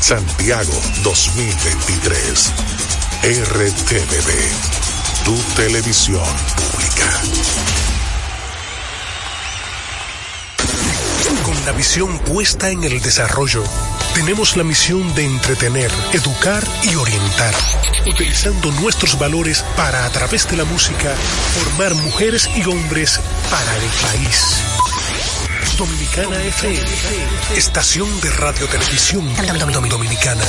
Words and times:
Santiago 0.00 0.72
2023. 1.02 2.52
RTVD, 3.22 4.30
tu 5.24 5.36
televisión 5.54 6.24
pública. 6.56 7.20
Con 11.44 11.66
la 11.66 11.72
visión 11.72 12.18
puesta 12.20 12.70
en 12.70 12.82
el 12.82 13.00
desarrollo, 13.00 13.62
tenemos 14.14 14.56
la 14.56 14.64
misión 14.64 15.14
de 15.14 15.26
entretener, 15.26 15.90
educar 16.12 16.66
y 16.82 16.94
orientar, 16.94 17.54
utilizando 18.06 18.72
nuestros 18.72 19.18
valores 19.18 19.62
para, 19.76 20.06
a 20.06 20.10
través 20.10 20.48
de 20.50 20.56
la 20.56 20.64
música, 20.64 21.14
formar 21.54 21.94
mujeres 21.94 22.48
y 22.56 22.64
hombres 22.66 23.20
para 23.50 23.76
el 23.76 23.90
país. 24.02 24.62
Dominicana 25.80 26.36
FM, 26.42 26.84
estación 27.56 28.20
de 28.20 28.28
radio 28.32 28.66
televisión 28.68 29.24
dominicana. 29.88 30.44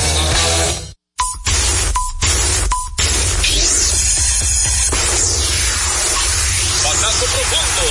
Batazo 6.84 7.24
profundo, 7.32 7.84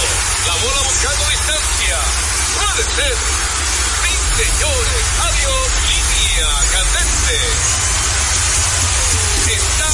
la 0.46 0.54
bola 0.54 0.82
buscando 0.86 1.30
distancia. 1.34 1.98
Puede 2.54 2.84
ser. 2.94 3.16
Sí, 4.04 4.14
señores, 4.38 5.04
adiós, 5.26 5.66
línea 5.90 6.50
candente. 6.78 7.38
Está 9.58 9.90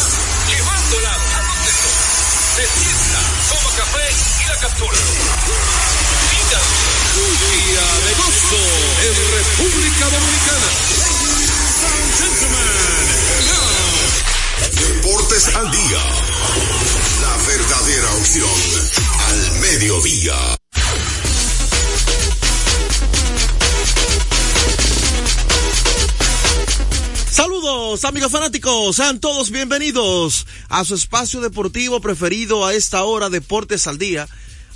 llevándola 0.51 1.13
a 1.13 1.39
donde 1.47 1.71
Se 2.57 2.65
sienta, 2.75 3.19
toma 3.47 3.71
café 3.77 4.05
y 4.43 4.47
la 4.49 4.55
captura. 4.57 4.97
Día 7.17 7.87
de 8.05 8.13
gozo 8.13 8.63
en 9.01 9.15
República 9.37 10.05
Dominicana. 10.05 10.69
Deportes 14.71 15.55
al 15.55 15.71
día. 15.71 16.03
La 17.21 17.37
verdadera 17.47 18.13
opción 18.13 18.49
al 19.27 19.59
mediodía. 19.61 20.57
Saludos 27.31 28.05
amigos 28.05 28.31
fanáticos, 28.31 28.95
sean 28.95 29.19
todos 29.19 29.49
bienvenidos 29.49 30.45
a 30.69 30.85
su 30.85 30.93
espacio 30.93 31.41
deportivo 31.41 31.99
preferido 31.99 32.63
a 32.63 32.75
esta 32.75 33.03
hora, 33.03 33.29
Deportes 33.29 33.87
al 33.87 33.97
Día 33.97 34.27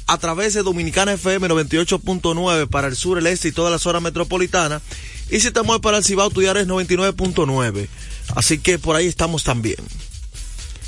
a 0.07 0.17
través 0.17 0.53
de 0.53 0.63
Dominicana 0.63 1.13
FM 1.13 1.47
98.9 1.47 2.67
para 2.67 2.87
el 2.87 2.95
sur, 2.95 3.17
el 3.17 3.27
este 3.27 3.49
y 3.49 3.51
toda 3.51 3.71
la 3.71 3.79
zona 3.79 3.99
metropolitana. 3.99 4.81
Y 5.29 5.39
si 5.39 5.51
te 5.51 5.61
mueves 5.61 5.81
para 5.81 5.97
el 5.97 6.03
Cibao, 6.03 6.29
tu 6.29 6.41
es 6.41 6.49
99.9. 6.49 7.87
Así 8.35 8.57
que 8.59 8.79
por 8.79 8.95
ahí 8.95 9.07
estamos 9.07 9.43
también. 9.43 9.77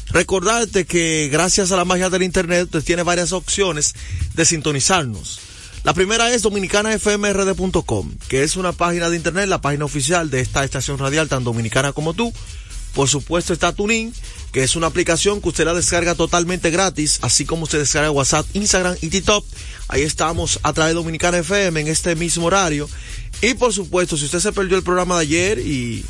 Recordarte 0.09 0.85
que 0.85 1.29
gracias 1.31 1.71
a 1.71 1.77
la 1.77 1.85
magia 1.85 2.09
del 2.09 2.23
internet, 2.23 2.65
usted 2.65 2.83
tiene 2.83 3.03
varias 3.03 3.31
opciones 3.31 3.95
de 4.33 4.45
sintonizarnos. 4.45 5.39
La 5.83 5.93
primera 5.93 6.33
es 6.33 6.43
dominicanafmrd.com, 6.43 8.11
que 8.29 8.43
es 8.43 8.55
una 8.55 8.71
página 8.71 9.09
de 9.09 9.17
internet, 9.17 9.47
la 9.47 9.59
página 9.59 9.85
oficial 9.85 10.29
de 10.29 10.39
esta 10.39 10.63
estación 10.63 10.97
radial 10.97 11.27
tan 11.27 11.43
dominicana 11.43 11.91
como 11.91 12.13
tú. 12.13 12.33
Por 12.93 13.09
supuesto 13.09 13.53
está 13.53 13.73
Tuning, 13.73 14.13
que 14.51 14.63
es 14.63 14.75
una 14.75 14.87
aplicación 14.87 15.41
que 15.41 15.49
usted 15.49 15.65
la 15.65 15.73
descarga 15.73 16.13
totalmente 16.13 16.69
gratis, 16.69 17.17
así 17.21 17.43
como 17.43 17.63
usted 17.63 17.79
descarga 17.79 18.11
WhatsApp, 18.11 18.45
Instagram 18.53 18.95
y 19.01 19.07
TikTok. 19.07 19.43
Ahí 19.87 20.03
estamos 20.03 20.59
a 20.61 20.73
través 20.73 20.91
de 20.91 20.99
Dominicana 20.99 21.39
FM 21.39 21.81
en 21.81 21.87
este 21.87 22.15
mismo 22.15 22.45
horario. 22.45 22.87
Y 23.41 23.55
por 23.55 23.73
supuesto, 23.73 24.15
si 24.15 24.25
usted 24.25 24.39
se 24.39 24.53
perdió 24.53 24.77
el 24.77 24.83
programa 24.83 25.15
de 25.15 25.21
ayer 25.21 25.59
y 25.59 26.05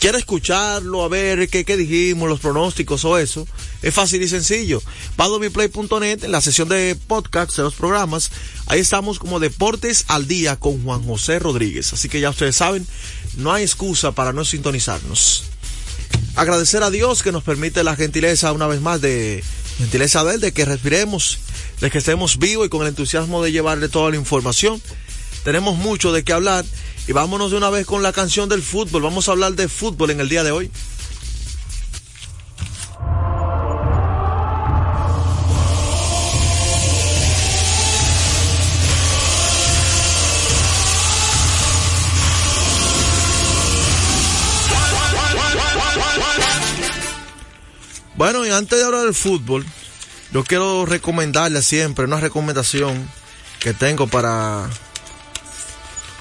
quiere 0.00 0.18
escucharlo, 0.18 1.04
a 1.04 1.08
ver 1.08 1.48
qué, 1.48 1.76
dijimos, 1.76 2.28
los 2.28 2.40
pronósticos 2.40 3.04
o 3.04 3.16
eso, 3.16 3.46
es 3.82 3.94
fácil 3.94 4.20
y 4.20 4.28
sencillo. 4.28 4.82
Va 5.18 5.26
a 5.26 5.28
domiplay.net 5.28 6.24
en 6.24 6.32
la 6.32 6.40
sesión 6.40 6.68
de 6.68 6.98
podcast 7.06 7.56
de 7.56 7.62
los 7.62 7.74
programas. 7.74 8.32
Ahí 8.66 8.80
estamos 8.80 9.20
como 9.20 9.38
Deportes 9.38 10.06
al 10.08 10.26
Día 10.26 10.56
con 10.56 10.82
Juan 10.82 11.04
José 11.04 11.38
Rodríguez. 11.38 11.92
Así 11.92 12.08
que 12.08 12.18
ya 12.18 12.30
ustedes 12.30 12.56
saben, 12.56 12.84
no 13.36 13.52
hay 13.52 13.62
excusa 13.62 14.10
para 14.10 14.32
no 14.32 14.44
sintonizarnos 14.44 15.51
agradecer 16.36 16.82
a 16.82 16.90
Dios 16.90 17.22
que 17.22 17.32
nos 17.32 17.42
permite 17.42 17.84
la 17.84 17.96
gentileza 17.96 18.52
una 18.52 18.66
vez 18.66 18.80
más 18.80 19.00
de 19.00 19.42
gentileza 19.78 20.24
de 20.24 20.52
que 20.52 20.64
respiremos, 20.64 21.38
de 21.80 21.90
que 21.90 21.98
estemos 21.98 22.38
vivos 22.38 22.66
y 22.66 22.68
con 22.68 22.82
el 22.82 22.88
entusiasmo 22.88 23.42
de 23.42 23.52
llevarle 23.52 23.88
toda 23.88 24.10
la 24.10 24.16
información. 24.16 24.80
Tenemos 25.44 25.76
mucho 25.76 26.12
de 26.12 26.22
qué 26.22 26.32
hablar 26.32 26.64
y 27.08 27.12
vámonos 27.12 27.50
de 27.50 27.56
una 27.56 27.70
vez 27.70 27.86
con 27.86 28.02
la 28.02 28.12
canción 28.12 28.48
del 28.48 28.62
fútbol. 28.62 29.02
Vamos 29.02 29.28
a 29.28 29.32
hablar 29.32 29.54
de 29.54 29.68
fútbol 29.68 30.10
en 30.10 30.20
el 30.20 30.28
día 30.28 30.44
de 30.44 30.52
hoy. 30.52 30.70
Bueno, 48.14 48.46
y 48.46 48.50
antes 48.50 48.78
de 48.78 48.84
hablar 48.84 49.04
del 49.04 49.14
fútbol, 49.14 49.64
yo 50.32 50.44
quiero 50.44 50.84
recomendarle 50.86 51.62
siempre 51.62 52.04
una 52.04 52.20
recomendación 52.20 53.08
que 53.58 53.72
tengo 53.72 54.06
para 54.06 54.68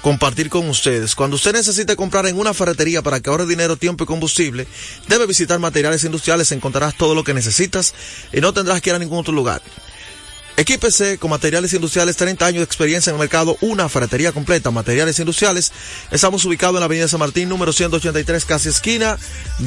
compartir 0.02 0.50
con 0.50 0.68
ustedes. 0.70 1.16
Cuando 1.16 1.36
usted 1.36 1.54
necesite 1.54 1.96
comprar 1.96 2.26
en 2.28 2.40
una 2.40 2.54
ferretería 2.54 3.02
para 3.02 3.20
que 3.20 3.30
ahorre 3.30 3.46
dinero, 3.46 3.78
tiempo 3.78 4.04
y 4.04 4.08
combustible, 4.08 4.68
debe 5.08 5.28
visitar 5.28 5.60
materiales 5.60 6.04
industriales, 6.04 6.52
encontrarás 6.52 6.96
todo 6.96 7.14
lo 7.14 7.24
que 7.24 7.34
necesitas 7.34 7.94
y 8.32 8.42
no 8.42 8.54
tendrás 8.54 8.82
que 8.82 8.90
ir 8.90 8.96
a 8.96 9.00
ningún 9.00 9.20
otro 9.20 9.34
lugar. 9.34 9.62
Equípese 10.58 11.18
con 11.18 11.30
materiales 11.32 11.74
industriales, 11.74 12.18
30 12.18 12.46
años 12.46 12.60
de 12.60 12.66
experiencia 12.66 13.10
en 13.10 13.16
el 13.16 13.20
mercado, 13.20 13.58
una 13.62 13.88
ferretería 13.90 14.32
completa, 14.32 14.70
materiales 14.70 15.18
industriales. 15.20 15.72
Estamos 16.12 16.44
ubicados 16.46 16.76
en 16.76 16.82
la 16.82 16.86
avenida 16.86 17.08
San 17.08 17.20
Martín, 17.20 17.50
número 17.50 17.72
183, 17.74 18.46
casi 18.46 18.70
esquina, 18.70 19.18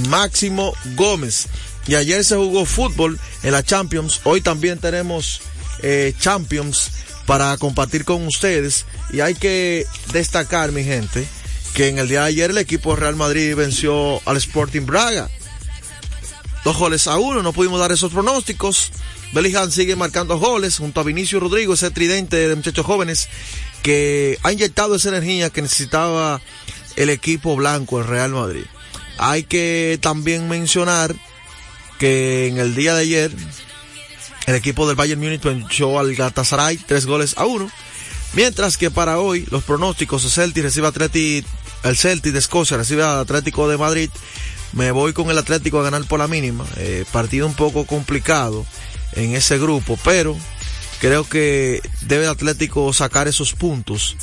Máximo 0.08 0.74
Gómez. 0.94 1.48
Y 1.86 1.96
ayer 1.96 2.24
se 2.24 2.36
jugó 2.36 2.64
fútbol 2.64 3.18
en 3.42 3.52
la 3.52 3.62
Champions. 3.62 4.20
Hoy 4.24 4.40
también 4.40 4.78
tenemos 4.78 5.40
eh, 5.82 6.14
Champions 6.18 6.90
para 7.26 7.56
compartir 7.58 8.04
con 8.04 8.26
ustedes. 8.26 8.86
Y 9.12 9.20
hay 9.20 9.34
que 9.34 9.86
destacar, 10.12 10.72
mi 10.72 10.84
gente, 10.84 11.26
que 11.74 11.88
en 11.88 11.98
el 11.98 12.08
día 12.08 12.20
de 12.22 12.28
ayer 12.28 12.50
el 12.50 12.58
equipo 12.58 12.96
Real 12.96 13.16
Madrid 13.16 13.54
venció 13.54 14.20
al 14.26 14.36
Sporting 14.36 14.86
Braga. 14.86 15.28
Dos 16.64 16.78
goles 16.78 17.06
a 17.06 17.18
uno, 17.18 17.42
no 17.42 17.52
pudimos 17.52 17.78
dar 17.78 17.92
esos 17.92 18.12
pronósticos. 18.12 18.90
Bellingham 19.34 19.70
sigue 19.70 19.96
marcando 19.96 20.38
goles 20.38 20.78
junto 20.78 21.00
a 21.00 21.04
Vinicio 21.04 21.40
Rodrigo, 21.40 21.74
ese 21.74 21.90
tridente 21.90 22.48
de 22.48 22.54
muchachos 22.54 22.86
jóvenes 22.86 23.28
que 23.82 24.38
ha 24.42 24.52
inyectado 24.52 24.94
esa 24.94 25.10
energía 25.10 25.50
que 25.50 25.60
necesitaba 25.60 26.40
el 26.96 27.10
equipo 27.10 27.56
blanco, 27.56 27.98
el 27.98 28.06
Real 28.06 28.30
Madrid. 28.30 28.64
Hay 29.18 29.42
que 29.42 29.98
también 30.00 30.48
mencionar 30.48 31.14
que 31.98 32.48
en 32.48 32.58
el 32.58 32.74
día 32.74 32.94
de 32.94 33.02
ayer 33.02 33.30
el 34.46 34.54
equipo 34.54 34.86
del 34.86 34.96
Bayern 34.96 35.20
Múnich 35.20 35.42
venció 35.42 35.98
al 35.98 36.14
Galatasaray 36.14 36.76
tres 36.76 37.06
goles 37.06 37.34
a 37.36 37.46
uno. 37.46 37.70
Mientras 38.34 38.76
que 38.76 38.90
para 38.90 39.18
hoy 39.18 39.46
los 39.50 39.64
pronósticos, 39.64 40.24
el 40.24 40.30
Celtic 40.30 40.64
recibe 40.64 40.88
Atleti, 40.88 41.44
el 41.84 41.96
Celtic 41.96 42.32
de 42.32 42.40
Escocia 42.40 42.76
recibe 42.76 43.02
al 43.02 43.20
Atlético 43.20 43.68
de 43.68 43.78
Madrid. 43.78 44.10
Me 44.72 44.90
voy 44.90 45.12
con 45.12 45.30
el 45.30 45.38
Atlético 45.38 45.78
a 45.80 45.84
ganar 45.84 46.04
por 46.06 46.18
la 46.18 46.26
mínima. 46.26 46.66
Eh, 46.76 47.04
partido 47.12 47.46
un 47.46 47.54
poco 47.54 47.86
complicado 47.86 48.66
en 49.12 49.34
ese 49.36 49.56
grupo, 49.58 49.96
pero 50.04 50.36
creo 51.00 51.28
que 51.28 51.80
debe 52.02 52.24
el 52.24 52.30
Atlético 52.30 52.92
sacar 52.92 53.28
esos 53.28 53.52
puntos 53.52 54.16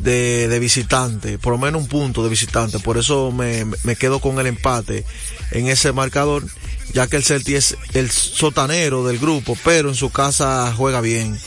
de, 0.00 0.48
de, 0.48 0.58
visitante, 0.58 1.38
por 1.38 1.52
lo 1.52 1.58
menos 1.58 1.82
un 1.82 1.88
punto 1.88 2.24
de 2.24 2.28
visitante. 2.28 2.80
Por 2.80 2.98
eso 2.98 3.30
me, 3.30 3.64
me 3.84 3.94
quedo 3.94 4.18
con 4.18 4.40
el 4.40 4.48
empate 4.48 5.04
en 5.52 5.68
ese 5.68 5.92
marcador 5.92 6.44
ya 6.92 7.06
que 7.06 7.16
el 7.16 7.24
Celtic 7.24 7.56
es 7.56 7.76
el 7.94 8.10
sotanero 8.10 9.06
del 9.06 9.18
grupo, 9.18 9.56
pero 9.64 9.88
en 9.88 9.94
su 9.94 10.10
casa 10.10 10.72
juega 10.76 11.00
bien. 11.00 11.38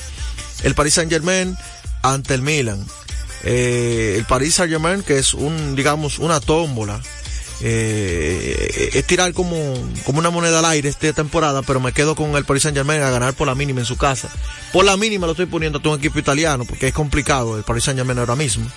El 0.63 0.75
Paris 0.75 0.95
Saint 0.95 1.11
Germain 1.11 1.55
ante 2.01 2.33
el 2.33 2.41
Milan. 2.41 2.85
Eh, 3.43 4.15
el 4.17 4.25
Paris 4.25 4.55
Saint 4.55 4.71
Germain, 4.71 5.03
que 5.03 5.19
es 5.19 5.33
un, 5.33 5.75
digamos, 5.75 6.19
una 6.19 6.39
tómbola, 6.39 7.01
eh, 7.59 8.91
es 8.93 9.05
tirar 9.05 9.33
como, 9.33 9.73
como 10.05 10.19
una 10.19 10.29
moneda 10.29 10.59
al 10.59 10.65
aire 10.65 10.89
esta 10.89 11.11
temporada, 11.13 11.61
pero 11.63 11.79
me 11.79 11.91
quedo 11.91 12.15
con 12.15 12.35
el 12.35 12.45
Paris 12.45 12.63
Saint 12.63 12.77
Germain 12.77 13.01
a 13.01 13.09
ganar 13.09 13.33
por 13.33 13.47
la 13.47 13.55
mínima 13.55 13.79
en 13.79 13.85
su 13.85 13.97
casa. 13.97 14.29
Por 14.73 14.85
la 14.85 14.97
mínima 14.97 15.25
lo 15.25 15.31
estoy 15.33 15.45
poniendo 15.45 15.81
a 15.83 15.89
un 15.89 15.97
equipo 15.97 16.19
italiano, 16.19 16.65
porque 16.65 16.87
es 16.87 16.93
complicado 16.93 17.57
el 17.57 17.63
Paris 17.63 17.85
Saint 17.85 17.99
Germain 17.99 18.19
ahora 18.19 18.35
mismo. 18.35 18.67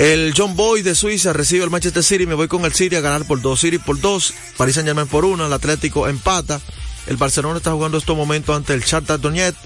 El 0.00 0.32
John 0.34 0.56
Boy 0.56 0.80
de 0.80 0.94
Suiza 0.94 1.34
recibe 1.34 1.62
el 1.62 1.68
Manchester 1.68 2.02
City, 2.02 2.24
me 2.24 2.32
voy 2.32 2.48
con 2.48 2.64
el 2.64 2.72
City 2.72 2.96
a 2.96 3.02
ganar 3.02 3.26
por 3.26 3.42
dos, 3.42 3.60
City 3.60 3.76
por 3.76 4.00
dos, 4.00 4.32
Paris 4.56 4.76
Saint 4.76 4.86
Germain 4.88 5.06
por 5.06 5.26
uno, 5.26 5.44
el 5.44 5.52
Atlético 5.52 6.08
empata, 6.08 6.58
el 7.06 7.18
Barcelona 7.18 7.58
está 7.58 7.72
jugando 7.72 7.98
estos 7.98 8.16
momentos 8.16 8.56
ante 8.56 8.72
el 8.72 8.80
Shakhtar 8.80 9.20
Donetsk, 9.20 9.58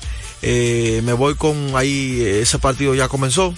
eh, 0.42 1.02
me 1.04 1.12
voy 1.12 1.36
con 1.36 1.76
ahí, 1.76 2.20
ese 2.20 2.58
partido 2.58 2.96
ya 2.96 3.06
comenzó, 3.06 3.54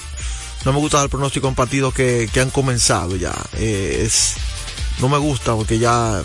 no 0.67 0.75
me 0.75 0.79
gusta 0.79 0.99
dar 0.99 1.09
pronóstico 1.09 1.49
en 1.49 1.55
partidos 1.55 1.95
que, 1.95 2.29
que 2.31 2.41
han 2.41 2.51
comenzado 2.51 3.17
ya. 3.17 3.35
Eh, 3.55 4.03
es, 4.05 4.35
no 5.01 5.09
me 5.09 5.17
gusta 5.17 5.55
porque 5.55 5.79
ya 5.79 6.23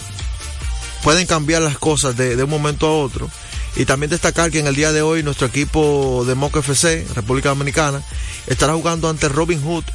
pueden 1.01 1.27
cambiar 1.27 1.61
las 1.61 1.77
cosas 1.77 2.17
de, 2.17 2.35
de, 2.35 2.43
un 2.43 2.49
momento 2.49 2.87
a 2.87 2.97
otro. 2.97 3.29
Y 3.77 3.85
también 3.85 4.09
destacar 4.09 4.51
que 4.51 4.59
en 4.59 4.67
el 4.67 4.75
día 4.75 4.91
de 4.91 5.01
hoy 5.01 5.23
nuestro 5.23 5.47
equipo 5.47 6.25
de 6.27 6.35
Moca 6.35 6.59
FC, 6.59 7.07
República 7.15 7.47
Dominicana, 7.47 8.03
estará 8.47 8.73
jugando 8.73 9.09
ante 9.09 9.29
Robin 9.29 9.61
Hood, 9.63 9.85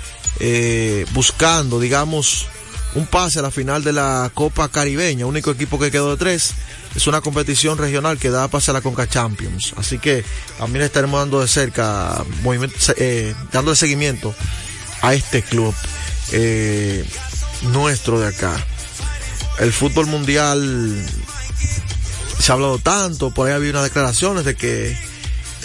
eh, 0.40 1.06
buscando, 1.12 1.80
digamos, 1.80 2.46
un 2.94 3.06
pase 3.06 3.38
a 3.38 3.42
la 3.42 3.50
final 3.50 3.84
de 3.84 3.92
la 3.92 4.30
Copa 4.32 4.68
Caribeña, 4.68 5.26
único 5.26 5.50
equipo 5.50 5.78
que 5.78 5.90
quedó 5.90 6.10
de 6.10 6.16
tres. 6.16 6.54
Es 6.94 7.06
una 7.06 7.20
competición 7.20 7.76
regional 7.76 8.18
que 8.18 8.30
da 8.30 8.48
pase 8.48 8.70
a 8.70 8.74
la 8.74 8.80
Conca 8.80 9.06
Champions. 9.06 9.74
Así 9.76 9.98
que 9.98 10.24
también 10.58 10.84
estaremos 10.84 11.20
dando 11.20 11.40
de 11.40 11.48
cerca, 11.48 12.24
eh, 12.96 13.34
dando 13.52 13.72
de 13.72 13.76
seguimiento 13.76 14.34
a 15.02 15.12
este 15.12 15.42
club 15.42 15.74
eh, 16.32 17.04
nuestro 17.62 18.18
de 18.18 18.28
acá. 18.28 18.56
El 19.58 19.72
fútbol 19.72 20.06
mundial 20.06 21.04
se 22.38 22.52
ha 22.52 22.54
hablado 22.54 22.78
tanto, 22.78 23.30
por 23.30 23.46
ahí 23.46 23.54
había 23.54 23.70
unas 23.70 23.84
declaraciones 23.84 24.44
de 24.44 24.54
que 24.54 24.96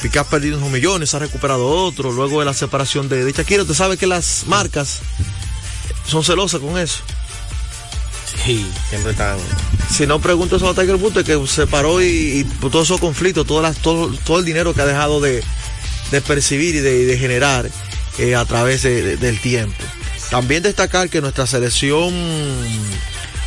Piqué 0.01 0.19
ha 0.19 0.23
perdido 0.23 0.57
unos 0.57 0.71
millones, 0.71 1.13
ha 1.13 1.19
recuperado 1.19 1.67
otro, 1.67 2.11
luego 2.11 2.39
de 2.39 2.45
la 2.45 2.53
separación 2.53 3.09
de, 3.09 3.23
de 3.23 3.31
Shakira. 3.31 3.63
Usted 3.63 3.75
sabe 3.75 3.97
que 3.97 4.07
las 4.07 4.45
marcas 4.47 4.99
son 6.07 6.23
celosas 6.23 6.59
con 6.59 6.77
eso. 6.77 6.99
Sí, 8.45 8.65
siempre 8.89 9.11
están. 9.11 9.37
Si 9.89 10.07
no, 10.07 10.19
pregúntese 10.19 10.65
a 10.65 10.73
Tiger 10.73 10.95
Woods 10.95 11.23
que 11.23 11.45
se 11.47 11.67
paró 11.67 12.01
y, 12.01 12.05
y 12.05 12.43
todos 12.43 12.87
esos 12.87 12.99
conflictos, 12.99 13.45
todo, 13.45 13.61
las, 13.61 13.77
todo, 13.77 14.11
todo, 14.25 14.39
el 14.39 14.45
dinero 14.45 14.73
que 14.73 14.81
ha 14.81 14.85
dejado 14.85 15.19
de, 15.19 15.43
de 16.11 16.21
percibir 16.21 16.75
y 16.75 16.79
de, 16.79 17.05
de 17.05 17.17
generar 17.17 17.69
eh, 18.17 18.35
a 18.35 18.45
través 18.45 18.83
de, 18.83 19.17
del 19.17 19.39
tiempo. 19.39 19.83
También 20.29 20.63
destacar 20.63 21.09
que 21.09 21.21
nuestra 21.21 21.45
selección 21.45 22.13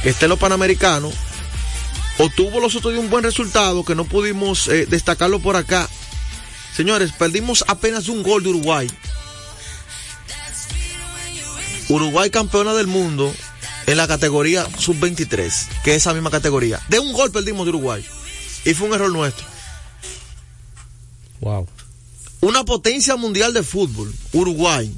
que 0.03 0.11
está 0.11 0.27
en 0.27 0.31
los 0.31 0.39
Panamericanos 0.39 1.15
obtuvo 2.19 2.61
los 2.61 2.77
otros 2.77 2.93
de 2.93 3.01
un 3.01 3.11
buen 3.11 3.25
resultado 3.25 3.85
que 3.85 3.95
no 3.95 4.05
pudimos 4.05 4.69
eh, 4.69 4.87
destacarlo 4.87 5.41
por 5.41 5.57
acá. 5.57 5.89
Señores, 6.77 7.13
perdimos 7.13 7.65
apenas 7.69 8.09
un 8.09 8.23
gol 8.23 8.43
de 8.43 8.49
Uruguay. 8.51 8.91
Uruguay 11.89 12.31
campeona 12.31 12.75
del 12.75 12.87
mundo 12.87 13.33
en 13.87 13.97
la 13.97 14.09
categoría 14.09 14.67
sub-23, 14.79 15.83
que 15.85 15.91
es 15.93 15.99
esa 15.99 16.15
misma 16.15 16.31
categoría. 16.31 16.81
De 16.89 16.99
un 16.99 17.13
gol 17.13 17.31
perdimos 17.31 17.67
de 17.67 17.71
Uruguay. 17.71 18.05
Y 18.65 18.75
fue 18.75 18.89
un 18.89 18.95
error 18.95 19.13
nuestro. 19.13 19.47
Wow. 21.41 21.69
Una 22.41 22.65
potencia 22.65 23.17
mundial 23.17 23.53
de 23.53 23.63
fútbol, 23.63 24.13
Uruguay. 24.33 24.93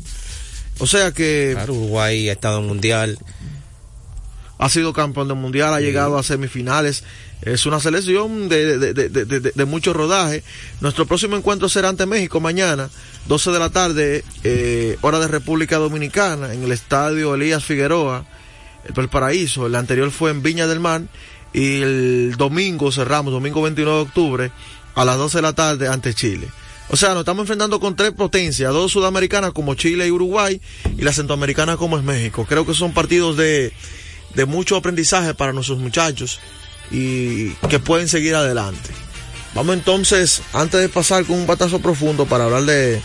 O 0.78 0.87
sea 0.87 1.12
que... 1.12 1.50
Claro, 1.52 1.75
Uruguay 1.75 2.28
ha 2.28 2.32
estado 2.32 2.61
en 2.61 2.67
mundial. 2.67 3.19
Ha 4.58 4.70
sido 4.70 4.93
campeón 4.93 5.28
del 5.28 5.37
mundial, 5.37 5.75
ha 5.75 5.81
llegado 5.81 6.17
a 6.17 6.23
semifinales. 6.23 7.05
Es 7.42 7.66
una 7.66 7.80
selección 7.80 8.48
de, 8.48 8.78
de, 8.78 8.94
de, 8.94 9.40
de, 9.40 9.64
mucho 9.64 9.92
rodaje. 9.92 10.42
Nuestro 10.80 11.06
próximo 11.06 11.36
encuentro 11.36 11.68
será 11.68 11.90
ante 11.90 12.06
México 12.06 12.40
mañana, 12.40 12.88
12 13.28 13.50
de 13.50 13.58
la 13.58 13.70
tarde, 13.70 14.24
eh, 14.42 14.96
hora 15.02 15.18
de 15.18 15.28
República 15.28 15.76
Dominicana, 15.76 16.54
en 16.54 16.64
el 16.64 16.72
estadio 16.72 17.34
Elías 17.34 17.64
Figueroa 17.64 18.26
el 18.94 19.08
Paraíso, 19.08 19.66
el 19.66 19.74
anterior 19.74 20.10
fue 20.10 20.30
en 20.30 20.42
Viña 20.42 20.66
del 20.66 20.80
Mar 20.80 21.02
y 21.52 21.82
el 21.82 22.34
domingo 22.36 22.92
cerramos, 22.92 23.32
domingo 23.32 23.62
29 23.62 23.96
de 23.96 24.02
octubre, 24.02 24.52
a 24.94 25.04
las 25.04 25.16
12 25.16 25.38
de 25.38 25.42
la 25.42 25.52
tarde 25.52 25.88
ante 25.88 26.14
Chile. 26.14 26.48
O 26.88 26.96
sea, 26.96 27.10
nos 27.10 27.20
estamos 27.20 27.42
enfrentando 27.42 27.80
con 27.80 27.96
tres 27.96 28.12
potencias, 28.12 28.72
dos 28.72 28.92
sudamericanas 28.92 29.52
como 29.52 29.74
Chile 29.74 30.06
y 30.06 30.10
Uruguay 30.10 30.60
y 30.96 31.02
la 31.02 31.12
centroamericana 31.12 31.76
como 31.76 31.98
es 31.98 32.04
México. 32.04 32.46
Creo 32.48 32.64
que 32.64 32.74
son 32.74 32.94
partidos 32.94 33.36
de, 33.36 33.72
de 34.34 34.44
mucho 34.44 34.76
aprendizaje 34.76 35.34
para 35.34 35.52
nuestros 35.52 35.78
muchachos 35.78 36.38
y 36.90 37.50
que 37.68 37.78
pueden 37.78 38.08
seguir 38.08 38.34
adelante. 38.34 38.90
Vamos 39.54 39.74
entonces, 39.74 40.42
antes 40.52 40.80
de 40.80 40.88
pasar 40.88 41.24
con 41.24 41.36
un 41.36 41.46
batazo 41.46 41.80
profundo 41.80 42.26
para 42.26 42.44
hablar 42.44 42.64
de, 42.64 43.00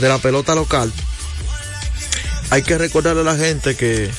de 0.00 0.08
la 0.08 0.18
pelota 0.18 0.54
local, 0.54 0.90
hay 2.50 2.62
que 2.62 2.78
recordarle 2.78 3.20
a 3.20 3.24
la 3.24 3.36
gente 3.36 3.76
que 3.76 4.10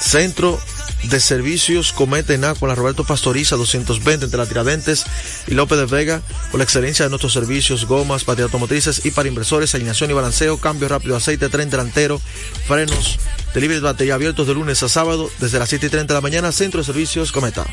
Centro 0.00 0.58
de 1.04 1.20
Servicios 1.20 1.92
Cometa 1.92 2.34
en 2.34 2.42
con 2.58 2.68
la 2.68 2.74
Roberto 2.74 3.04
Pastoriza 3.04 3.56
220 3.56 4.26
entre 4.26 4.38
la 4.38 4.46
Tiradentes 4.46 5.04
y 5.46 5.54
López 5.54 5.78
de 5.78 5.86
Vega 5.86 6.22
por 6.50 6.58
la 6.58 6.64
excelencia 6.64 7.04
de 7.04 7.08
nuestros 7.08 7.32
servicios, 7.32 7.86
gomas, 7.86 8.24
baterías 8.24 8.46
automotrices 8.46 9.04
y 9.04 9.10
para 9.10 9.28
inversores, 9.28 9.74
alineación 9.74 10.10
y 10.10 10.14
balanceo, 10.14 10.58
cambio 10.58 10.88
rápido, 10.88 11.16
aceite, 11.16 11.48
tren 11.48 11.70
delantero, 11.70 12.20
frenos, 12.66 13.18
delivery 13.54 13.80
de 13.80 13.86
batería 13.86 14.14
abiertos 14.14 14.46
de 14.46 14.54
lunes 14.54 14.82
a 14.82 14.88
sábado 14.88 15.30
desde 15.38 15.58
las 15.58 15.68
7 15.68 15.86
y 15.86 15.90
30 15.90 16.12
de 16.12 16.18
la 16.18 16.22
mañana, 16.22 16.52
Centro 16.52 16.80
de 16.80 16.84
Servicios 16.84 17.32
Cometa. 17.32 17.64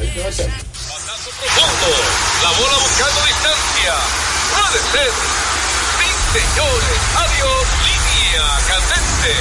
La 0.00 0.06
bola 2.52 2.78
buscando 2.78 3.20
distancia. 3.26 3.94
Puede 4.56 4.80
ser. 4.92 5.12
Sí, 5.98 6.08
señores. 6.32 7.00
Adiós. 7.16 7.66
Línea 7.84 8.46
candente. 8.66 9.34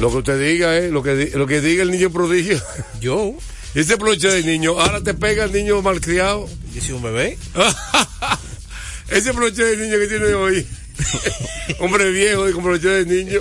Lo 0.00 0.10
que 0.10 0.16
usted 0.16 0.40
diga, 0.40 0.76
¿eh? 0.76 0.90
Lo 0.90 1.02
que, 1.04 1.30
lo 1.34 1.46
que 1.46 1.60
diga 1.60 1.84
el 1.84 1.92
niño 1.92 2.10
prodigio. 2.10 2.60
Yo. 3.00 3.36
Ese 3.74 3.94
broche 3.96 4.28
de 4.28 4.42
niño, 4.42 4.80
ahora 4.80 5.00
te 5.02 5.14
pega 5.14 5.44
el 5.44 5.52
niño 5.52 5.80
malcriado. 5.82 6.48
Yo 6.74 6.80
soy 6.82 6.92
un 6.92 7.02
bebé. 7.02 7.38
Ese 9.08 9.32
broche 9.32 9.62
de 9.64 9.76
niño 9.76 9.98
que 9.98 10.06
tiene 10.06 10.34
hoy. 10.34 10.66
Hombre 11.78 12.10
viejo 12.10 12.48
y 12.48 12.52
con 12.52 12.64
broche 12.64 12.88
de 12.88 13.06
niño. 13.06 13.40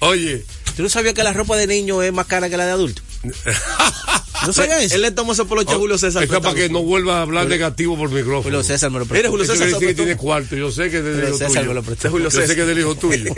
Oye. 0.00 0.44
¿Tú 0.76 0.82
no 0.82 0.88
sabías 0.88 1.14
que 1.14 1.22
la 1.22 1.32
ropa 1.32 1.56
de 1.56 1.66
niño 1.66 2.02
es 2.02 2.12
más 2.12 2.26
cara 2.26 2.48
que 2.50 2.56
la 2.56 2.66
de 2.66 2.72
adulto? 2.72 3.02
¿No 4.46 4.52
sabía 4.52 4.82
eso? 4.82 4.96
Él 4.96 5.02
le 5.02 5.12
tomó 5.12 5.34
ese 5.34 5.44
poloche 5.44 5.72
a 5.72 5.76
Julio 5.76 5.96
César. 5.98 6.24
Está 6.24 6.40
para 6.40 6.54
que 6.56 6.68
no 6.68 6.82
vuelva 6.82 7.18
a 7.18 7.22
hablar 7.22 7.46
negativo 7.46 7.96
por 7.96 8.10
micrófono. 8.10 8.42
Julio 8.42 8.62
César 8.64 8.90
me 8.90 8.98
lo 8.98 9.06
prestó. 9.06 9.30
Julio 9.30 9.46
César. 9.46 9.78
Que 9.78 9.94
tiene 9.94 10.16
cuarto. 10.16 10.56
Yo 10.56 10.72
sé 10.72 10.90
que 10.90 10.98
es 10.98 11.04
del 11.04 11.14
Julio 11.14 11.28
hijo 11.28 11.38
César 11.38 11.62
tuyo. 11.62 11.68
me 11.68 11.74
lo 11.74 11.82
prestó. 11.84 12.10
Julio 12.10 12.24
Yo 12.26 12.30
sé 12.32 12.40
César. 12.40 12.56
que 12.56 12.62
es 12.62 12.68
del 12.68 12.78
hijo 12.80 12.94
tuyo. 12.96 13.32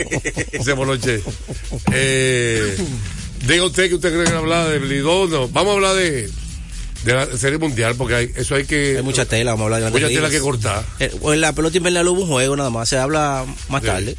ese 0.52 0.74
poloche. 0.74 1.22
Eh, 1.92 2.76
diga 3.46 3.64
usted 3.64 3.88
que 3.88 3.94
usted 3.96 4.12
cree 4.12 4.24
que 4.24 4.32
hablar 4.36 4.68
de 4.68 4.78
Blidón. 4.78 5.30
No. 5.30 5.48
Vamos 5.48 5.72
a 5.72 5.74
hablar 5.74 5.94
de, 5.96 6.30
de 7.04 7.12
la 7.14 7.26
serie 7.36 7.58
mundial 7.58 7.94
porque 7.96 8.14
hay, 8.14 8.30
eso 8.36 8.54
hay 8.54 8.64
que. 8.64 8.96
Hay 8.98 9.02
mucha 9.02 9.24
tela, 9.24 9.52
vamos 9.52 9.62
a 9.62 9.76
hablar 9.76 9.82
de 9.92 9.98
Mucha 9.98 10.08
tela 10.08 10.30
que 10.30 10.40
cortar. 10.40 10.84
Eh, 11.00 11.10
En 11.22 11.40
la 11.40 11.52
pelota 11.52 11.76
invernal 11.76 12.08
hubo 12.08 12.22
un 12.22 12.28
juego 12.28 12.56
nada 12.56 12.70
más, 12.70 12.88
se 12.88 12.98
habla 12.98 13.44
más 13.68 13.80
Sí. 13.82 13.86
tarde. 13.86 14.16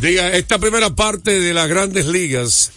Diga, 0.00 0.32
esta 0.32 0.58
primera 0.58 0.90
parte 0.94 1.40
de 1.40 1.52
las 1.54 1.68
grandes 1.68 2.06
ligas 2.06 2.70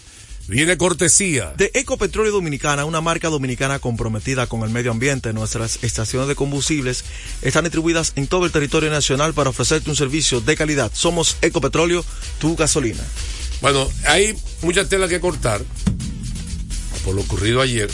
viene 0.48 0.76
cortesía. 0.76 1.54
De 1.56 1.70
Ecopetróleo 1.72 2.32
Dominicana, 2.32 2.84
una 2.84 3.00
marca 3.00 3.28
dominicana 3.28 3.78
comprometida 3.78 4.48
con 4.48 4.62
el 4.62 4.70
medio 4.70 4.90
ambiente, 4.90 5.32
nuestras 5.32 5.78
estaciones 5.84 6.26
de 6.26 6.34
combustibles 6.34 7.04
están 7.42 7.62
distribuidas 7.62 8.12
en 8.16 8.26
todo 8.26 8.44
el 8.44 8.50
territorio 8.50 8.90
nacional 8.90 9.34
para 9.34 9.50
ofrecerte 9.50 9.88
un 9.88 9.94
servicio 9.94 10.40
de 10.40 10.56
calidad. 10.56 10.90
Somos 10.92 11.36
Ecopetróleo, 11.42 12.04
tu 12.40 12.56
gasolina. 12.56 13.02
Bueno, 13.62 13.88
hay 14.06 14.36
mucha 14.62 14.88
tela 14.88 15.06
que 15.06 15.20
cortar 15.20 15.62
por 17.04 17.14
lo 17.14 17.22
ocurrido 17.22 17.60
ayer. 17.60 17.88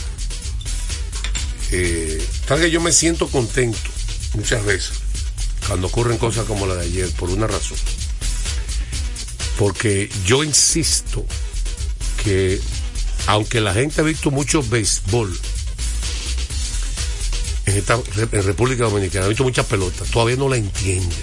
Eh, 1.70 2.26
tal 2.46 2.58
que 2.60 2.70
yo 2.70 2.80
me 2.80 2.90
siento 2.90 3.28
contento 3.28 3.78
muchas 4.34 4.64
veces 4.64 4.92
cuando 5.66 5.88
ocurren 5.88 6.16
cosas 6.16 6.46
como 6.46 6.66
la 6.66 6.74
de 6.74 6.86
ayer, 6.86 7.10
por 7.12 7.28
una 7.28 7.46
razón. 7.46 7.76
Porque 9.58 10.08
yo 10.24 10.42
insisto 10.42 11.26
que 12.24 12.58
aunque 13.26 13.60
la 13.60 13.74
gente 13.74 14.00
ha 14.00 14.04
visto 14.04 14.30
mucho 14.30 14.62
béisbol 14.62 15.38
en, 17.66 17.76
esta, 17.76 18.00
en 18.16 18.42
República 18.42 18.84
Dominicana, 18.84 19.26
ha 19.26 19.28
visto 19.28 19.44
muchas 19.44 19.66
pelotas, 19.66 20.08
todavía 20.10 20.36
no 20.36 20.48
la 20.48 20.56
entiende. 20.56 21.14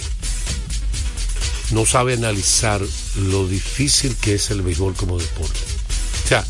No 1.71 1.85
sabe 1.85 2.13
analizar 2.13 2.81
lo 3.15 3.47
difícil 3.47 4.15
que 4.15 4.35
es 4.35 4.51
el 4.51 4.61
béisbol 4.61 4.93
como 4.95 5.17
deporte. 5.17 5.59
O 6.25 6.27
sea, 6.27 6.45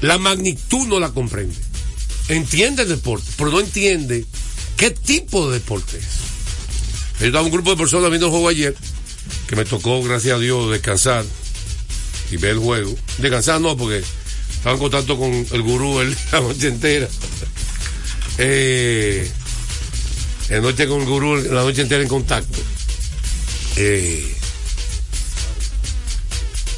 la 0.00 0.18
magnitud 0.18 0.86
no 0.86 0.98
la 0.98 1.10
comprende. 1.10 1.54
Entiende 2.28 2.82
el 2.82 2.88
deporte, 2.88 3.26
pero 3.36 3.50
no 3.50 3.60
entiende 3.60 4.24
qué 4.76 4.90
tipo 4.90 5.48
de 5.48 5.58
deporte 5.58 5.98
es. 5.98 6.04
Yo 7.20 7.26
estaba 7.26 7.44
un 7.44 7.52
grupo 7.52 7.70
de 7.70 7.76
personas 7.76 8.10
viendo 8.10 8.26
el 8.26 8.32
juego 8.32 8.48
ayer, 8.48 8.74
que 9.46 9.56
me 9.56 9.64
tocó, 9.64 10.02
gracias 10.02 10.36
a 10.36 10.40
Dios, 10.40 10.70
descansar 10.70 11.24
y 12.30 12.36
ver 12.36 12.52
el 12.52 12.58
juego. 12.58 12.94
Descansar 13.18 13.60
no, 13.60 13.76
porque 13.76 14.02
estaba 14.54 14.74
en 14.74 14.80
contacto 14.80 15.16
con 15.18 15.32
el 15.32 15.62
gurú 15.62 16.00
el, 16.00 16.16
la 16.32 16.40
noche 16.40 16.68
entera. 16.68 17.08
Eh, 18.38 19.30
la 20.48 20.60
noche 20.60 20.88
con 20.88 21.00
el 21.00 21.06
gurú, 21.06 21.36
la 21.36 21.62
noche 21.62 21.82
entera 21.82 22.02
en 22.02 22.08
contacto. 22.08 22.58
Eh, 23.76 24.34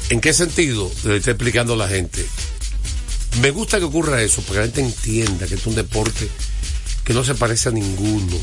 ¿En 0.09 0.21
qué 0.21 0.33
sentido? 0.33 0.91
Le 1.03 1.17
estoy 1.17 1.31
explicando 1.31 1.73
a 1.73 1.77
la 1.77 1.87
gente. 1.87 2.25
Me 3.41 3.51
gusta 3.51 3.79
que 3.79 3.85
ocurra 3.85 4.21
eso, 4.21 4.41
para 4.41 4.53
que 4.53 4.59
la 4.59 4.65
gente 4.65 4.81
entienda 4.81 5.47
que 5.47 5.55
es 5.55 5.65
un 5.65 5.75
deporte 5.75 6.29
que 7.03 7.13
no 7.13 7.23
se 7.23 7.35
parece 7.35 7.69
a 7.69 7.71
ninguno. 7.71 8.37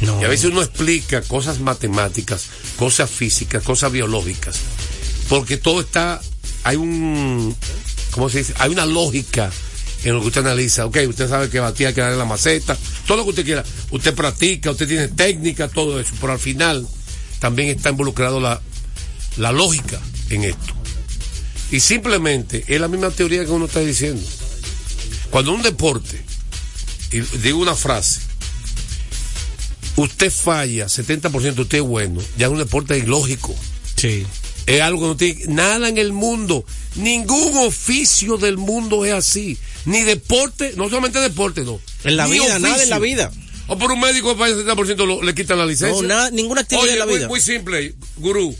No. 0.00 0.20
Y 0.20 0.24
a 0.24 0.28
veces 0.28 0.50
uno 0.50 0.62
explica 0.62 1.20
cosas 1.22 1.60
matemáticas, 1.60 2.46
cosas 2.76 3.10
físicas, 3.10 3.62
cosas 3.62 3.92
biológicas. 3.92 4.56
Porque 5.28 5.56
todo 5.56 5.80
está, 5.80 6.20
hay 6.64 6.76
un, 6.76 7.54
¿cómo 8.12 8.30
se 8.30 8.38
dice? 8.38 8.54
Hay 8.58 8.70
una 8.70 8.86
lógica 8.86 9.50
en 10.04 10.14
lo 10.14 10.20
que 10.20 10.28
usted 10.28 10.40
analiza. 10.40 10.86
Ok, 10.86 10.98
usted 11.08 11.28
sabe 11.28 11.50
que 11.50 11.60
batía 11.60 11.92
que 11.92 12.00
darle 12.00 12.16
la 12.16 12.24
maceta, 12.24 12.76
todo 13.06 13.18
lo 13.18 13.24
que 13.24 13.30
usted 13.30 13.44
quiera. 13.44 13.64
Usted 13.90 14.14
practica, 14.14 14.70
usted 14.70 14.88
tiene 14.88 15.08
técnica, 15.08 15.68
todo 15.68 16.00
eso. 16.00 16.14
Pero 16.20 16.32
al 16.32 16.38
final 16.38 16.86
también 17.40 17.70
está 17.70 17.90
involucrado 17.90 18.38
la, 18.38 18.60
la 19.36 19.50
lógica 19.50 20.00
en 20.28 20.44
esto. 20.44 20.74
Y 21.72 21.80
simplemente 21.80 22.64
es 22.68 22.80
la 22.80 22.88
misma 22.88 23.10
teoría 23.10 23.44
que 23.44 23.50
uno 23.50 23.66
está 23.66 23.80
diciendo. 23.80 24.22
Cuando 25.30 25.52
un 25.52 25.62
deporte, 25.62 26.22
y 27.12 27.20
digo 27.38 27.60
una 27.60 27.74
frase, 27.74 28.20
usted 29.96 30.32
falla 30.32 30.86
70%, 30.86 31.58
usted 31.58 31.78
es 31.78 31.84
bueno, 31.84 32.20
ya 32.36 32.46
es 32.46 32.52
un 32.52 32.58
deporte 32.58 32.98
ilógico. 32.98 33.54
Sí. 33.96 34.26
Es 34.66 34.80
algo 34.82 35.00
que 35.00 35.06
no 35.06 35.16
tiene 35.16 35.54
nada 35.54 35.88
en 35.88 35.98
el 35.98 36.12
mundo, 36.12 36.64
ningún 36.96 37.56
oficio 37.58 38.36
del 38.36 38.56
mundo 38.56 39.04
es 39.04 39.12
así. 39.12 39.56
Ni 39.86 40.02
deporte, 40.02 40.74
no 40.76 40.88
solamente 40.88 41.20
deporte, 41.20 41.62
no. 41.62 41.80
En 42.04 42.16
la 42.16 42.26
Ni 42.26 42.32
vida, 42.32 42.58
nada 42.58 42.82
en 42.82 42.90
la 42.90 42.98
vida. 42.98 43.32
O 43.70 43.78
por 43.78 43.90
un 43.92 44.00
médico 44.00 44.32
que 44.32 44.38
falla 44.38 44.54
70% 44.56 45.06
lo- 45.06 45.22
le 45.22 45.34
quitan 45.34 45.56
la 45.58 45.64
licencia. 45.64 46.02
No, 46.02 46.08
nada, 46.08 46.30
ninguna 46.30 46.60
actividad 46.62 46.84
Oye, 46.84 46.92
en 46.94 46.98
la 46.98 47.06
muy, 47.06 47.14
vida. 47.16 47.28
muy 47.28 47.40
simple, 47.40 47.94
gurú. 48.16 48.54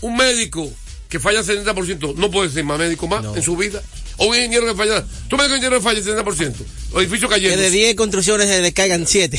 Un 0.00 0.16
médico 0.16 0.70
que 1.08 1.20
falla 1.20 1.42
70% 1.42 2.14
no 2.16 2.30
puede 2.30 2.50
ser 2.50 2.64
más 2.64 2.78
médico 2.78 3.06
más 3.06 3.22
No. 3.22 3.36
en 3.36 3.42
su 3.42 3.56
vida. 3.56 3.80
O 4.18 4.26
un 4.26 4.36
ingeniero 4.36 4.66
que 4.66 4.74
falla. 4.74 5.04
Tú 5.28 5.36
me 5.36 5.44
dices 5.44 5.60
que 5.60 5.66
un 5.68 5.72
ingeniero 5.72 5.76
que 5.78 5.82
falla 5.84 6.00
70%. 6.00 6.64
O 6.92 7.00
edificio 7.00 7.28
Que 7.28 7.34
cayendo. 7.36 7.56
de 7.62 7.70
10 7.70 7.94
construcciones 7.94 8.48
se 8.48 8.60
descaigan 8.60 9.06
7. 9.06 9.38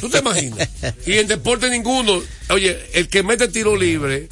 ¿Tú 0.00 0.08
te 0.08 0.18
imaginas? 0.18 0.68
Y 1.06 1.14
en 1.18 1.26
deporte 1.28 1.68
ninguno. 1.68 2.22
Oye, 2.50 2.78
el 2.94 3.08
que 3.08 3.22
mete 3.22 3.48
tiro 3.48 3.76
libre, 3.76 4.28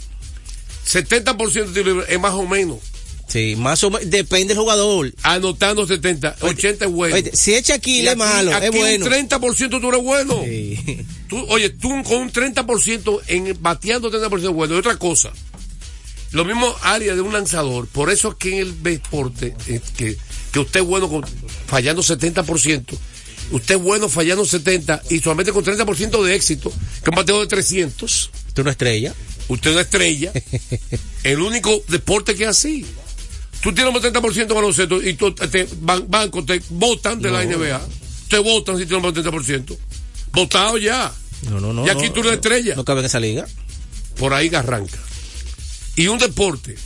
70% 0.86 1.66
de 1.72 1.82
tiro 1.82 1.94
libre 1.94 2.06
es 2.14 2.20
más 2.20 2.32
o 2.34 2.46
menos. 2.46 2.78
Sí, 3.28 3.56
más 3.56 3.82
o 3.84 3.90
menos. 3.90 4.08
Depende 4.08 4.54
del 4.54 4.58
jugador. 4.58 5.12
Anotando 5.22 5.86
70, 5.86 6.36
80 6.40 6.84
es 6.84 6.90
bueno. 6.90 7.16
Oye, 7.16 7.30
si 7.34 7.54
es 7.54 7.66
Shaquille 7.66 8.10
es 8.10 8.16
malo, 8.16 8.54
aquí 8.54 8.66
es 8.66 8.70
bueno. 8.72 9.04
un 9.04 9.10
30% 9.12 9.80
tú 9.80 9.88
eres 9.88 10.02
bueno. 10.02 10.42
Sí. 10.44 11.04
Tú, 11.28 11.44
oye, 11.48 11.70
tú 11.70 11.88
con 12.04 12.18
un 12.18 12.32
30% 12.32 13.20
en 13.26 13.56
bateando 13.60 14.12
30% 14.12 14.52
bueno. 14.54 14.76
Y 14.76 14.78
otra 14.78 14.96
cosa, 14.96 15.32
lo 16.30 16.44
mismo 16.44 16.72
área 16.82 17.16
de 17.16 17.20
un 17.20 17.32
lanzador. 17.32 17.88
Por 17.88 18.10
eso 18.10 18.28
es 18.28 18.34
que 18.36 18.52
en 18.54 18.58
el 18.58 18.82
deporte, 18.84 19.56
eh, 19.66 19.80
que, 19.96 20.16
que 20.52 20.58
usted 20.60 20.80
es 20.80 20.86
bueno 20.86 21.08
con, 21.08 21.24
fallando 21.66 22.00
70%, 22.02 22.96
usted 23.50 23.74
es 23.74 23.82
bueno 23.82 24.08
fallando 24.08 24.44
70% 24.44 25.00
y 25.10 25.18
solamente 25.18 25.52
con 25.52 25.64
30% 25.64 26.22
de 26.22 26.34
éxito, 26.36 26.72
que 27.02 27.10
un 27.10 27.16
bateo 27.16 27.40
de 27.40 27.48
300, 27.48 28.30
Tú 28.54 28.62
no 28.62 28.70
estrella. 28.70 29.12
usted 29.48 29.70
es 29.70 29.74
una 29.74 29.82
estrella. 29.82 30.32
el 31.24 31.40
único 31.40 31.82
deporte 31.88 32.36
que 32.36 32.44
es 32.44 32.50
así. 32.50 32.86
Tú 33.66 33.74
tienes 33.74 33.92
un 33.92 34.00
30% 34.00 34.46
de 34.46 34.54
baloncesto 34.54 35.02
y 35.02 35.14
tú, 35.14 35.34
te, 35.34 35.66
ban- 35.80 36.04
bancos 36.08 36.46
te 36.46 36.62
votan 36.70 37.20
de 37.20 37.32
la 37.32 37.44
NBA. 37.44 37.80
Te 38.28 38.38
votan 38.38 38.78
si 38.78 38.86
tienes 38.86 39.04
un 39.04 39.12
30%. 39.12 39.76
Votado 40.30 40.78
ya. 40.78 41.12
No, 41.50 41.58
no, 41.58 41.72
no. 41.72 41.84
Y 41.84 41.90
aquí 41.90 42.04
no, 42.06 42.12
tú 42.12 42.20
eres 42.20 42.34
estrella. 42.34 42.76
No 42.76 42.84
cabe 42.84 43.00
en 43.00 43.06
esa 43.06 43.18
liga. 43.18 43.44
Por 44.20 44.34
ahí 44.34 44.54
arranca. 44.54 44.98
Y 45.96 46.06
un 46.06 46.20
deporte 46.20 46.76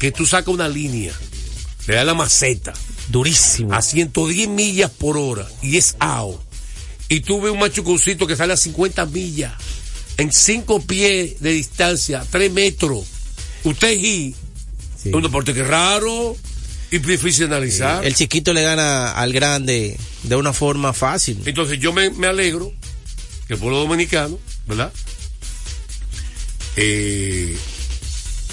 que 0.00 0.10
tú 0.10 0.26
sacas 0.26 0.48
una 0.52 0.68
línea, 0.68 1.12
le 1.86 1.94
das 1.94 2.04
la 2.04 2.14
maceta 2.14 2.72
Durísimo. 3.08 3.72
a 3.72 3.80
110 3.80 4.48
millas 4.48 4.90
por 4.90 5.16
hora 5.16 5.46
y 5.62 5.76
es 5.76 5.94
AO. 6.00 6.42
Y 7.08 7.20
tú 7.20 7.40
ves 7.40 7.52
un 7.52 7.60
machuconcito 7.60 8.26
que 8.26 8.34
sale 8.34 8.54
a 8.54 8.56
50 8.56 9.06
millas 9.06 9.52
en 10.16 10.32
5 10.32 10.82
pies 10.82 11.38
de 11.38 11.52
distancia, 11.52 12.24
3 12.28 12.50
metros. 12.52 13.04
Usted 13.62 13.92
y 13.96 14.34
Sí. 15.10 15.16
un 15.16 15.22
deporte 15.22 15.54
que 15.54 15.60
es 15.60 15.66
raro 15.66 16.36
y 16.90 16.98
difícil 16.98 17.48
de 17.48 17.56
analizar. 17.56 18.04
El 18.04 18.14
chiquito 18.14 18.52
le 18.52 18.62
gana 18.62 19.12
al 19.12 19.32
grande 19.32 19.98
de 20.22 20.36
una 20.36 20.52
forma 20.52 20.92
fácil. 20.92 21.40
Entonces 21.44 21.78
yo 21.80 21.92
me, 21.92 22.10
me 22.10 22.26
alegro 22.26 22.72
que 23.46 23.54
el 23.54 23.60
pueblo 23.60 23.78
dominicano, 23.78 24.38
¿verdad? 24.66 24.92
Eh, 26.76 27.56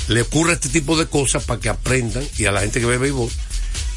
le 0.08 0.22
ocurra 0.22 0.54
este 0.54 0.70
tipo 0.70 0.98
de 0.98 1.06
cosas 1.08 1.44
para 1.44 1.60
que 1.60 1.70
aprendan 1.70 2.24
y 2.38 2.46
a 2.46 2.52
la 2.52 2.62
gente 2.62 2.80
que 2.80 2.86
ve 2.86 2.98
béisbol 2.98 3.30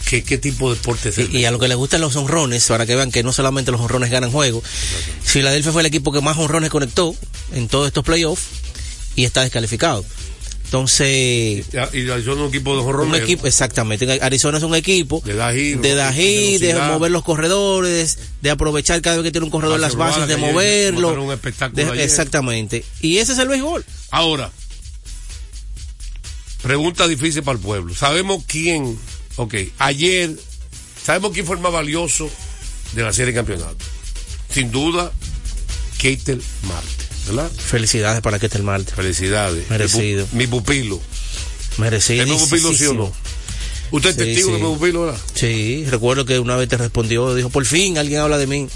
que 0.06 0.22
qué 0.22 0.38
tipo 0.38 0.70
de 0.70 0.76
deporte 0.76 1.08
es 1.08 1.18
el 1.18 1.34
Y, 1.34 1.38
y 1.38 1.44
a 1.46 1.50
lo 1.50 1.58
que 1.58 1.66
les 1.66 1.76
gustan 1.76 2.00
los 2.00 2.14
honrones, 2.14 2.64
para 2.68 2.86
que 2.86 2.94
vean 2.94 3.10
que 3.10 3.24
no 3.24 3.32
solamente 3.32 3.72
los 3.72 3.80
honrones 3.80 4.10
ganan 4.10 4.30
juegos. 4.30 4.62
Filadelfia 5.22 5.72
fue 5.72 5.82
el 5.82 5.86
equipo 5.86 6.12
que 6.12 6.20
más 6.20 6.38
honrones 6.38 6.70
conectó 6.70 7.14
en 7.52 7.66
todos 7.66 7.88
estos 7.88 8.04
playoffs 8.04 8.44
y 9.16 9.24
está 9.24 9.42
descalificado. 9.42 10.04
Entonces, 10.66 11.64
Y 11.94 12.22
son 12.24 12.40
un 12.40 12.48
equipo 12.48 12.72
de 12.72 12.78
un 12.80 12.84
jorroneros. 12.84 13.20
equipo, 13.22 13.46
exactamente. 13.46 14.18
Arizona 14.20 14.58
es 14.58 14.64
un 14.64 14.74
equipo 14.74 15.22
De 15.24 15.32
giro, 15.32 15.46
de 15.48 15.54
giro, 15.54 15.80
de 15.80 15.88
velocidad. 16.66 16.88
mover 16.92 17.10
los 17.12 17.22
corredores, 17.24 18.18
de 18.42 18.50
aprovechar 18.50 19.00
cada 19.00 19.16
vez 19.16 19.24
que 19.24 19.30
tiene 19.32 19.44
un 19.44 19.50
corredor 19.50 19.80
Base 19.80 19.96
las 19.96 19.96
bases, 19.96 20.28
de 20.28 20.36
moverlo. 20.36 21.22
un 21.22 21.32
espectáculo 21.32 21.92
De- 21.92 22.02
exactamente. 22.04 22.84
Y 23.00 23.18
ese 23.18 23.32
es 23.32 23.38
el 23.38 23.48
béisbol. 23.48 23.84
Ahora, 24.10 24.50
pregunta 26.62 27.06
difícil 27.06 27.42
para 27.42 27.56
el 27.58 27.62
pueblo. 27.64 27.94
Sabemos 27.94 28.42
quién, 28.46 28.98
ok, 29.36 29.54
ayer, 29.78 30.34
sabemos 31.02 31.30
quién 31.32 31.46
fue 31.46 31.56
el 31.56 31.62
más 31.62 31.72
valioso 31.72 32.28
de 32.92 33.02
la 33.02 33.12
serie 33.12 33.32
de 33.32 33.38
campeonato. 33.38 33.76
Sin 34.50 34.70
duda, 34.72 35.12
Keitel 35.98 36.42
Marte, 36.62 37.04
¿verdad? 37.26 37.50
Felicidades 37.50 38.20
para 38.22 38.38
que 38.38 38.46
esté 38.46 38.58
el 38.58 38.64
Marte. 38.64 38.92
Felicidades. 38.94 39.68
Merecido. 39.70 40.26
Mi, 40.32 40.32
pu- 40.32 40.36
mi 40.38 40.46
pupilo. 40.46 41.00
Merecido. 41.78 42.22
¿Es 42.24 42.28
mi 42.30 42.36
pupilo 42.38 42.72
sí 42.74 42.86
o 42.86 42.94
no? 42.94 43.12
Usted 43.90 44.10
es 44.10 44.16
Sí, 44.16 44.22
testigo 44.24 44.48
sí. 44.48 44.52
de 44.54 44.58
mi 44.58 44.64
pupilo, 44.74 45.02
¿verdad? 45.06 45.20
Sí, 45.34 45.84
recuerdo 45.88 46.24
que 46.24 46.38
una 46.38 46.56
vez 46.56 46.68
te 46.68 46.76
respondió, 46.76 47.34
dijo, 47.34 47.50
por 47.50 47.64
fin 47.66 47.98
alguien 47.98 48.20
habla 48.20 48.36
de 48.38 48.46
mí 48.46 48.66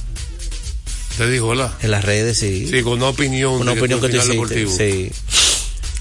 Te 1.18 1.28
dijo, 1.30 1.48
¿verdad? 1.48 1.72
en 1.82 1.90
las 1.90 2.04
redes, 2.04 2.38
sí. 2.38 2.68
Sí, 2.70 2.82
con 2.82 2.94
una 2.94 3.08
opinión. 3.08 3.54
una 3.54 3.72
de 3.74 3.80
opinión 3.80 4.00
que 4.00 4.08
tú 4.08 4.16
eres 4.16 4.28
hiciste. 4.28 4.66
Sí. 4.68 5.12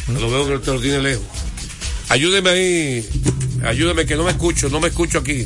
Lo 0.08 0.30
veo 0.30 0.48
que 0.48 0.56
usted 0.56 0.72
lo 0.74 0.82
tiene 0.82 1.02
lejos. 1.02 1.26
Ayúdeme 2.10 2.50
ahí, 2.50 3.06
ayúdeme 3.66 4.06
que 4.06 4.16
no 4.16 4.24
me 4.24 4.32
escucho, 4.32 4.70
no 4.70 4.80
me 4.80 4.88
escucho 4.88 5.18
aquí. 5.20 5.46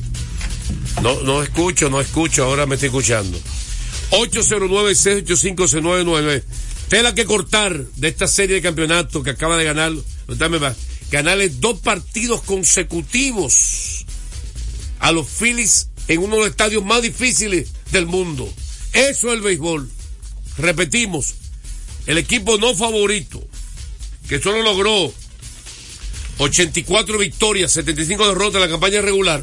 No, 1.01 1.19
no 1.21 1.41
escucho, 1.41 1.89
no 1.89 1.99
escucho, 1.99 2.43
ahora 2.43 2.67
me 2.67 2.75
estoy 2.75 2.89
escuchando. 2.89 3.39
809-685-C99. 4.11 6.43
Tela 6.91 7.15
que 7.15 7.23
cortar 7.23 7.85
de 7.95 8.09
esta 8.09 8.27
serie 8.27 8.57
de 8.57 8.61
campeonatos 8.61 9.23
que 9.23 9.29
acaba 9.29 9.55
de 9.55 9.63
ganar, 9.63 9.93
más, 10.59 10.77
ganarle 11.09 11.47
dos 11.47 11.79
partidos 11.79 12.41
consecutivos 12.41 14.05
a 14.99 15.13
los 15.13 15.25
Phillies 15.25 15.87
en 16.09 16.19
uno 16.19 16.35
de 16.35 16.41
los 16.41 16.49
estadios 16.49 16.83
más 16.83 17.01
difíciles 17.01 17.69
del 17.93 18.07
mundo. 18.07 18.53
Eso 18.91 19.29
es 19.29 19.35
el 19.35 19.39
béisbol. 19.39 19.89
Repetimos, 20.57 21.35
el 22.07 22.17
equipo 22.17 22.57
no 22.57 22.75
favorito, 22.75 23.41
que 24.27 24.41
solo 24.41 24.61
logró 24.61 25.13
84 26.39 27.17
victorias, 27.19 27.71
75 27.71 28.27
derrotas 28.27 28.55
en 28.55 28.61
la 28.69 28.69
campaña 28.69 28.99
regular, 28.99 29.41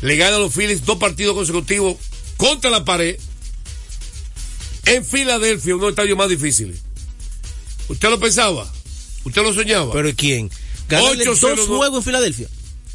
le 0.00 0.16
gana 0.16 0.36
a 0.36 0.38
los 0.38 0.54
Phillies 0.54 0.86
dos 0.86 0.96
partidos 0.96 1.34
consecutivos 1.34 1.98
contra 2.38 2.70
la 2.70 2.86
pared 2.86 3.18
en 4.94 5.04
Filadelfia, 5.04 5.74
uno 5.74 5.84
de 5.84 5.90
los 5.90 5.92
estadios 5.92 6.18
más 6.18 6.28
difíciles. 6.28 6.78
¿Usted 7.88 8.08
lo 8.10 8.20
pensaba? 8.20 8.70
¿Usted 9.24 9.42
lo 9.42 9.52
soñaba? 9.52 9.92
¿pero 9.92 10.10
¿quién? 10.16 10.50
¿Ganarle 10.88 11.24
dos 11.24 11.42
8-0-2. 11.42 11.66
juegos 11.66 11.98
en 11.98 12.02
Filadelfia? 12.04 12.48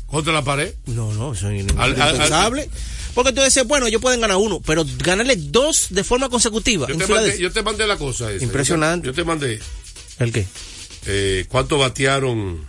¿Contra 0.07 0.33
la 0.33 0.43
pared? 0.43 0.73
No, 0.85 1.13
no, 1.13 1.33
eso 1.33 1.49
es 1.49 1.61
impensable. 1.61 2.69
Porque 3.13 3.31
tú 3.31 3.41
dices, 3.41 3.65
bueno, 3.65 3.87
ellos 3.87 4.01
pueden 4.01 4.19
ganar 4.21 4.37
uno, 4.37 4.61
pero 4.65 4.85
ganarle 4.99 5.35
dos 5.37 5.87
de 5.89 6.03
forma 6.03 6.27
consecutiva 6.29 6.85
Yo 6.87 6.93
en 6.93 6.99
te, 6.99 7.07
mandé, 7.07 7.39
yo 7.39 7.51
te 7.51 7.63
mandé 7.63 7.87
la 7.87 7.97
cosa 7.97 8.31
esa. 8.31 8.43
Impresionante. 8.43 9.07
Yo 9.07 9.13
te, 9.13 9.17
yo 9.17 9.23
te 9.23 9.27
mandé 9.27 9.59
¿El 10.19 10.31
qué? 10.33 10.45
eh, 11.05 11.45
cuánto 11.49 11.77
batearon. 11.77 12.65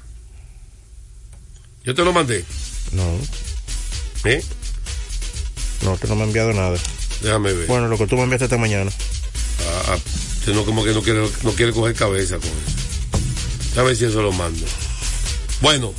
Yo 1.85 1.95
te 1.95 2.05
lo 2.05 2.13
mandé. 2.13 2.45
No, 2.93 3.03
¿eh? 4.25 4.43
no, 5.83 5.99
que 5.99 6.07
no 6.07 6.15
me 6.17 6.23
ha 6.23 6.27
enviado 6.27 6.53
nada. 6.53 6.79
Déjame 7.23 7.53
ver. 7.53 7.67
Bueno, 7.67 7.89
lo 7.89 7.99
que 7.99 8.07
tú 8.07 8.17
me 8.17 8.23
enviaste 8.23 8.45
esta 8.45 8.59
mañana. 8.59 8.91
Ah, 9.77 9.83
ah, 9.89 9.99
usted 10.39 10.55
no, 10.55 10.65
como 10.65 10.85
que 10.85 10.93
no 10.93 11.03
quiere, 11.03 11.29
no 11.43 11.53
quiere 11.53 11.73
coger 11.73 11.95
cabeza 11.95 12.39
con. 12.39 12.51
A 13.79 13.83
ver 13.83 13.95
si 13.95 14.07
eso 14.07 14.23
lo 14.23 14.33
mando. 14.33 14.65
Bueno, 15.61 15.93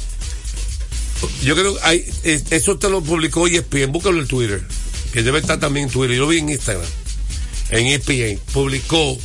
yo 1.44 1.56
creo 1.56 1.76
que 1.76 1.80
hay, 1.84 2.06
eso 2.24 2.78
te 2.80 2.90
lo 2.90 3.02
publicó 3.02 3.48
ESPN, 3.48 3.92
búscalo 3.92 4.20
en 4.20 4.28
Twitter, 4.28 4.64
que 5.14 5.22
debe 5.22 5.40
estar 5.40 5.60
también 5.60 5.88
en 5.88 5.92
Twitter. 5.92 6.16
Yo 6.16 6.24
lo 6.24 6.28
vi 6.28 6.40
en 6.40 6.50
Instagram, 6.50 6.88
en 7.70 7.86
ESPN. 7.88 8.40
Publicó, 8.52 9.18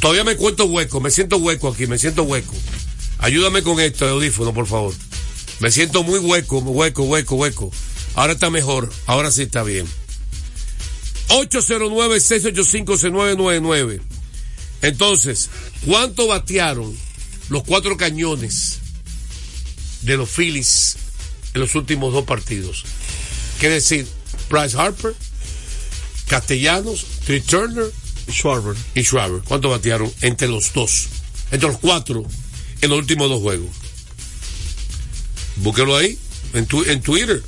todavía 0.00 0.24
me 0.24 0.36
cuento 0.36 0.66
hueco, 0.66 1.00
me 1.00 1.10
siento 1.10 1.38
hueco 1.38 1.68
aquí, 1.68 1.86
me 1.86 1.98
siento 1.98 2.24
hueco. 2.24 2.54
Ayúdame 3.18 3.62
con 3.62 3.80
esto, 3.80 4.06
audífono, 4.06 4.52
por 4.52 4.66
favor. 4.66 4.94
Me 5.60 5.70
siento 5.70 6.02
muy 6.02 6.18
hueco, 6.18 6.58
hueco, 6.58 7.04
hueco, 7.04 7.36
hueco. 7.36 7.70
Ahora 8.14 8.34
está 8.34 8.50
mejor, 8.50 8.92
ahora 9.06 9.30
sí 9.30 9.42
está 9.42 9.62
bien. 9.62 9.86
809-685-6999. 11.28 14.00
Entonces, 14.82 15.48
¿cuánto 15.86 16.26
batearon 16.28 16.96
los 17.48 17.64
cuatro 17.64 17.96
cañones 17.96 18.78
de 20.02 20.16
los 20.16 20.30
Phillies 20.30 20.96
en 21.54 21.60
los 21.62 21.74
últimos 21.74 22.12
dos 22.12 22.24
partidos? 22.24 22.84
Quiere 23.58 23.76
decir, 23.76 24.06
Bryce 24.50 24.76
Harper, 24.78 25.14
Castellanos, 26.28 27.04
Trey 27.24 27.40
Turner 27.40 27.90
Schwarber. 28.30 28.76
y 28.94 29.02
Schwarber. 29.02 29.42
¿Cuánto 29.42 29.70
batearon 29.70 30.12
entre 30.20 30.46
los 30.48 30.72
dos? 30.72 31.08
Entre 31.50 31.68
los 31.68 31.78
cuatro 31.78 32.24
en 32.82 32.90
los 32.90 32.98
últimos 32.98 33.28
dos 33.28 33.40
juegos. 33.40 33.70
Búsquelo 35.56 35.96
ahí, 35.96 36.18
en, 36.52 36.66
tu- 36.66 36.84
en 36.84 37.00
Twitter. 37.00 37.42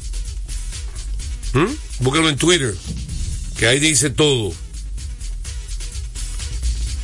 ¿Mm? 1.52 2.02
Búsquelo 2.04 2.28
en 2.30 2.36
Twitter, 2.36 2.74
que 3.58 3.66
ahí 3.66 3.80
dice 3.80 4.10
todo. 4.10 4.52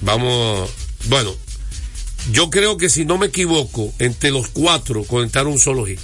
Vamos, 0.02 0.70
bueno, 1.06 1.34
yo 2.30 2.50
creo 2.50 2.76
que 2.76 2.88
si 2.88 3.04
no 3.04 3.18
me 3.18 3.26
equivoco, 3.26 3.92
entre 3.98 4.30
los 4.30 4.48
cuatro 4.48 5.04
conectaron 5.04 5.52
un 5.52 5.58
solo 5.58 5.84
hit. 5.84 5.98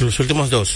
Los 0.00 0.18
últimos 0.18 0.50
dos. 0.50 0.74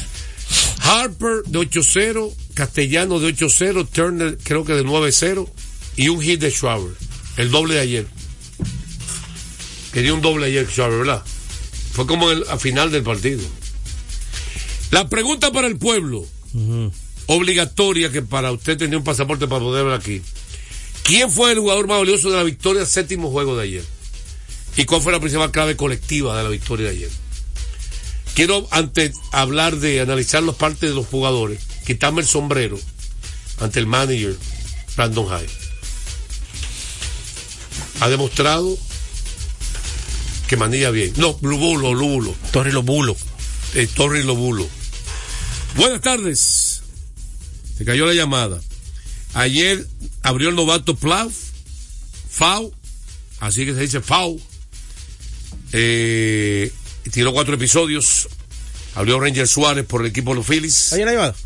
Harper 0.80 1.42
de 1.46 1.58
8-0, 1.58 2.32
Castellano 2.54 3.18
de 3.20 3.34
8-0, 3.34 3.88
Turner 3.88 4.38
creo 4.42 4.64
que 4.64 4.74
de 4.74 4.84
9-0 4.84 5.48
y 5.96 6.08
un 6.08 6.20
hit 6.20 6.40
de 6.40 6.50
Schwarber, 6.50 6.94
el 7.36 7.50
doble 7.50 7.74
de 7.74 7.80
ayer. 7.80 8.06
Que 9.92 10.02
dio 10.02 10.14
un 10.14 10.22
doble 10.22 10.46
ayer 10.46 10.66
Schwarber, 10.68 10.98
¿verdad? 10.98 11.24
Fue 11.92 12.06
como 12.06 12.30
el, 12.30 12.44
a 12.48 12.58
final 12.58 12.92
del 12.92 13.02
partido. 13.02 13.42
La 14.90 15.08
pregunta 15.08 15.50
para 15.52 15.66
el 15.66 15.78
pueblo, 15.78 16.26
obligatoria 17.28 18.10
que 18.10 18.22
para 18.22 18.50
usted 18.50 18.76
tenía 18.76 18.98
un 18.98 19.04
pasaporte 19.04 19.46
para 19.46 19.60
poder 19.60 19.84
ver 19.84 19.94
aquí. 19.94 20.22
¿Quién 21.04 21.30
fue 21.30 21.52
el 21.52 21.60
jugador 21.60 21.86
más 21.86 21.98
valioso 21.98 22.30
de 22.30 22.36
la 22.36 22.42
victoria 22.42 22.84
séptimo 22.84 23.30
juego 23.30 23.56
de 23.56 23.64
ayer? 23.64 23.84
¿Y 24.76 24.84
cuál 24.84 25.02
fue 25.02 25.12
la 25.12 25.20
principal 25.20 25.50
clave 25.50 25.76
colectiva 25.76 26.36
de 26.36 26.42
la 26.42 26.48
victoria 26.48 26.86
de 26.86 26.92
ayer? 26.92 27.10
Quiero, 28.34 28.66
antes 28.70 29.14
hablar 29.32 29.76
de 29.76 30.00
analizar 30.00 30.42
las 30.42 30.54
partes 30.54 30.88
de 30.88 30.94
los 30.94 31.06
jugadores, 31.06 31.60
quitarme 31.86 32.22
el 32.22 32.26
sombrero 32.28 32.78
ante 33.60 33.78
el 33.80 33.86
manager 33.86 34.36
Brandon 34.96 35.28
High. 35.28 35.46
Ha 38.00 38.08
demostrado 38.08 38.78
que 40.46 40.56
manilla 40.56 40.90
bien. 40.90 41.12
No, 41.16 41.38
Lubulo, 41.42 41.92
Lubulo. 41.92 42.34
Torre 42.52 42.72
Lobulo. 42.72 43.16
Eh, 43.74 43.86
Torre 43.86 44.24
Lobulo. 44.24 44.66
Buenas 45.76 46.00
tardes. 46.00 46.67
Se 47.78 47.84
cayó 47.84 48.06
la 48.06 48.14
llamada. 48.14 48.60
Ayer 49.34 49.86
abrió 50.22 50.48
el 50.48 50.56
novato 50.56 50.96
Plau, 50.96 51.30
Fau, 52.28 52.74
así 53.38 53.64
que 53.64 53.74
se 53.74 53.80
dice 53.80 54.00
Fau. 54.00 54.40
Eh, 55.72 56.72
tiró 57.12 57.32
cuatro 57.32 57.54
episodios. 57.54 58.28
Abrió 58.94 59.20
Ranger 59.20 59.46
Suárez 59.46 59.84
por 59.86 60.00
el 60.00 60.08
equipo 60.08 60.30
de 60.30 60.36
los 60.36 60.46
Phillies. 60.46 60.92
¿Ahí 60.92 61.02
en 61.02 61.06
la 61.06 61.12
llamada? 61.12 61.36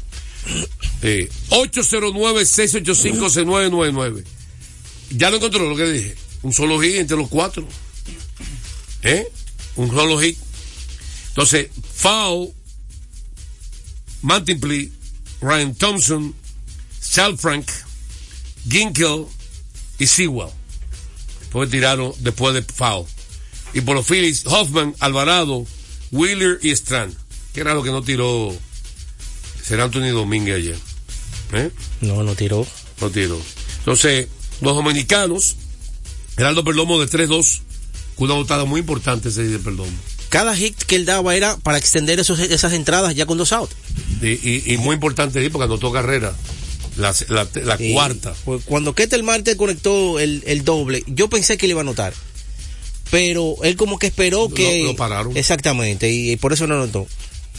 Eh, 1.03 1.29
809-685-6999. 1.51 4.25
Ya 5.11 5.29
lo 5.29 5.37
encontró 5.37 5.69
lo 5.69 5.77
que 5.77 5.91
dije. 5.91 6.15
Un 6.43 6.55
solo 6.55 6.81
hit 6.81 6.95
entre 6.95 7.19
los 7.19 7.29
cuatro. 7.29 7.69
¿Eh? 9.03 9.27
Un 9.77 9.91
solo 9.91 10.19
hit. 10.19 10.39
Entonces, 11.29 11.69
Foul, 11.95 12.55
Mantipley, 14.23 14.91
Ryan 15.43 15.75
Thompson, 15.75 16.35
Sal 17.01 17.37
Frank, 17.37 17.67
Ginkel 18.69 19.27
y 19.99 20.07
Sewell. 20.07 20.51
Después 21.41 21.71
tiraron 21.71 22.15
después 22.21 22.55
de 22.55 22.63
Foul. 22.63 23.07
Y 23.75 23.81
por 23.83 23.97
los 23.97 24.07
Phillies, 24.07 24.47
Hoffman, 24.47 24.95
Alvarado, 25.01 25.67
Wheeler 26.11 26.59
y 26.63 26.71
Strand. 26.71 27.15
Que 27.53 27.61
era 27.61 27.75
lo 27.75 27.83
que 27.83 27.91
no 27.91 28.03
tiró 28.03 28.57
será 29.63 29.85
Anthony 29.85 30.13
Domínguez 30.13 30.57
ayer. 30.57 30.79
¿Eh? 31.53 31.71
No, 32.01 32.23
no 32.23 32.35
tiró. 32.35 32.67
No 33.01 33.11
tiró. 33.11 33.41
Entonces, 33.79 34.29
los 34.61 34.75
dominicanos, 34.75 35.57
Geraldo 36.37 36.65
Perdomo 36.65 37.01
de 37.01 37.07
3-2, 37.07 37.61
con 38.17 38.27
una 38.27 38.35
botada 38.35 38.65
muy 38.65 38.81
importante 38.81 39.29
ese 39.29 39.45
de 39.45 39.59
Perdomo. 39.59 39.93
Cada 40.33 40.57
hit 40.57 40.75
que 40.85 40.97
él 40.97 41.05
daba 41.05 41.37
era 41.37 41.59
para 41.59 41.77
extender 41.77 42.19
esos, 42.19 42.39
esas 42.41 42.73
entradas 42.73 43.15
ya 43.15 43.27
con 43.27 43.37
dos 43.37 43.53
outs. 43.53 43.77
Y, 44.23 44.29
y, 44.29 44.63
y 44.73 44.77
muy 44.79 44.95
importante, 44.95 45.49
porque 45.51 45.65
anotó 45.67 45.93
carrera. 45.93 46.33
La, 46.97 47.15
la, 47.29 47.47
la 47.65 47.77
Sí. 47.77 47.93
cuarta. 47.93 48.35
Pues 48.47 48.63
cuando 48.65 48.95
Ketel 48.95 49.23
Marte 49.23 49.57
conectó 49.59 50.19
el, 50.19 50.43
el 50.47 50.65
doble, 50.65 51.03
yo 51.07 51.29
pensé 51.29 51.57
que 51.59 51.67
le 51.67 51.73
iba 51.73 51.81
a 51.81 51.83
anotar. 51.83 52.15
Pero 53.11 53.57
él 53.63 53.77
como 53.77 53.99
que 53.99 54.07
esperó 54.07 54.49
Lo- 54.49 54.55
que... 54.55 54.85
lo 54.85 54.97
pararon. 54.97 55.37
Exactamente, 55.37 56.11
y, 56.11 56.37
por 56.37 56.53
eso 56.55 56.67
no 56.67 56.75
anotó. 56.75 57.07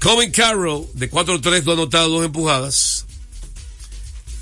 Colin 0.00 0.30
Carroll, 0.30 0.86
de 0.94 1.10
4-3, 1.10 1.62
dos 1.62 1.74
anotadas, 1.74 2.08
dos 2.08 2.24
empujadas. 2.24 3.06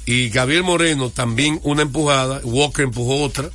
Y 0.07 0.29
Gabriel 0.29 0.63
Moreno, 0.63 1.11
también 1.11 1.59
una 1.63 1.83
empujada. 1.83 2.41
Walker 2.45 2.85
empujó 2.85 3.23
otra. 3.23 3.51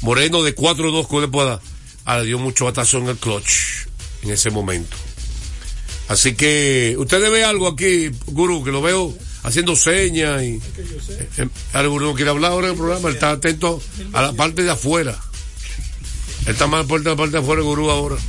Moreno 0.00 0.42
de 0.42 0.54
4-2 0.56 1.06
con 1.06 1.22
empujada. 1.24 1.60
Ahora 2.06 2.22
dio 2.22 2.38
mucho 2.38 2.64
batazo 2.64 2.98
en 2.98 3.08
el 3.08 3.16
clutch 3.16 3.86
en 4.22 4.30
ese 4.30 4.50
momento. 4.50 4.96
Así 6.08 6.34
que, 6.34 6.96
ustedes 6.98 7.30
ven 7.30 7.44
algo 7.44 7.68
aquí, 7.68 8.10
Guru, 8.26 8.64
que 8.64 8.72
lo 8.72 8.80
veo 8.82 9.14
haciendo 9.44 9.76
señas 9.76 10.42
y... 10.42 10.60
Eh, 11.38 11.48
Ahora 11.72 11.88
Guru 11.88 12.06
no 12.06 12.14
quiere 12.14 12.30
hablar 12.30 12.50
ahora 12.52 12.66
en 12.66 12.72
el 12.72 12.78
programa, 12.78 13.08
él 13.08 13.14
está 13.14 13.30
atento 13.30 13.80
a 14.12 14.22
la 14.22 14.32
parte 14.32 14.62
de 14.64 14.70
afuera. 14.70 15.16
Él 16.46 16.52
está 16.52 16.66
más 16.66 16.84
por 16.86 17.02
la 17.04 17.14
parte 17.16 17.32
de 17.32 17.38
afuera, 17.38 17.62
Gurú, 17.62 17.90
ahora. 17.90 18.16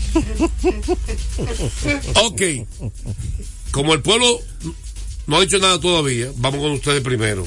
ok. 2.23 2.41
Como 3.71 3.93
el 3.93 4.01
pueblo 4.01 4.39
no 5.28 5.38
ha 5.38 5.41
dicho 5.41 5.58
nada 5.60 5.80
todavía, 5.80 6.30
vamos 6.38 6.62
con 6.62 6.71
ustedes 6.71 7.01
primero. 7.01 7.45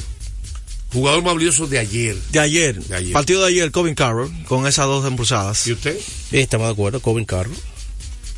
Jugador 0.92 1.22
más 1.22 1.34
valioso 1.34 1.66
de 1.66 1.78
ayer. 1.78 2.16
De 2.32 2.40
ayer, 2.40 2.82
De 2.82 2.96
ayer. 2.96 3.12
partido 3.12 3.42
de 3.42 3.48
ayer, 3.48 3.70
Covin 3.70 3.94
Carroll, 3.94 4.30
con 4.44 4.66
esas 4.66 4.86
dos 4.86 5.06
impulsadas. 5.08 5.66
¿Y 5.66 5.72
usted? 5.72 5.98
Sí, 6.30 6.38
estamos 6.38 6.66
de 6.66 6.72
acuerdo, 6.72 7.00
Covin 7.00 7.26
Carroll. 7.26 7.54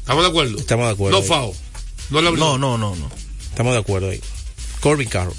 ¿Estamos 0.01 0.25
de 0.25 0.29
acuerdo? 0.31 0.59
Estamos 0.59 0.87
de 0.87 0.93
acuerdo 0.93 1.17
No 1.19 1.23
ahí. 1.23 1.29
FAO. 1.29 1.55
No 2.11 2.23
la 2.23 2.31
No, 2.33 2.59
no, 2.59 2.77
no, 2.77 2.97
no. 2.97 3.11
Estamos 3.51 3.73
de 3.73 3.79
acuerdo 3.79 4.11
ahí. 4.11 4.21
Corbin 4.81 5.09
Carroll. 5.09 5.35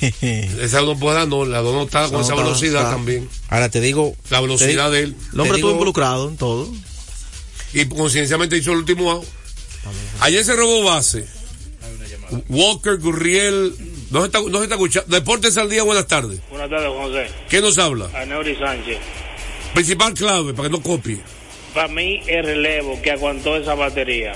Esa 0.00 0.80
no 0.82 0.98
puede 0.98 1.16
dar, 1.18 1.28
no, 1.28 1.44
la 1.44 1.60
dos 1.60 1.74
no 1.74 1.82
está 1.84 2.04
con 2.04 2.12
No, 2.14 2.20
esa 2.22 2.34
velocidad 2.34 2.82
está. 2.82 2.90
también. 2.92 3.28
Ahora 3.48 3.68
te 3.68 3.80
digo. 3.80 4.16
La 4.30 4.40
velocidad 4.40 4.90
te 4.90 4.96
de 4.96 5.02
él. 5.04 5.16
El 5.32 5.40
hombre 5.40 5.44
digo- 5.44 5.68
estuvo 5.68 5.70
involucrado 5.72 6.28
en 6.28 6.36
todo. 6.36 6.72
Y 7.72 7.84
concienciamente 7.86 8.56
hizo 8.56 8.72
el 8.72 8.78
último 8.78 9.10
out. 9.10 9.24
Ayer 10.20 10.44
se 10.44 10.56
robó 10.56 10.82
base. 10.84 11.26
Walker, 12.48 12.96
Gurriel. 12.98 13.74
No 14.10 14.20
se 14.20 14.26
está, 14.26 14.40
no 14.40 14.58
se 14.58 14.64
está 14.64 14.74
escuchando. 14.76 15.08
Deportes 15.14 15.56
al 15.56 15.68
día, 15.70 15.82
buenas 15.82 16.06
tardes. 16.06 16.40
Buenas 16.50 16.68
tardes, 16.70 16.88
José. 16.88 17.26
¿Qué 17.48 17.60
nos 17.60 17.78
habla? 17.78 18.10
A 18.14 18.24
Neuri 18.24 18.56
Sánchez. 18.56 18.98
Principal 19.74 20.14
clave 20.14 20.52
para 20.54 20.68
que 20.68 20.72
no 20.76 20.82
copie. 20.82 21.20
Para 21.74 21.88
mí, 21.88 22.20
el 22.26 22.44
relevo 22.44 23.00
que 23.02 23.12
aguantó 23.12 23.56
esa 23.56 23.74
batería. 23.74 24.32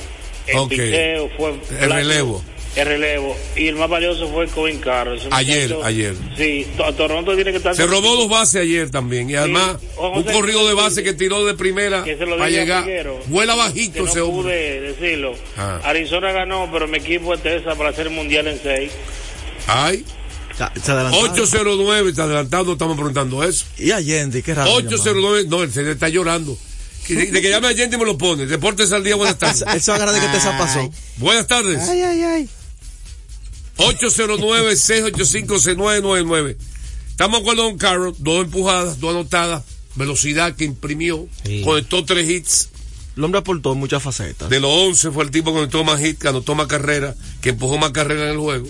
El 0.46 0.58
Ok. 0.58 0.68
picheo 0.70 1.28
fue. 1.36 1.60
El 1.80 1.90
relevo. 1.90 2.44
El 2.76 2.86
relevo. 2.86 3.36
Y 3.54 3.68
el 3.68 3.76
más 3.76 3.88
valioso 3.88 4.28
fue 4.32 4.48
Covin 4.48 4.80
Carroll. 4.80 5.20
Ayer, 5.30 5.76
ayer. 5.84 6.14
Sí, 6.36 6.66
to- 6.76 6.92
Toronto 6.94 7.34
tiene 7.36 7.52
que 7.52 7.58
estar. 7.58 7.74
Se 7.76 7.86
robó 7.86 8.16
dos 8.16 8.28
bases 8.28 8.62
ayer 8.62 8.90
también. 8.90 9.30
Y 9.30 9.36
además, 9.36 9.76
un 9.96 10.24
corrido 10.24 10.66
de 10.66 10.74
base 10.74 11.02
que 11.04 11.12
tiró 11.12 11.44
de 11.44 11.54
primera 11.54 12.02
Que 12.02 12.16
se 12.16 12.26
lo 12.26 12.36
para 12.36 12.50
llegar. 12.50 12.82
Figuero, 12.84 13.20
Vuela 13.26 13.52
que 13.52 13.58
bajito 13.60 14.02
no 14.02 14.08
ese 14.10 14.20
hombre. 14.20 14.42
pude 14.42 14.80
decirlo. 14.80 15.34
Ah. 15.56 15.80
Arizona 15.84 16.32
ganó, 16.32 16.68
pero 16.72 16.88
mi 16.88 16.98
equipo 16.98 17.32
es 17.34 17.42
Tesa 17.42 17.76
para 17.76 17.90
hacer 17.90 18.08
el 18.08 18.12
mundial 18.12 18.48
en 18.48 18.58
6. 18.60 18.90
Ay, 19.66 20.04
Ya, 20.58 20.72
Se 20.80 20.92
adelantaron. 20.92 21.30
809, 21.30 22.10
está 22.10 22.24
adelantado, 22.24 22.72
estamos 22.72 22.96
preguntando 22.96 23.42
eso. 23.42 23.64
Y 23.78 23.90
Allende, 23.92 24.42
qué 24.42 24.54
raro. 24.54 24.72
809, 24.74 25.44
no, 25.48 25.62
él 25.62 25.72
se 25.72 25.82
le 25.82 25.92
está 25.92 26.08
llorando. 26.08 26.56
De, 27.08 27.30
que 27.42 27.50
llame 27.50 27.68
a 27.68 27.74
gente 27.74 27.96
y 27.96 27.98
me 27.98 28.04
lo 28.06 28.16
pone. 28.16 28.46
Deportes 28.46 28.90
al 28.92 29.04
día, 29.04 29.14
buenas 29.16 29.36
tardes. 29.38 29.62
Él 29.74 29.80
se 29.80 29.90
va 29.90 29.96
a 29.96 30.02
agarrar 30.02 30.14
de 30.14 30.26
que 30.26 30.32
Tessa 30.32 30.56
pasó. 30.56 30.90
Buenas 31.18 31.46
tardes. 31.46 31.80
Ay, 31.88 32.00
ay, 32.02 32.22
ay. 32.22 32.48
809-685-6999. 33.76 36.56
Estamos 37.10 37.38
de 37.38 37.42
acuerdo 37.42 37.64
con 37.64 37.78
Carroll, 37.78 38.14
dos 38.18 38.44
empujadas, 38.44 38.98
dos 39.00 39.10
anotadas, 39.10 39.62
velocidad 39.94 40.54
que 40.56 40.64
imprimió, 40.64 41.28
Sí. 41.44 41.62
conectó 41.62 42.04
tres 42.04 42.28
hits. 42.28 42.70
El 43.16 43.22
hombre 43.24 43.38
aportó 43.40 43.72
en 43.72 43.78
muchas 43.78 44.02
facetas. 44.02 44.48
De 44.50 44.58
los 44.58 44.70
11 44.72 45.12
fue 45.12 45.22
el 45.24 45.30
tipo 45.30 45.50
que 45.52 45.58
conectó 45.58 45.84
más 45.84 46.00
hits, 46.00 46.18
que 46.18 46.26
anotó 46.28 46.54
más 46.56 46.66
carrera, 46.66 47.14
que 47.40 47.50
empujó 47.50 47.78
más 47.78 47.92
carrera 47.92 48.24
en 48.24 48.30
el 48.32 48.38
juego. 48.38 48.66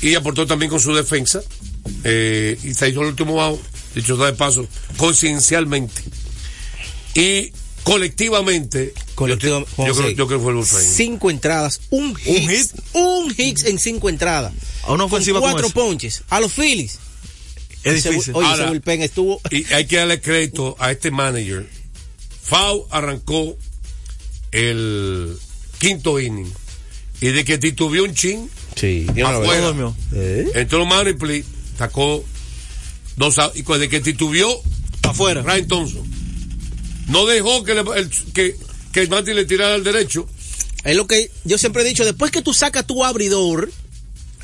Y 0.00 0.14
aportó 0.14 0.46
también 0.46 0.70
con 0.70 0.80
su 0.80 0.94
defensa. 0.94 1.42
eh, 2.04 2.58
y 2.64 2.74
se 2.74 2.88
hizo 2.90 3.00
el 3.00 3.06
último 3.08 3.40
out, 3.42 3.58
dicho 3.94 4.14
de 4.18 4.32
paso, 4.34 4.66
conciencialmente. 4.98 6.02
Y 7.14 7.50
colectivamente, 7.92 8.94
Colectivo- 9.14 9.60
yo, 9.60 9.66
yo 9.66 9.74
creo, 9.76 9.94
José, 9.94 10.14
yo 10.14 10.26
creo 10.26 10.38
que 10.38 10.42
fue 10.44 10.52
el 10.52 10.58
bullpen. 10.58 10.80
Cinco 10.82 11.30
entradas, 11.30 11.80
un 11.90 12.14
hit. 12.16 12.48
hit? 12.48 12.70
Un 12.94 13.34
hit 13.34 13.64
en 13.66 13.78
cinco 13.78 14.08
entradas. 14.08 14.52
A 14.82 14.92
una 14.92 15.04
Con 15.04 15.12
ofensiva 15.12 15.40
como 15.40 15.52
cuatro 15.52 15.70
ponches. 15.70 16.22
A 16.28 16.40
los 16.40 16.52
Phillies. 16.52 16.98
Es 17.84 17.94
Ese 17.96 18.10
difícil. 18.10 18.34
Oye, 18.36 18.46
Ahora- 18.46 18.62
ese 18.64 18.68
bullpen 18.70 19.02
estuvo. 19.02 19.40
Y 19.50 19.64
hay 19.72 19.86
que 19.86 19.96
darle 19.96 20.20
crédito 20.20 20.76
a 20.78 20.90
este 20.90 21.10
manager. 21.10 21.68
Fau 22.42 22.86
arrancó 22.90 23.56
el 24.52 25.36
quinto 25.78 26.18
inning. 26.20 26.52
Y 27.20 27.28
de 27.28 27.44
que 27.44 27.58
titubeó 27.58 28.04
un 28.04 28.14
chin, 28.14 28.48
Sí, 28.76 29.06
afuera. 29.08 29.60
No 29.60 29.66
durmió. 29.68 29.96
Entró 30.54 30.86
sacó 31.76 32.24
dos 33.16 33.38
y 33.56 33.62
cuando 33.64 33.88
que 33.88 34.00
titubeó, 34.00 34.62
Afuera. 35.02 35.42
Ryan 35.42 35.66
Thompson. 35.68 36.07
No 37.08 37.26
dejó 37.26 37.64
que, 37.64 37.74
le- 37.74 37.98
el, 37.98 38.10
que, 38.32 38.56
que 38.92 39.00
el 39.00 39.08
Manti 39.08 39.32
le 39.34 39.44
tirara 39.44 39.74
al 39.74 39.84
derecho. 39.84 40.28
Es 40.84 40.96
lo 40.96 41.06
que 41.06 41.30
yo 41.44 41.58
siempre 41.58 41.82
he 41.82 41.86
dicho, 41.86 42.04
después 42.04 42.30
que 42.30 42.42
tú 42.42 42.54
sacas 42.54 42.86
tu 42.86 43.04
abridor 43.04 43.70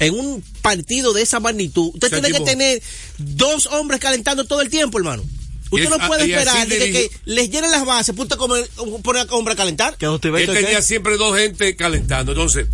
en 0.01 0.15
un 0.15 0.43
partido 0.63 1.13
de 1.13 1.23
esa 1.23 1.39
magnitud, 1.41 1.91
usted 1.95 2.11
tiene 2.21 2.29
que 2.33 2.45
tener 2.45 2.83
dos 3.19 3.67
hombres 3.67 4.01
calentando 4.01 4.45
todo 4.45 4.61
el 4.61 4.69
tiempo, 4.71 4.99
hermano. 4.99 5.23
Usted 5.71 5.85
es- 5.85 5.91
no 5.91 6.07
puede 6.07 6.23
esperar 6.39 6.67
de 6.69 6.79
que, 6.93 7.11
les 7.25 7.51
llenen 7.51 7.71
las 7.71 7.85
bases, 7.85 8.15
punto 8.15 8.37
como 8.37 8.55
poner 9.03 9.29
a 9.29 9.35
hombre 9.35 9.55
a 9.55 9.57
calentar. 9.57 9.97
Que 9.97 10.07
Él 10.43 10.47
tenía 10.65 10.83
siempre 10.83 11.17
dos 11.17 11.37
gente 11.39 11.77
calentando. 11.77 12.33
Entonces, 12.33 12.67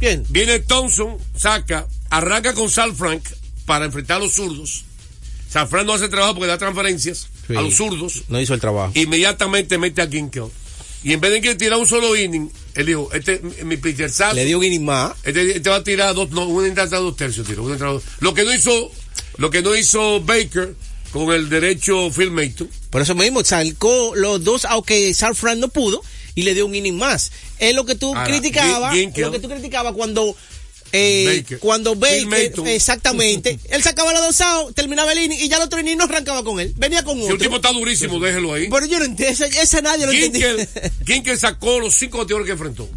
Bien. 0.00 0.22
Viene 0.28 0.58
Thompson, 0.58 1.16
saca, 1.36 1.86
arranca 2.10 2.52
con 2.52 2.68
Sal 2.70 2.94
Frank 2.94 3.22
para 3.64 3.86
enfrentar 3.86 4.18
a 4.18 4.24
los 4.24 4.34
zurdos. 4.34 4.84
Sal 5.50 5.66
Frank 5.68 5.86
no 5.86 5.94
hace 5.94 6.08
trabajo 6.10 6.34
porque 6.34 6.48
da 6.48 6.58
transferencias 6.58 7.28
Sí. 7.46 7.54
a 7.56 7.60
los 7.62 7.74
zurdos. 7.74 8.22
No 8.28 8.40
hizo 8.40 8.54
el 8.54 8.60
trabajo. 8.60 8.92
Inmediatamente 8.94 9.78
mete 9.78 10.02
a 10.02 10.08
Ginkel. 10.08 10.44
Y 11.04 11.12
en 11.12 11.20
vez 11.20 11.30
de 11.30 11.40
que 11.40 11.54
tirar 11.54 11.78
un 11.78 11.86
solo 11.86 12.16
inning, 12.16 12.50
él 12.74 12.86
dijo, 12.86 13.08
este 13.12 13.34
es 13.58 13.64
mi 13.64 13.76
pitcher 13.76 14.10
Le 14.34 14.44
dio 14.44 14.58
un 14.58 14.64
inning 14.64 14.84
más. 14.84 15.12
Este, 15.22 15.56
este 15.56 15.70
va 15.70 15.76
a 15.76 15.84
tirar 15.84 16.14
dos, 16.14 16.30
no, 16.30 16.46
una 16.46 16.66
entrada 16.66 16.96
dos 16.98 17.14
tercios, 17.14 17.46
tiro, 17.46 17.62
una 17.62 17.74
entrada 17.74 17.92
dos- 17.94 18.02
Lo 18.18 18.34
que 18.34 18.42
no 18.42 18.52
hizo, 18.52 18.90
lo 19.36 19.50
que 19.50 19.62
no 19.62 19.76
hizo 19.76 20.20
Baker 20.22 20.74
con 21.12 21.32
el 21.32 21.48
derecho 21.48 22.10
Mayton. 22.30 22.68
Por 22.90 23.02
eso 23.02 23.14
mismo 23.14 23.44
sacó 23.44 24.14
los 24.16 24.42
dos, 24.42 24.64
aunque 24.64 25.14
San 25.14 25.34
Fran 25.36 25.60
no 25.60 25.68
pudo, 25.68 26.02
y 26.34 26.42
le 26.42 26.54
dio 26.54 26.66
un 26.66 26.74
inning 26.74 26.98
más. 26.98 27.30
Es 27.58 27.74
lo 27.74 27.86
que 27.86 27.94
tú 27.94 28.08
Ahora, 28.08 28.24
criticabas, 28.24 28.94
lo 29.16 29.30
que 29.30 29.38
tú 29.38 29.48
criticabas 29.48 29.92
cuando 29.94 30.36
eh, 30.96 31.38
Baker. 31.42 31.58
cuando 31.58 31.94
Baker, 31.94 32.50
exactamente, 32.68 33.58
él 33.70 33.82
sacaba 33.82 34.12
los 34.12 34.22
dos 34.22 34.40
outs, 34.40 34.74
terminaba 34.74 35.12
el 35.12 35.18
inning 35.18 35.38
y 35.40 35.48
ya 35.48 35.56
el 35.56 35.62
otro 35.62 35.80
inning 35.80 35.96
no 35.96 36.04
arrancaba 36.04 36.42
con 36.42 36.60
él, 36.60 36.72
venía 36.76 37.02
con 37.04 37.14
Si 37.16 37.24
un 37.24 37.32
otro. 37.32 37.38
tipo 37.38 37.56
está 37.56 37.72
durísimo, 37.72 38.18
déjelo 38.20 38.54
ahí. 38.54 38.68
Pero 38.70 38.86
yo 38.86 38.98
no 38.98 39.04
entiendo, 39.04 39.44
ese, 39.44 39.60
ese 39.60 39.82
nadie 39.82 40.06
lo 40.06 40.12
entendía. 40.12 40.68
Ginkel, 41.06 41.38
sacó 41.38 41.80
los 41.80 41.94
cinco 41.94 42.18
bateadores 42.18 42.46
que 42.46 42.52
enfrentó. 42.52 42.88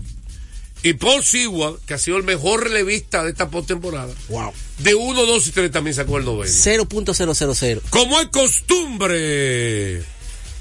Y 0.81 0.93
Paul 0.93 1.23
Sewell, 1.25 1.75
que 1.85 1.93
ha 1.93 1.97
sido 1.97 2.15
el 2.17 2.23
mejor 2.23 2.63
relevista 2.63 3.23
de 3.23 3.31
esta 3.31 3.49
postemporada, 3.49 4.13
wow. 4.29 4.53
de 4.77 4.95
1, 4.95 5.25
2 5.25 5.47
y 5.47 5.51
3 5.51 5.71
también 5.71 5.93
sacó 5.93 6.17
el 6.17 6.25
noveno. 6.25 6.49
0.000. 6.53 7.81
Como 7.89 8.19
es 8.21 8.27
costumbre, 8.27 10.01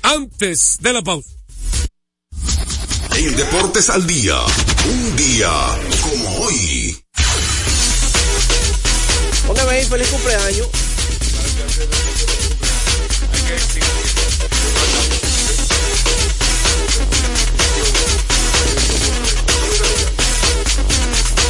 antes 0.03 0.79
de 0.81 0.92
la 0.92 1.03
pausa. 1.03 1.31
En 3.16 3.37
Deportes 3.37 3.90
al 3.90 4.07
Día, 4.07 4.37
un 4.90 5.16
día 5.16 5.51
como 6.03 6.37
hoy. 6.38 6.96
Póngame 9.59 9.79
ahí, 9.79 9.85
feliz 9.87 10.09
cumpleaños. 10.11 10.68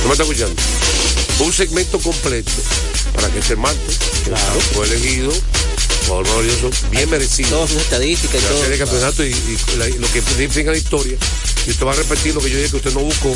¿No 0.02 0.06
me 0.06 0.12
está 0.12 0.22
escuchando? 0.22 0.54
Un 1.40 1.52
segmento 1.52 1.98
completo 2.00 2.50
para 3.14 3.28
que 3.30 3.38
este 3.38 3.56
martes, 3.56 3.98
que 4.24 4.30
fue 4.74 4.86
elegido 4.86 5.30
valioso, 6.08 6.70
bien 6.90 7.10
merecido. 7.10 7.50
Todas 7.50 7.70
sus 7.70 7.82
estadísticas 7.82 8.40
y 8.40 8.44
La 8.44 8.48
todo. 8.48 8.58
serie 8.60 8.72
de 8.72 8.78
campeonato 8.78 9.24
y, 9.24 9.28
y 9.28 9.76
la- 9.76 9.88
y 9.88 9.98
lo 9.98 10.10
que 10.10 10.22
dice 10.22 10.60
en 10.60 10.66
la 10.68 10.76
historia. 10.76 11.18
Y 11.66 11.70
usted 11.70 11.84
va 11.86 11.92
a 11.92 11.96
repetir 11.96 12.34
lo 12.34 12.40
que 12.40 12.48
yo 12.50 12.56
dije 12.56 12.70
que 12.70 12.76
usted 12.76 12.94
no 12.94 13.00
buscó. 13.00 13.34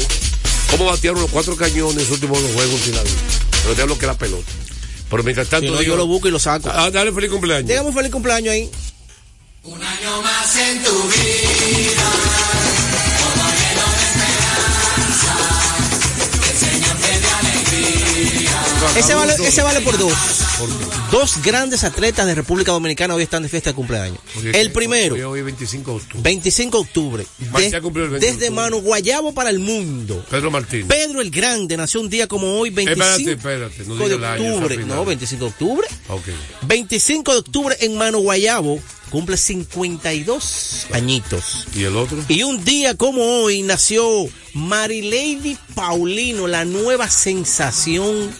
¿Cómo 0.71 0.87
batearon 0.87 1.21
los 1.21 1.31
cuatro 1.31 1.55
cañones 1.55 1.97
en 1.97 2.01
los 2.03 2.11
últimos 2.11 2.41
dos 2.41 2.51
juegos 2.53 2.73
en 2.75 2.81
Filadelfia? 2.81 3.52
Pero 3.63 3.75
te 3.75 3.83
hablo 3.83 3.99
que 3.99 4.07
la 4.07 4.15
pelota. 4.15 4.51
Pero 5.11 5.23
mientras 5.23 5.47
Si 5.47 5.51
tanto, 5.51 5.71
no, 5.71 5.79
digo, 5.79 5.93
yo 5.93 5.97
lo 5.97 6.07
busco 6.07 6.29
y 6.29 6.31
lo 6.31 6.39
saco. 6.39 6.71
ah, 6.73 6.91
dale 6.91 7.13
feliz 7.13 7.31
cumpleaños. 7.31 7.69
Llegamos 7.69 7.91
un 7.91 7.97
feliz 7.97 8.11
cumpleaños 8.11 8.53
ahí. 8.53 8.71
Ese 18.97 19.15
vale, 19.15 19.33
ese 19.35 19.63
vale 19.63 19.81
por 19.81 19.97
dos. 19.97 20.13
Dos 21.11 21.43
grandes 21.43 21.83
atletas 21.83 22.27
de 22.27 22.35
República 22.35 22.73
Dominicana 22.73 23.15
hoy 23.15 23.23
están 23.23 23.43
de 23.43 23.49
fiesta 23.49 23.71
de 23.71 23.75
cumpleaños. 23.75 24.19
El 24.53 24.71
primero, 24.71 25.15
Hoy, 25.15 25.23
hoy 25.23 25.43
25 25.43 25.91
de 25.91 25.97
octubre. 25.97 26.23
25 26.23 26.77
de 26.79 26.83
octubre. 26.83 27.27
De- 27.39 27.81
cumplió 27.81 28.05
el 28.05 28.11
20 28.11 28.27
de 28.27 28.33
desde 28.33 28.47
octubre. 28.49 28.51
Mano 28.51 28.77
Guayabo 28.83 29.33
para 29.33 29.49
el 29.49 29.61
mundo. 29.61 30.25
Pedro 30.31 30.51
Martínez. 30.51 30.87
Pedro 30.89 31.23
el 31.23 31.31
Grande 31.31 31.77
nació 31.77 32.01
un 32.03 32.11
día 32.11 32.27
como 32.27 32.59
hoy, 32.59 32.69
25 32.69 33.03
Espérate, 33.03 33.33
espérate, 33.33 33.85
no 33.87 33.95
de 34.09 34.27
año, 34.27 34.55
octubre. 34.57 34.85
No, 34.85 35.05
25 35.07 35.45
de 35.45 35.51
octubre. 35.51 35.89
Ok. 36.09 36.25
25 36.63 37.33
de 37.33 37.39
octubre 37.39 37.77
en 37.81 37.97
Mano 37.97 38.19
Guayabo 38.19 38.79
cumple 39.11 39.39
52 39.39 40.87
añitos. 40.93 41.67
¿Y 41.75 41.85
el 41.85 41.97
otro? 41.97 42.19
Y 42.29 42.43
un 42.43 42.63
día 42.63 42.95
como 42.95 43.23
hoy 43.43 43.63
nació 43.63 44.05
Marilady 44.53 45.57
Paulino, 45.75 46.47
la 46.47 46.65
nueva 46.67 47.09
sensación 47.09 48.31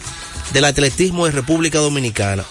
del 0.53 0.65
atletismo 0.65 1.25
de 1.25 1.31
República 1.31 1.79
Dominicana. 1.79 2.45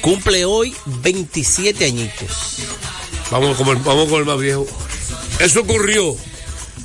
Cumple 0.00 0.44
hoy 0.44 0.74
27 0.86 1.84
añitos. 1.84 2.56
Vamos 3.30 3.56
con 3.56 3.68
el, 3.68 3.76
vamos 3.76 4.08
con 4.08 4.20
el 4.20 4.26
más 4.26 4.38
viejo. 4.38 4.66
Eso 5.40 5.60
ocurrió 5.60 6.16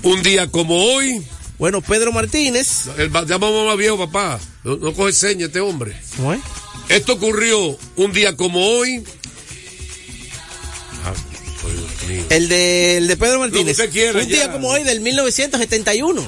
un 0.03 0.23
día 0.23 0.49
como 0.49 0.75
hoy. 0.93 1.21
Bueno, 1.57 1.81
Pedro 1.81 2.11
Martínez. 2.13 2.87
El, 2.97 3.09
ma- 3.11 3.25
llamamos 3.25 3.65
más 3.67 3.77
viejo, 3.77 3.97
papá. 3.97 4.39
No, 4.63 4.77
no 4.77 4.93
coge 4.93 5.11
seña 5.13 5.47
este 5.47 5.59
hombre. 5.59 5.95
¿cómo 6.15 6.33
es? 6.33 6.39
Esto 6.87 7.13
ocurrió 7.13 7.77
un 7.97 8.13
día 8.13 8.35
como 8.37 8.59
hoy. 8.65 9.03
Ah, 11.05 11.13
ay, 11.65 11.71
Dios 11.73 12.09
mío. 12.09 12.25
El 12.29 12.49
de, 12.49 12.97
el 12.97 13.07
de 13.07 13.17
Pedro 13.17 13.39
Martínez. 13.39 13.77
usted 13.77 13.91
quiera, 13.91 14.19
un 14.19 14.27
día 14.27 14.51
como 14.51 14.69
hoy 14.69 14.83
del 14.83 15.01
1971. 15.01 16.27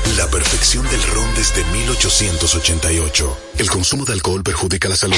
la 0.17 0.27
perfección 0.29 0.87
del 0.89 1.01
ron 1.03 1.33
desde 1.35 1.63
1888. 1.65 3.37
El 3.57 3.69
consumo 3.69 4.05
de 4.05 4.13
alcohol 4.13 4.43
perjudica 4.43 4.89
la 4.89 4.95
salud. 4.95 5.15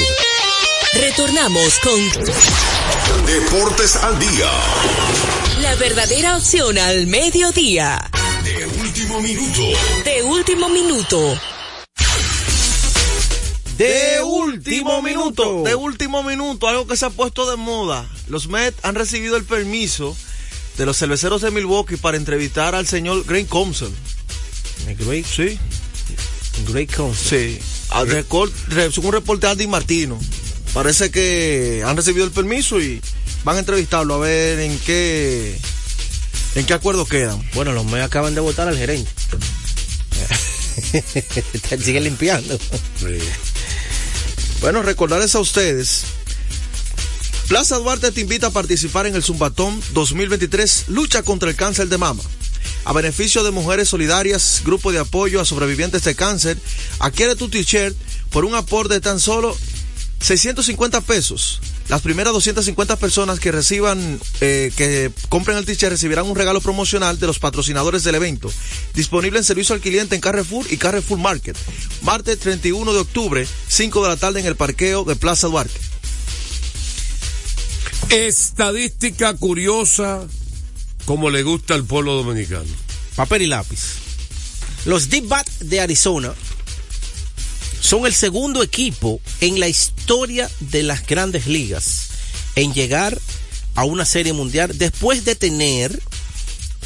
Retornamos 0.94 1.78
con 1.80 3.26
Deportes 3.26 3.96
al 3.96 4.18
día. 4.18 4.50
la 5.60 5.74
verdadera 5.76 6.36
opción 6.36 6.78
al 6.78 7.06
mediodía. 7.06 8.10
De 8.44 8.66
último 8.66 9.20
minuto. 9.20 9.62
De 10.04 10.22
último 10.22 10.68
minuto. 10.68 11.40
De 13.78 14.22
último 14.22 15.02
minuto, 15.02 15.64
de 15.64 15.74
último 15.74 16.22
minuto, 16.22 16.68
algo 16.68 16.86
que 16.86 16.96
se 16.96 17.06
ha 17.06 17.10
puesto 17.10 17.50
de 17.50 17.56
moda. 17.56 18.08
Los 18.28 18.46
Mets 18.46 18.78
han 18.84 18.94
recibido 18.94 19.36
el 19.36 19.44
permiso 19.44 20.16
de 20.78 20.86
los 20.86 20.96
cerveceros 20.96 21.42
de 21.42 21.50
Milwaukee 21.50 21.96
para 21.96 22.16
entrevistar 22.16 22.76
al 22.76 22.86
señor 22.86 23.24
Greg 23.24 23.48
Thompson. 23.48 23.92
Great, 24.98 25.24
Sí, 25.26 25.58
great 26.68 26.94
concept. 26.94 27.60
sí. 27.60 27.60
Re- 28.68 28.92
según 28.92 29.12
reporte 29.12 29.46
Andy 29.46 29.66
Martino. 29.66 30.18
Parece 30.72 31.10
que 31.10 31.82
han 31.86 31.96
recibido 31.96 32.24
el 32.24 32.32
permiso 32.32 32.80
y 32.80 33.00
van 33.44 33.56
a 33.56 33.60
entrevistarlo 33.60 34.14
a 34.14 34.18
ver 34.18 34.58
en 34.60 34.78
qué 34.80 35.56
en 36.56 36.66
qué 36.66 36.74
acuerdo 36.74 37.06
quedan. 37.06 37.40
Bueno, 37.54 37.72
los 37.72 37.84
me 37.86 38.00
acaban 38.02 38.34
de 38.34 38.40
votar 38.40 38.68
al 38.68 38.76
gerente. 38.76 39.10
Sigue 41.84 42.00
limpiando. 42.00 42.58
Sí. 42.98 43.18
Bueno, 44.60 44.82
recordarles 44.82 45.34
a 45.34 45.40
ustedes. 45.40 46.02
Plaza 47.48 47.76
Duarte 47.78 48.10
te 48.10 48.20
invita 48.22 48.46
a 48.48 48.50
participar 48.50 49.06
en 49.06 49.14
el 49.14 49.22
Zumbatón 49.22 49.80
2023 49.92 50.84
Lucha 50.88 51.22
contra 51.22 51.50
el 51.50 51.56
cáncer 51.56 51.88
de 51.88 51.98
mama. 51.98 52.22
A 52.84 52.92
beneficio 52.92 53.42
de 53.42 53.50
Mujeres 53.50 53.88
Solidarias, 53.88 54.62
Grupo 54.64 54.92
de 54.92 54.98
Apoyo 54.98 55.40
a 55.40 55.44
Sobrevivientes 55.44 56.04
de 56.04 56.14
Cáncer, 56.14 56.58
adquiere 56.98 57.34
tu 57.34 57.48
t-shirt 57.48 57.96
por 58.30 58.44
un 58.44 58.54
aporte 58.54 58.94
de 58.94 59.00
tan 59.00 59.18
solo 59.18 59.56
650 60.20 61.00
pesos. 61.02 61.60
Las 61.88 62.02
primeras 62.02 62.32
250 62.32 62.96
personas 62.96 63.40
que 63.40 63.52
reciban, 63.52 64.20
eh, 64.40 64.70
que 64.76 65.10
compren 65.28 65.56
el 65.56 65.64
t-shirt 65.64 65.92
recibirán 65.92 66.26
un 66.26 66.36
regalo 66.36 66.60
promocional 66.60 67.18
de 67.18 67.26
los 67.26 67.38
patrocinadores 67.38 68.04
del 68.04 68.16
evento. 68.16 68.50
Disponible 68.94 69.38
en 69.38 69.44
servicio 69.44 69.74
al 69.74 69.80
cliente 69.80 70.14
en 70.14 70.20
Carrefour 70.20 70.66
y 70.70 70.76
Carrefour 70.76 71.18
Market. 71.18 71.56
Martes 72.02 72.38
31 72.38 72.92
de 72.92 72.98
octubre, 72.98 73.46
5 73.68 74.02
de 74.02 74.08
la 74.08 74.16
tarde 74.16 74.40
en 74.40 74.46
el 74.46 74.56
parqueo 74.56 75.04
de 75.04 75.16
Plaza 75.16 75.46
Duarte. 75.46 75.78
Estadística 78.10 79.34
curiosa 79.34 80.26
como 81.04 81.30
le 81.30 81.42
gusta 81.42 81.74
al 81.74 81.84
pueblo 81.84 82.14
dominicano. 82.14 82.70
Papel 83.16 83.42
y 83.42 83.46
lápiz. 83.46 83.80
Los 84.84 85.08
Deep 85.08 85.28
Bat 85.28 85.48
de 85.60 85.80
Arizona 85.80 86.34
son 87.80 88.06
el 88.06 88.14
segundo 88.14 88.62
equipo 88.62 89.20
en 89.40 89.60
la 89.60 89.68
historia 89.68 90.50
de 90.60 90.82
las 90.82 91.06
grandes 91.06 91.46
ligas 91.46 92.08
en 92.56 92.72
llegar 92.72 93.20
a 93.74 93.84
una 93.84 94.04
serie 94.04 94.32
mundial 94.32 94.76
después 94.76 95.24
de 95.24 95.34
tener 95.34 96.00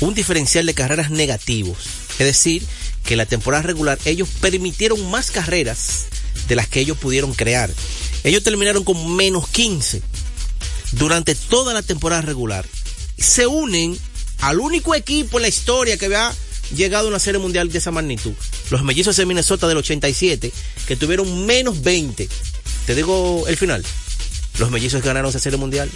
un 0.01 0.15
diferencial 0.15 0.67
de 0.67 0.75
carreras 0.75 1.11
negativos. 1.11 1.79
Es 2.19 2.27
decir, 2.27 2.63
que 3.05 3.17
la 3.17 3.27
temporada 3.27 3.63
regular 3.63 3.99
ellos 4.05 4.29
permitieron 4.41 5.11
más 5.11 5.31
carreras 5.31 6.07
de 6.49 6.57
las 6.57 6.69
que 6.69 6.81
ellos 6.81 6.99
pudieron 6.99 7.33
crear. 7.35 7.71
Ellos 8.25 8.43
terminaron 8.43 8.85
con 8.85 9.17
menos 9.17 9.49
15 9.49 10.03
durante 10.93 11.35
toda 11.35 11.75
la 11.75 11.83
temporada 11.83 12.23
regular. 12.23 12.67
Se 13.17 13.47
unen 13.47 13.99
al 14.41 14.61
único 14.61 14.95
equipo 14.95 15.39
en 15.39 15.43
la 15.43 15.49
historia 15.49 15.97
que 15.97 16.07
había 16.07 16.33
llegado 16.75 17.07
a 17.07 17.11
una 17.11 17.19
serie 17.19 17.41
mundial 17.41 17.71
de 17.71 17.79
esa 17.79 17.91
magnitud. 17.91 18.33
Los 18.71 18.83
mellizos 18.83 19.17
de 19.17 19.27
Minnesota 19.27 19.67
del 19.69 19.79
87, 19.79 20.53
que 20.87 20.97
tuvieron 20.97 21.47
menos 21.47 21.83
20. 21.83 22.29
Te 22.87 22.95
digo 22.95 23.45
el 23.49 23.57
final. 23.57 23.85
Los 24.59 24.71
mellizos 24.71 25.03
ganaron 25.03 25.31
esa 25.31 25.39
serie 25.39 25.59
mundial 25.59 25.91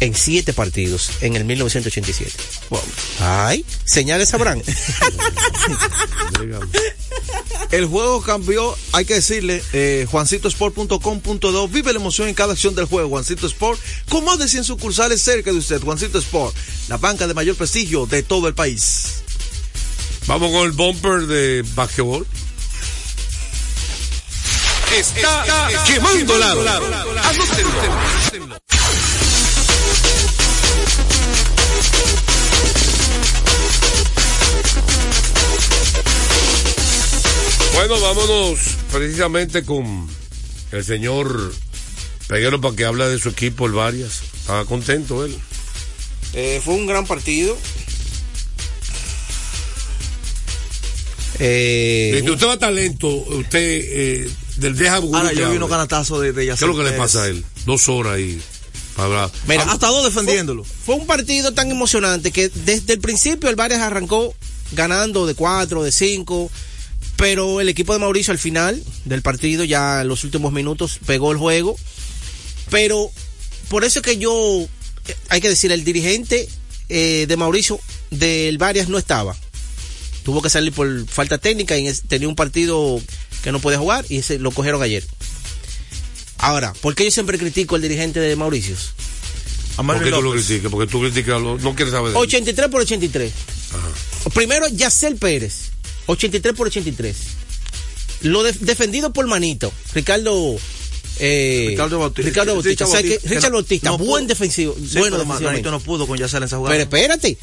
en 0.00 0.14
siete 0.14 0.52
partidos 0.52 1.10
en 1.20 1.36
el 1.36 1.44
1987. 1.44 2.32
Wow. 2.70 2.80
Ay, 3.20 3.64
señales 3.84 4.30
sabrán. 4.30 4.62
El 7.70 7.86
juego 7.86 8.20
cambió, 8.20 8.76
hay 8.92 9.04
que 9.04 9.14
decirle, 9.14 9.62
eh, 9.72 10.06
juancitosport.com.do, 10.10 11.68
vive 11.68 11.92
la 11.92 12.00
emoción 12.00 12.26
en 12.26 12.34
cada 12.34 12.54
acción 12.54 12.74
del 12.74 12.86
juego, 12.86 13.08
Juancito 13.10 13.46
Sport, 13.46 13.80
con 14.08 14.24
más 14.24 14.40
de 14.40 14.48
100 14.48 14.64
sucursales 14.64 15.22
cerca 15.22 15.52
de 15.52 15.58
usted, 15.58 15.80
Juancito 15.80 16.18
Sport, 16.18 16.56
la 16.88 16.96
banca 16.96 17.28
de 17.28 17.34
mayor 17.34 17.54
prestigio 17.54 18.06
de 18.06 18.24
todo 18.24 18.48
el 18.48 18.54
país. 18.54 19.22
Vamos 20.26 20.50
con 20.50 20.66
el 20.66 20.72
bumper 20.72 21.26
de 21.26 21.64
basquetbol. 21.74 22.26
Está, 24.96 25.44
está 25.44 25.84
quemando 25.84 26.36
lado. 26.38 26.64
Anótenlo. 27.22 28.39
Bueno, 37.80 37.98
vámonos 37.98 38.58
precisamente 38.92 39.64
con 39.64 40.06
el 40.70 40.84
señor 40.84 41.50
Peguero 42.28 42.60
para 42.60 42.76
que 42.76 42.84
hable 42.84 43.08
de 43.08 43.18
su 43.18 43.30
equipo, 43.30 43.64
el 43.64 43.72
Varias. 43.72 44.20
Estaba 44.38 44.66
contento 44.66 45.24
él. 45.24 45.34
Eh, 46.34 46.60
fue 46.62 46.74
un 46.74 46.86
gran 46.86 47.06
partido. 47.06 47.56
Eh, 51.38 52.22
usted 52.30 52.48
va 52.48 52.58
talento, 52.58 53.08
usted 53.08 53.58
eh, 53.58 54.30
del 54.58 54.76
deja 54.76 54.96
Ahora 54.96 55.32
yo 55.32 55.48
vi 55.48 55.56
unos 55.56 55.70
canatazos 55.70 56.20
de, 56.20 56.34
de 56.34 56.48
¿Qué 56.48 56.52
es 56.52 56.60
lo 56.60 56.76
que 56.76 56.84
le 56.84 56.92
pasa 56.92 57.22
a 57.22 57.28
él? 57.28 57.42
Dos 57.64 57.88
horas 57.88 58.16
ahí. 58.16 58.42
Para... 58.94 59.30
Mira, 59.48 59.62
hasta 59.62 59.86
dos 59.86 60.04
defendiéndolo. 60.04 60.64
Fue, 60.64 60.74
fue, 60.84 60.94
un 60.96 61.06
partido 61.06 61.54
tan 61.54 61.70
emocionante 61.70 62.30
que 62.30 62.50
desde 62.50 62.92
el 62.92 63.00
principio 63.00 63.48
el 63.48 63.56
Varias 63.56 63.80
arrancó 63.80 64.34
ganando 64.72 65.26
de 65.26 65.34
cuatro, 65.34 65.82
de 65.82 65.92
cinco 65.92 66.50
pero 67.20 67.60
el 67.60 67.68
equipo 67.68 67.92
de 67.92 67.98
Mauricio 67.98 68.32
al 68.32 68.38
final 68.38 68.82
del 69.04 69.20
partido, 69.20 69.62
ya 69.62 70.00
en 70.00 70.08
los 70.08 70.24
últimos 70.24 70.54
minutos, 70.54 70.98
pegó 71.04 71.32
el 71.32 71.38
juego. 71.38 71.76
Pero 72.70 73.10
por 73.68 73.84
eso 73.84 73.98
es 73.98 74.04
que 74.06 74.16
yo, 74.16 74.66
eh, 75.06 75.16
hay 75.28 75.42
que 75.42 75.50
decir, 75.50 75.70
el 75.70 75.84
dirigente 75.84 76.48
eh, 76.88 77.26
de 77.28 77.36
Mauricio 77.36 77.78
del 78.10 78.56
Varias 78.56 78.88
no 78.88 78.96
estaba. 78.96 79.36
Tuvo 80.24 80.40
que 80.40 80.48
salir 80.48 80.72
por 80.72 81.06
falta 81.06 81.36
técnica 81.36 81.76
y 81.76 81.92
tenía 82.08 82.26
un 82.26 82.36
partido 82.36 82.98
que 83.42 83.52
no 83.52 83.60
podía 83.60 83.78
jugar 83.78 84.06
y 84.08 84.16
ese 84.16 84.38
lo 84.38 84.50
cogieron 84.50 84.82
ayer. 84.82 85.04
Ahora, 86.38 86.72
¿por 86.80 86.94
qué 86.94 87.04
yo 87.04 87.10
siempre 87.10 87.38
critico 87.38 87.74
al 87.74 87.82
dirigente 87.82 88.18
de 88.18 88.34
Mauricio? 88.34 88.76
¿Por 89.76 90.02
qué 90.02 90.10
tú 90.10 90.22
lo 90.22 90.32
criticas? 90.32 90.70
Porque 90.70 90.90
tú 90.90 91.02
criticas, 91.02 91.38
no 91.38 91.74
quieres 91.74 91.92
saber 91.92 92.12
de 92.12 92.18
83 92.18 92.68
por 92.70 92.80
83. 92.80 93.32
Ajá. 93.74 94.30
Primero, 94.30 94.68
Yacel 94.68 95.16
Pérez 95.16 95.69
83 96.06 96.54
por 96.54 96.66
83. 96.68 97.16
Lo 98.22 98.42
de, 98.42 98.52
defendido 98.52 99.12
por 99.12 99.26
Manito, 99.26 99.72
Ricardo. 99.94 100.56
Eh, 101.18 101.66
Ricardo 101.70 101.98
Bautista. 101.98 102.28
Ricardo 102.28 102.54
Bautista. 102.54 102.84
Richard, 102.84 102.98
o 102.98 103.08
sea, 103.08 103.18
que, 103.18 103.28
Richard 103.28 103.52
Bautista, 103.52 103.90
no 103.90 103.98
buen 103.98 104.24
pudo. 104.24 104.28
defensivo. 104.28 104.76
Sí, 104.76 104.98
bueno, 104.98 105.24
Manito 105.24 105.70
no 105.70 105.80
pudo 105.80 106.06
con 106.06 106.18
Yacel 106.18 106.38
en 106.38 106.44
esa 106.44 106.56
jugada. 106.56 106.74
Pero 106.74 106.84
espérate. 106.84 107.38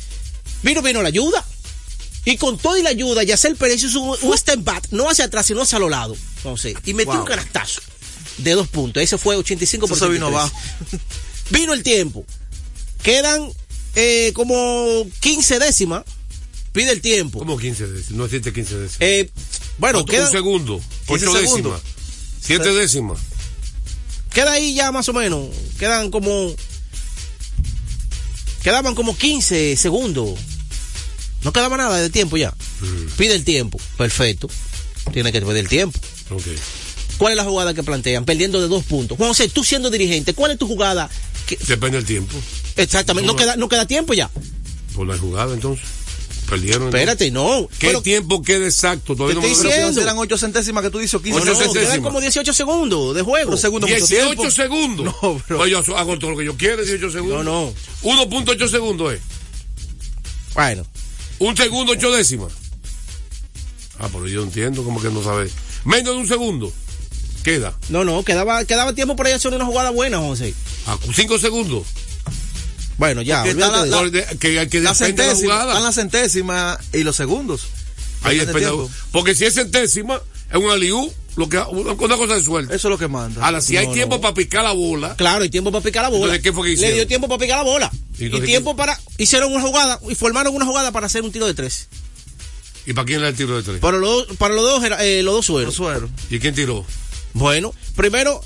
Vino, 0.64 0.82
vino 0.82 1.02
la 1.02 1.10
ayuda. 1.10 1.46
Y 2.26 2.38
con 2.38 2.58
toda 2.58 2.78
y 2.78 2.84
la 2.84 2.90
ayuda, 2.90 3.24
Yacel 3.24 3.56
Pérez 3.56 3.84
hizo 3.84 4.02
un, 4.02 4.18
un 4.22 4.38
step 4.38 4.62
back, 4.62 4.88
no 4.92 5.10
hacia 5.10 5.26
atrás, 5.26 5.46
sino 5.46 5.62
hacia 5.62 5.80
los 5.80 5.90
lados. 5.90 6.18
Entonces, 6.38 6.76
y 6.84 6.94
metió 6.94 7.14
wow. 7.14 7.22
un 7.22 7.28
canastazo 7.28 7.82
de 8.38 8.52
dos 8.52 8.68
puntos. 8.68 9.02
Ese 9.02 9.18
fue 9.18 9.36
85 9.36 9.88
por 9.88 9.98
Eso 9.98 10.10
vino 10.10 10.28
abajo. 10.28 10.54
vino 11.50 11.74
el 11.74 11.84
tiempo. 11.84 12.26
Quedan 13.02 13.50
eh, 13.96 14.32
como 14.34 15.08
15 15.22 15.60
décimas 15.60 16.04
pide 16.78 16.92
el 16.92 17.02
tiempo. 17.02 17.40
¿Cómo 17.40 17.58
15 17.58 17.88
décimas? 17.88 18.12
No 18.12 18.26
existe 18.26 18.54
15 18.54 18.78
décimas. 18.78 18.98
Eh, 19.02 19.32
bueno, 19.80 20.06
queda. 20.06 20.26
Un 20.26 20.32
segundo. 20.32 20.82
8 21.08 21.34
décimas. 21.34 21.82
7 22.42 22.74
décimas. 22.74 23.20
Queda 24.32 24.52
ahí 24.52 24.76
ya 24.76 24.92
más 24.92 25.10
o 25.10 25.14
menos. 25.14 25.48
Quedan 25.80 26.12
como. 26.12 26.54
Quedaban 28.62 28.94
como 28.94 29.18
15 29.18 29.76
segundos. 29.76 30.40
No 31.44 31.52
quedaba 31.52 31.78
nada 31.78 31.98
de 31.98 32.12
tiempo 32.12 32.38
ya. 32.38 32.52
Mm. 32.52 33.08
Pide 33.18 33.34
el 33.34 33.44
tiempo. 33.44 33.80
Perfecto. 33.98 34.48
Tiene 35.14 35.32
que 35.32 35.42
pedir 35.42 35.58
el 35.58 35.68
tiempo. 35.68 36.00
Okay. 36.30 36.56
¿Cuál 37.18 37.34
es 37.34 37.38
la 37.38 37.44
jugada 37.44 37.74
que 37.74 37.82
plantean? 37.82 38.26
Perdiendo 38.26 38.62
de 38.62 38.68
dos 38.68 38.84
puntos. 38.84 39.18
Juan 39.18 39.30
José, 39.30 39.48
tú 39.50 39.64
siendo 39.64 39.90
dirigente, 39.90 40.34
¿cuál 40.34 40.52
es 40.52 40.60
tu 40.60 40.68
jugada? 40.68 41.10
Que... 41.48 41.56
Depende 41.56 41.98
del 41.98 42.06
tiempo. 42.06 42.36
Exactamente. 42.76 43.26
No, 43.26 43.34
no, 43.34 43.40
queda, 43.40 43.56
no 43.56 43.70
queda 43.70 43.88
tiempo 43.88 44.14
ya. 44.14 44.30
Por 44.94 45.08
la 45.08 45.18
jugada 45.18 45.56
entonces. 45.56 45.97
Perdieron. 46.48 46.88
Espérate, 46.88 47.30
no. 47.30 47.68
¿Qué 47.78 47.88
pero, 47.88 48.02
tiempo 48.02 48.42
queda 48.42 48.66
exacto? 48.66 49.16
Todavía 49.16 49.42
te 49.42 49.48
no 49.48 49.54
estoy 49.54 49.70
diciendo. 49.70 50.02
Eran 50.02 50.18
8 50.18 50.38
centésimas 50.38 50.84
que 50.84 50.90
tú 50.90 51.00
dices. 51.00 51.22
15 51.22 51.46
no, 51.46 51.46
no, 51.46 51.74
quedan 51.74 52.02
como 52.02 52.22
18 52.22 52.54
segundos 52.54 53.16
de 53.16 53.22
juego. 53.22 53.50
Pero 53.50 53.58
segundo 53.58 53.86
18 53.86 54.52
segundos. 54.52 55.06
No, 55.22 55.42
bro. 55.48 55.58
Pues 55.58 55.70
yo 55.70 55.98
hago 55.98 56.18
todo 56.18 56.32
lo 56.32 56.38
que 56.38 56.46
yo 56.46 56.56
quiero, 56.56 56.78
18 56.78 57.12
segundos. 57.12 57.44
No, 57.44 57.74
no. 58.04 58.24
1.8 58.26 58.70
segundos 58.70 59.14
es. 59.14 59.20
Bueno. 60.54 60.86
Un 61.40 61.56
segundo, 61.58 61.92
8 61.92 62.12
décimas. 62.12 62.54
Ah, 64.00 64.08
pero 64.12 64.28
yo 64.28 64.42
entiendo 64.44 64.84
como 64.84 65.02
que 65.02 65.10
no 65.10 65.22
sabe. 65.24 65.50
Menos 65.84 66.14
de 66.16 66.22
un 66.22 66.28
segundo. 66.28 66.72
Queda. 67.44 67.78
No, 67.90 68.06
no, 68.06 68.24
quedaba, 68.24 68.64
quedaba 68.66 68.94
tiempo 68.94 69.16
para 69.16 69.30
ella 69.30 69.38
hacer 69.38 69.54
una 69.54 69.66
jugada 69.66 69.90
buena, 69.90 70.20
José. 70.20 70.54
Ah, 70.86 70.98
5 71.14 71.40
segundos. 71.40 71.84
Bueno, 72.98 73.22
ya. 73.22 73.46
Está 73.46 73.86
la, 73.86 73.86
la, 73.86 74.26
que, 74.40 74.68
que 74.70 74.80
la 74.80 74.96
centésima, 74.96 75.62
están 75.62 75.84
las 75.84 75.96
centésimas 75.96 76.80
y 76.94 77.04
los 77.04 77.16
segundos. 77.16 77.68
Ahí 78.24 78.40
depende. 78.40 78.72
Porque 79.12 79.36
si 79.36 79.46
es 79.46 79.54
centésima, 79.54 80.22
es 80.50 80.58
un 80.58 80.70
aliú, 80.70 81.12
lo 81.36 81.48
que, 81.50 81.58
una, 81.60 81.96
cosa 81.96 82.36
de 82.36 82.42
suerte. 82.44 82.76
Eso 82.76 82.88
es 82.88 82.92
lo 82.92 82.98
que 82.98 83.08
manda. 83.08 83.46
Ahora, 83.46 83.62
si 83.62 83.74
no, 83.74 83.80
hay 83.82 83.92
tiempo 83.92 84.16
no. 84.16 84.22
para 84.22 84.34
picar 84.34 84.64
la 84.64 84.72
bola. 84.72 85.16
Claro, 85.16 85.44
hay 85.44 85.50
tiempo 85.50 85.72
para 85.72 85.84
picar 85.84 86.04
la 86.04 86.10
bola. 86.10 86.36
Entonces, 86.36 86.44
¿qué 86.44 86.54
fue 86.54 86.76
que 86.76 86.82
Le 86.82 86.94
dio 86.94 87.08
tiempo 87.08 87.28
para 87.28 87.40
picar 87.40 87.58
la 87.58 87.64
bola. 87.64 87.92
Y, 88.18 88.26
y 88.26 88.42
tiempo 88.42 88.74
¿qué? 88.74 88.78
para. 88.78 89.00
Hicieron 89.18 89.52
una 89.54 89.62
jugada 89.62 90.00
y 90.10 90.16
formaron 90.16 90.56
una 90.56 90.66
jugada 90.66 90.92
para 90.92 91.06
hacer 91.06 91.22
un 91.22 91.32
tiro 91.32 91.46
de 91.46 91.54
tres. 91.54 91.88
¿Y 92.88 92.94
para 92.94 93.06
quién 93.06 93.20
era 93.20 93.30
el 93.30 93.36
tiro 93.36 93.56
de 93.56 93.64
tres? 93.64 93.80
Para 93.80 93.98
los, 93.98 94.26
para 94.38 94.56
los 94.56 94.64
dos, 94.64 94.84
eh, 95.02 95.22
los 95.22 95.36
dos 95.36 95.46
sueros. 95.46 95.68
Los 95.68 95.76
sueros. 95.76 96.10
¿Y 96.30 96.40
quién 96.40 96.56
tiró? 96.56 96.86
Bueno, 97.34 97.74
primero, 97.96 98.42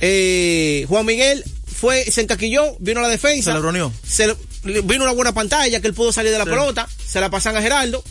eh, 0.00 0.84
Juan 0.88 1.06
Miguel 1.06 1.42
fue, 1.78 2.10
se 2.10 2.22
encaquilló, 2.22 2.76
vino 2.80 2.98
a 3.00 3.04
la 3.04 3.08
defensa. 3.08 3.54
Se 3.54 3.72
le. 3.72 3.90
Se 4.04 4.26
le, 4.26 4.80
vino 4.82 5.04
una 5.04 5.12
buena 5.12 5.32
pantalla 5.32 5.80
que 5.80 5.86
él 5.86 5.94
pudo 5.94 6.12
salir 6.12 6.32
de 6.32 6.38
la 6.38 6.44
sí. 6.44 6.50
pelota, 6.50 6.88
se 7.06 7.20
la 7.20 7.30
pasan 7.30 7.56
a 7.56 7.62
Geraldo. 7.62 8.02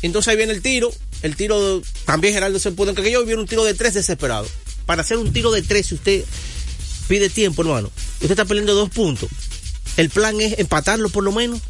Entonces 0.00 0.28
ahí 0.28 0.36
viene 0.36 0.54
el 0.54 0.62
tiro. 0.62 0.90
El 1.22 1.36
tiro, 1.36 1.82
también 2.06 2.32
Geraldo 2.32 2.58
se 2.58 2.72
pudo 2.72 2.92
encaquillar 2.92 3.22
y 3.22 3.26
viene 3.26 3.42
un 3.42 3.48
tiro 3.48 3.64
de 3.64 3.74
tres 3.74 3.94
desesperado. 3.94 4.46
Para 4.86 5.02
hacer 5.02 5.18
un 5.18 5.30
tiro 5.30 5.50
de 5.50 5.60
tres, 5.60 5.88
si 5.88 5.94
usted 5.94 6.24
pide 7.06 7.28
tiempo, 7.28 7.62
hermano, 7.62 7.90
usted 8.14 8.30
está 8.30 8.46
perdiendo 8.46 8.74
dos 8.74 8.88
puntos. 8.88 9.28
El 9.98 10.08
plan 10.08 10.40
es 10.40 10.58
empatarlo 10.58 11.10
por 11.10 11.24
lo 11.24 11.32
menos. 11.32 11.60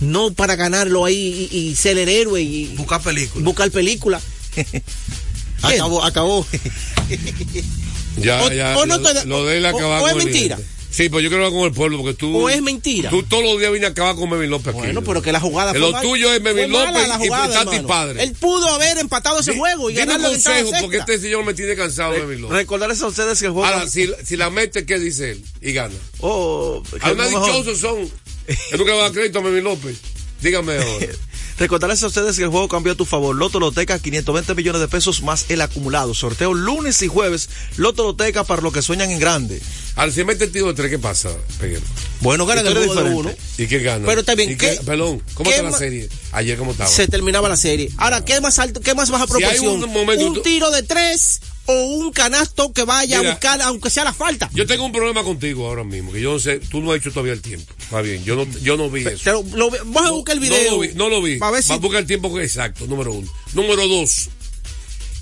No 0.00 0.32
para 0.32 0.56
ganarlo 0.56 1.04
ahí 1.04 1.48
y, 1.50 1.58
y 1.58 1.76
ser 1.76 1.98
el 1.98 2.08
héroe 2.08 2.40
y 2.40 2.74
buscar 2.76 3.02
película. 3.02 3.44
Buscar 3.44 3.70
película. 3.70 4.20
acabó, 5.62 6.02
acabó. 6.02 6.46
Ya, 8.16 8.42
o, 8.42 8.52
ya. 8.52 8.76
O 8.76 8.86
no 8.86 8.98
lo, 8.98 9.12
te, 9.12 9.26
lo 9.26 9.46
de 9.46 9.58
él 9.58 9.66
acabar 9.66 10.02
o, 10.02 10.06
con 10.06 10.18
es 10.18 10.24
mentira. 10.24 10.58
Sí, 10.90 11.08
pues 11.08 11.22
yo 11.22 11.30
creo 11.30 11.48
que 11.48 11.56
con 11.56 11.66
el 11.66 11.72
pueblo, 11.72 11.98
porque 11.98 12.14
tú. 12.14 12.36
O 12.36 12.48
es 12.48 12.60
mentira. 12.62 13.10
Tú 13.10 13.22
todos 13.22 13.44
los 13.44 13.60
días 13.60 13.70
vienes 13.70 13.88
a 13.88 13.92
acabar 13.92 14.16
con 14.16 14.28
Mevin 14.28 14.50
López 14.50 14.74
bueno, 14.74 15.02
pero 15.02 15.22
que 15.22 15.30
la 15.30 15.38
jugada 15.38 15.72
Lo 15.72 15.92
mal, 15.92 16.02
tuyo 16.02 16.32
es 16.32 16.42
Mevin 16.42 16.72
López 16.72 17.08
y 17.22 17.28
Tati 17.28 17.80
Padre. 17.80 18.24
Él 18.24 18.32
pudo 18.32 18.68
haber 18.68 18.98
empatado 18.98 19.38
ese 19.38 19.56
juego 19.56 19.88
y 19.88 19.94
ganar 19.94 20.18
un 20.18 20.26
consejo, 20.26 20.70
porque 20.80 20.98
este 20.98 21.18
señor 21.20 21.44
me 21.44 21.54
tiene 21.54 21.76
cansado, 21.76 22.12
Mevin 22.12 22.42
López. 22.42 22.56
Recordarles 22.56 23.00
a 23.02 23.06
ustedes 23.06 23.38
que 23.38 23.46
el 23.46 23.52
juego. 23.52 23.66
Ahora, 23.66 23.88
si, 23.88 24.10
si 24.24 24.36
la 24.36 24.50
mete, 24.50 24.84
¿qué 24.84 24.98
dice 24.98 25.32
él? 25.32 25.44
Y 25.60 25.72
gana. 25.72 25.94
Oh, 26.18 26.82
Algunos 27.02 27.30
dichosos 27.30 27.78
son. 27.78 28.10
Es 28.46 28.78
lo 28.78 28.84
que 28.84 28.90
va 28.90 29.06
a 29.06 29.12
crédito 29.12 29.38
a 29.38 29.42
Mevin 29.42 29.62
López. 29.62 29.96
Dígame 30.42 30.76
ahora. 30.76 31.06
Recordarles 31.60 32.02
a 32.02 32.06
ustedes 32.06 32.38
que 32.38 32.42
el 32.44 32.48
juego 32.48 32.68
cambió 32.68 32.94
a 32.94 32.96
tu 32.96 33.04
favor. 33.04 33.36
Loto 33.36 33.60
Loteca, 33.60 33.98
520 33.98 34.54
millones 34.54 34.80
de 34.80 34.88
pesos 34.88 35.20
más 35.22 35.44
el 35.50 35.60
acumulado. 35.60 36.14
Sorteo 36.14 36.54
lunes 36.54 37.02
y 37.02 37.08
jueves. 37.08 37.50
Loto 37.76 38.02
Loteca 38.02 38.44
para 38.44 38.62
los 38.62 38.72
que 38.72 38.80
sueñan 38.80 39.10
en 39.10 39.20
grande. 39.20 39.60
Al 39.94 40.10
se 40.10 40.24
mete 40.24 40.44
el 40.44 40.52
tiro 40.52 40.68
de 40.68 40.72
tres, 40.74 40.88
¿qué 40.90 40.98
pasa, 40.98 41.28
Peguero? 41.60 41.82
Bueno, 42.20 42.46
gana 42.46 42.62
el 42.62 42.68
Historia 42.68 42.86
juego 42.94 43.02
de 43.10 43.14
uno. 43.14 43.30
¿Y 43.58 43.66
qué 43.66 43.80
gana? 43.80 44.06
Pero 44.06 44.20
está 44.20 44.34
bien, 44.34 44.52
¿Y 44.52 44.56
qué- 44.56 44.78
¿qué- 44.78 44.84
Perdón, 44.86 45.22
¿cómo 45.34 45.50
está 45.50 45.62
la 45.62 45.72
serie? 45.76 46.08
Ayer, 46.32 46.56
¿cómo 46.56 46.70
estaba? 46.70 46.88
Se 46.88 47.06
terminaba 47.08 47.46
la 47.50 47.58
serie. 47.58 47.90
Ahora, 47.98 48.24
¿qué 48.24 48.40
más 48.40 48.58
alto, 48.58 48.80
qué 48.80 48.94
más 48.94 49.10
baja 49.10 49.26
Si 49.26 49.34
hay 49.34 49.40
proporción? 49.58 49.84
un 49.84 49.92
momento- 49.92 50.24
un 50.26 50.42
tiro 50.42 50.70
de 50.70 50.82
tres 50.82 51.40
o 51.70 51.86
un 51.86 52.12
canasto 52.12 52.72
que 52.72 52.84
vaya 52.84 53.18
Mira. 53.18 53.30
a 53.30 53.32
buscar, 53.34 53.62
aunque 53.62 53.90
sea 53.90 54.04
la 54.04 54.12
falta. 54.12 54.50
Yo 54.52 54.66
tengo 54.66 54.84
un 54.84 54.92
problema 54.92 55.22
contigo 55.22 55.66
ahora 55.66 55.84
mismo, 55.84 56.12
que 56.12 56.20
yo 56.20 56.32
no 56.32 56.38
sé, 56.38 56.58
tú 56.58 56.80
no 56.80 56.92
has 56.92 56.98
hecho 56.98 57.10
todavía 57.10 57.32
el 57.32 57.40
tiempo. 57.42 57.72
Va 57.92 58.02
bien, 58.02 58.22
yo 58.24 58.36
no, 58.36 58.46
yo 58.62 58.76
no 58.76 58.90
vi 58.90 59.06
eso. 59.06 59.42
Lo- 59.54 59.70
lo- 59.70 59.84
vas 59.86 60.06
a 60.06 60.10
buscar 60.10 60.34
el 60.34 60.40
video. 60.40 60.58
No 60.64 60.70
lo 60.70 60.78
vi, 60.80 60.88
no 60.94 61.08
lo 61.08 61.22
vi. 61.22 61.38
A 61.40 61.50
ver 61.50 61.62
si 61.62 61.68
Va 61.70 61.74
a 61.76 61.78
buscar 61.78 62.00
el 62.00 62.06
tiempo 62.06 62.38
exacto, 62.40 62.86
número 62.86 63.12
uno. 63.12 63.30
Número 63.54 63.86
dos, 63.88 64.28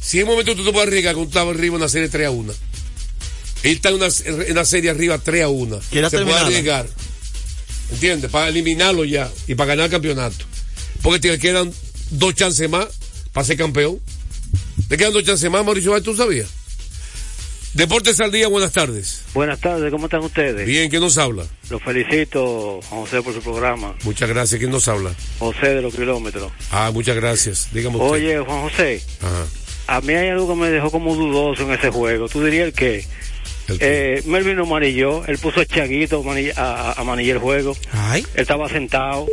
si 0.00 0.18
en 0.18 0.24
un 0.24 0.30
momento 0.30 0.54
tú 0.56 0.64
te 0.64 0.72
puedes 0.72 0.88
arriesgar 0.88 1.16
estabas 1.18 1.54
arriba 1.54 1.74
en 1.76 1.82
una 1.82 1.88
serie 1.88 2.08
3 2.08 2.26
a 2.26 2.30
1. 2.30 2.52
Él 3.64 3.72
está 3.72 3.88
en 3.88 3.94
una, 3.96 4.06
en 4.24 4.52
una 4.52 4.64
serie 4.64 4.90
arriba 4.90 5.18
3 5.18 5.44
a 5.44 5.48
1. 5.48 5.80
Se 5.82 5.88
Quiere 5.90 6.08
puede 6.10 6.32
arriesgar. 6.32 6.88
¿Entiendes? 7.90 8.30
Para 8.30 8.48
eliminarlo 8.48 9.04
ya 9.04 9.30
y 9.46 9.54
para 9.54 9.68
ganar 9.68 9.86
el 9.86 9.90
campeonato. 9.90 10.44
Porque 11.02 11.20
te 11.20 11.38
quedan 11.38 11.72
dos 12.10 12.34
chances 12.34 12.68
más 12.68 12.86
para 13.32 13.46
ser 13.46 13.56
campeón. 13.56 13.98
Te 14.88 14.96
quedan 14.96 15.12
dos 15.12 15.22
chances 15.24 15.50
más, 15.50 15.64
Mauricio, 15.64 15.90
Báez, 15.92 16.02
¿tú 16.02 16.16
sabías? 16.16 16.48
Deportes 17.74 18.18
al 18.20 18.32
día, 18.32 18.48
buenas 18.48 18.72
tardes. 18.72 19.22
Buenas 19.34 19.60
tardes, 19.60 19.90
¿cómo 19.90 20.06
están 20.06 20.20
ustedes? 20.20 20.66
Bien, 20.66 20.88
¿quién 20.88 21.02
nos 21.02 21.18
habla? 21.18 21.44
Los 21.68 21.82
felicito, 21.82 22.80
Juan 22.88 23.02
José, 23.02 23.22
por 23.22 23.34
su 23.34 23.40
programa. 23.42 23.94
Muchas 24.04 24.28
gracias, 24.28 24.58
¿quién 24.58 24.70
nos 24.70 24.88
habla? 24.88 25.12
José 25.38 25.74
de 25.74 25.82
los 25.82 25.94
kilómetros. 25.94 26.50
Ah, 26.72 26.90
muchas 26.92 27.14
gracias. 27.16 27.68
Dígame 27.72 27.96
usted. 27.98 28.08
Oye, 28.10 28.38
Juan 28.40 28.62
José, 28.62 29.02
Ajá. 29.20 29.96
a 29.98 30.00
mí 30.00 30.14
hay 30.14 30.30
algo 30.30 30.48
que 30.48 30.54
me 30.58 30.70
dejó 30.70 30.90
como 30.90 31.14
dudoso 31.14 31.62
en 31.64 31.72
ese 31.72 31.90
juego. 31.90 32.28
¿Tú 32.28 32.42
dirías 32.42 32.68
el 32.68 32.72
qué? 32.72 33.04
El 33.68 33.76
Eh, 33.80 34.22
Melvin 34.26 34.56
no 34.56 34.66
manilló, 34.66 35.24
él 35.26 35.38
puso 35.38 35.60
a 35.60 35.66
Chaguito 35.66 36.20
a 36.20 36.22
manilla- 36.24 36.54
a, 36.56 36.92
a 37.00 37.04
manillar 37.04 37.36
el 37.36 37.42
juego. 37.42 37.76
Ay, 37.92 38.22
Él 38.34 38.40
estaba 38.42 38.68
sentado. 38.68 39.26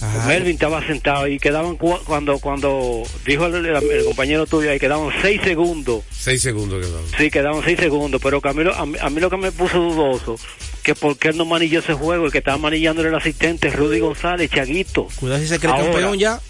ay. 0.00 0.28
Melvin 0.28 0.54
estaba 0.54 0.86
sentado 0.86 1.26
y 1.28 1.38
quedaban 1.38 1.76
cu- 1.76 1.98
cuando 2.04 2.38
cuando 2.38 3.02
dijo 3.26 3.46
el, 3.46 3.54
el- 3.66 3.76
el 3.90 4.04
compañero 4.04 4.46
tuyo 4.46 4.70
ahí 4.70 4.78
quedaban 4.78 5.10
seis 5.20 5.40
segundos 5.42 6.02
Seis 6.10 6.42
segundos 6.42 6.80
quedaron. 6.84 7.04
sí 7.18 7.30
quedaban 7.30 7.62
seis 7.64 7.78
segundos 7.78 8.20
pero 8.22 8.40
que 8.40 8.48
a 8.48 8.52
mí, 8.52 8.62
lo, 8.64 8.74
a, 8.74 8.86
mí, 8.86 8.96
a 9.00 9.10
mí 9.10 9.20
lo 9.20 9.30
que 9.30 9.36
me 9.36 9.52
puso 9.52 9.78
dudoso 9.78 10.36
que 10.82 10.94
por 10.96 11.16
qué 11.16 11.28
él 11.28 11.36
no 11.36 11.44
manilló 11.44 11.78
ese 11.80 11.94
juego 11.94 12.26
el 12.26 12.32
que 12.32 12.38
estaba 12.38 12.58
manillando 12.58 13.00
era 13.02 13.10
el 13.10 13.16
asistente 13.16 13.70
Rudy 13.70 14.00
González 14.00 14.50
Chaguito 14.50 15.06
Cuidado 15.20 15.40
si 15.40 15.48
se 15.48 15.58
cree 15.60 15.72
Ahora. 15.72 15.84
campeón 15.84 16.18
ya. 16.18 16.40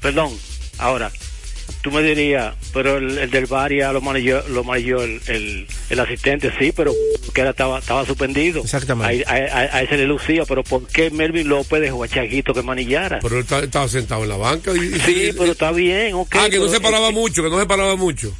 perdón 0.00 0.32
ahora 0.78 1.10
tú 1.86 1.92
me 1.92 2.02
dirías 2.02 2.52
pero 2.74 2.96
el, 2.96 3.16
el 3.16 3.30
del 3.30 3.46
bar 3.46 3.72
ya 3.72 3.92
lo 3.92 4.00
manilló 4.00 4.42
lo 4.48 4.64
manilló 4.64 5.02
el, 5.04 5.20
el, 5.28 5.66
el 5.88 6.00
asistente 6.00 6.50
sí 6.58 6.72
pero 6.74 6.92
que 7.32 7.40
era 7.42 7.50
estaba 7.50 7.78
estaba 7.78 8.04
suspendido 8.04 8.60
Exactamente. 8.62 9.24
A, 9.28 9.32
a- 9.34 9.76
a 9.76 9.82
ese 9.82 9.96
le 9.96 10.06
lucía 10.06 10.42
pero 10.48 10.64
por 10.64 10.88
qué 10.88 11.10
Melvin 11.12 11.48
López 11.48 11.80
dejó 11.80 12.02
a 12.02 12.08
Chaguito 12.08 12.52
que 12.52 12.62
manillara 12.62 13.20
Pero 13.20 13.38
él 13.38 13.44
ta- 13.46 13.60
estaba 13.60 13.86
sentado 13.88 14.24
en 14.24 14.30
la 14.30 14.36
banca. 14.36 14.72
Y, 14.74 14.78
y- 14.96 14.98
Sí, 14.98 15.28
y- 15.28 15.32
pero 15.32 15.52
está 15.52 15.70
bien, 15.70 16.14
ok. 16.14 16.34
Ah, 16.36 16.48
que 16.50 16.58
no 16.58 16.66
se 16.68 16.80
paraba 16.80 17.12
mucho, 17.12 17.42
que 17.44 17.50
no 17.50 17.60
se 17.60 17.66
paraba 17.66 17.94
mucho. 17.94 18.34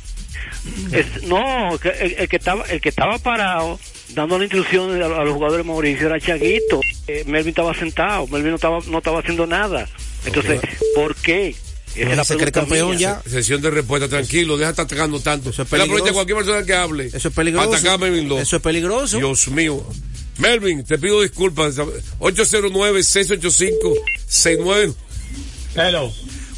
es- 0.92 1.22
no, 1.24 1.72
el, 2.00 2.14
el 2.18 2.28
que 2.28 2.36
estaba, 2.36 2.64
el 2.64 2.80
que 2.80 2.88
estaba 2.88 3.18
parado 3.18 3.78
dando 4.14 4.38
la 4.38 4.44
instrucción 4.44 5.00
a, 5.00 5.06
a 5.06 5.24
los 5.24 5.34
jugadores 5.34 5.64
Mauricio 5.64 6.06
era 6.08 6.18
Chaguito. 6.18 6.80
Eh, 7.06 7.22
Melvin 7.26 7.50
estaba 7.50 7.74
sentado, 7.74 8.26
Melvin 8.26 8.50
no 8.50 8.56
estaba, 8.56 8.78
no 8.88 8.98
estaba 8.98 9.20
haciendo 9.20 9.46
nada. 9.46 9.88
Entonces, 10.24 10.60
¿por 10.96 11.14
qué? 11.14 11.54
La 11.96 12.24
se 12.24 12.36
cree 12.36 12.52
campeón 12.52 12.90
mía. 12.96 13.20
ya. 13.24 13.30
Sesión 13.30 13.60
de 13.62 13.70
respuesta, 13.70 14.08
tranquilo, 14.08 14.56
deja 14.56 14.68
de 14.68 14.72
estar 14.72 14.86
atacando 14.86 15.20
tanto. 15.20 15.50
Eso 15.50 15.62
es 15.62 15.72
Él 15.72 15.80
aprovecha 15.80 16.04
peligroso. 16.04 16.14
cualquier 16.14 16.36
persona 16.38 16.64
que 16.66 16.74
hable. 16.74 17.06
Eso 17.12 17.28
es 17.28 17.34
peligroso. 17.34 17.72
Atacar 17.72 17.94
a 17.94 17.98
Melvin 17.98 18.28
López. 18.28 18.42
Eso 18.46 18.56
es 18.56 18.62
peligroso. 18.62 19.18
Dios 19.18 19.48
mío. 19.48 19.84
Melvin, 20.38 20.84
te 20.84 20.98
pido 20.98 21.22
disculpas. 21.22 21.76
809-685-69. 22.18 24.94
Hello, 25.74 26.12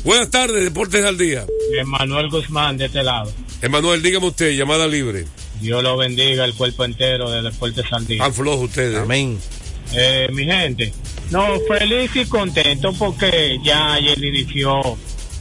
Buenas 0.04 0.30
tardes, 0.30 0.62
Deportes 0.62 1.04
al 1.04 1.18
Día. 1.18 1.44
Emanuel 1.78 2.28
Guzmán 2.30 2.76
de 2.78 2.86
este 2.86 3.02
lado. 3.02 3.32
Emanuel, 3.60 4.00
dígame 4.02 4.28
usted, 4.28 4.52
llamada 4.56 4.86
libre. 4.86 5.26
Dios 5.60 5.82
lo 5.82 5.96
bendiga 5.96 6.44
el 6.44 6.54
cuerpo 6.54 6.84
entero 6.84 7.28
de 7.30 7.42
Deportes 7.42 7.84
al 7.90 8.06
Día. 8.06 8.22
Tan 8.22 8.32
flojo 8.32 8.62
ustedes. 8.64 8.96
Amén. 8.96 9.38
Eh, 9.92 10.28
mi 10.32 10.44
gente, 10.44 10.92
no, 11.30 11.58
feliz 11.66 12.10
y 12.14 12.26
contento 12.26 12.92
porque 12.92 13.58
ya 13.64 13.94
ayer 13.94 14.22
inició 14.22 14.80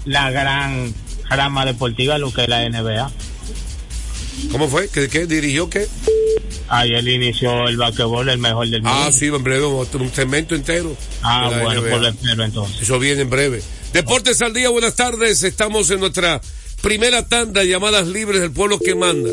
la 0.07 0.31
gran 0.31 0.93
rama 1.29 1.65
deportiva, 1.65 2.17
lo 2.17 2.33
que 2.33 2.43
es 2.43 2.49
la 2.49 2.67
NBA. 2.67 3.11
¿Cómo 4.51 4.67
fue? 4.67 4.89
¿Qué, 4.89 5.07
qué 5.09 5.25
dirigió 5.25 5.69
qué? 5.69 5.87
Ayer 6.69 7.07
inició 7.07 7.67
el 7.67 7.77
basquetbol, 7.77 8.27
el 8.29 8.37
mejor 8.39 8.67
del 8.69 8.81
mundo. 8.81 8.97
Ah, 8.97 9.11
sí, 9.11 9.27
en 9.27 9.43
breve, 9.43 9.65
un 9.65 10.13
segmento 10.13 10.55
entero. 10.55 10.95
Ah, 11.21 11.49
bueno, 11.63 11.81
NBA. 11.81 11.89
por 11.89 12.01
lo 12.01 12.07
espero 12.09 12.43
entonces. 12.43 12.81
Eso 12.81 12.99
viene 12.99 13.21
en 13.21 13.29
breve. 13.29 13.61
Deportes 13.93 14.41
al 14.41 14.53
día, 14.53 14.67
buenas 14.69 14.95
tardes. 14.95 15.43
Estamos 15.43 15.89
en 15.91 16.01
nuestra 16.01 16.41
primera 16.81 17.25
tanda 17.27 17.61
de 17.61 17.67
llamadas 17.67 18.07
libres 18.07 18.41
del 18.41 18.51
pueblo 18.51 18.79
que 18.79 18.95
manda. 18.95 19.29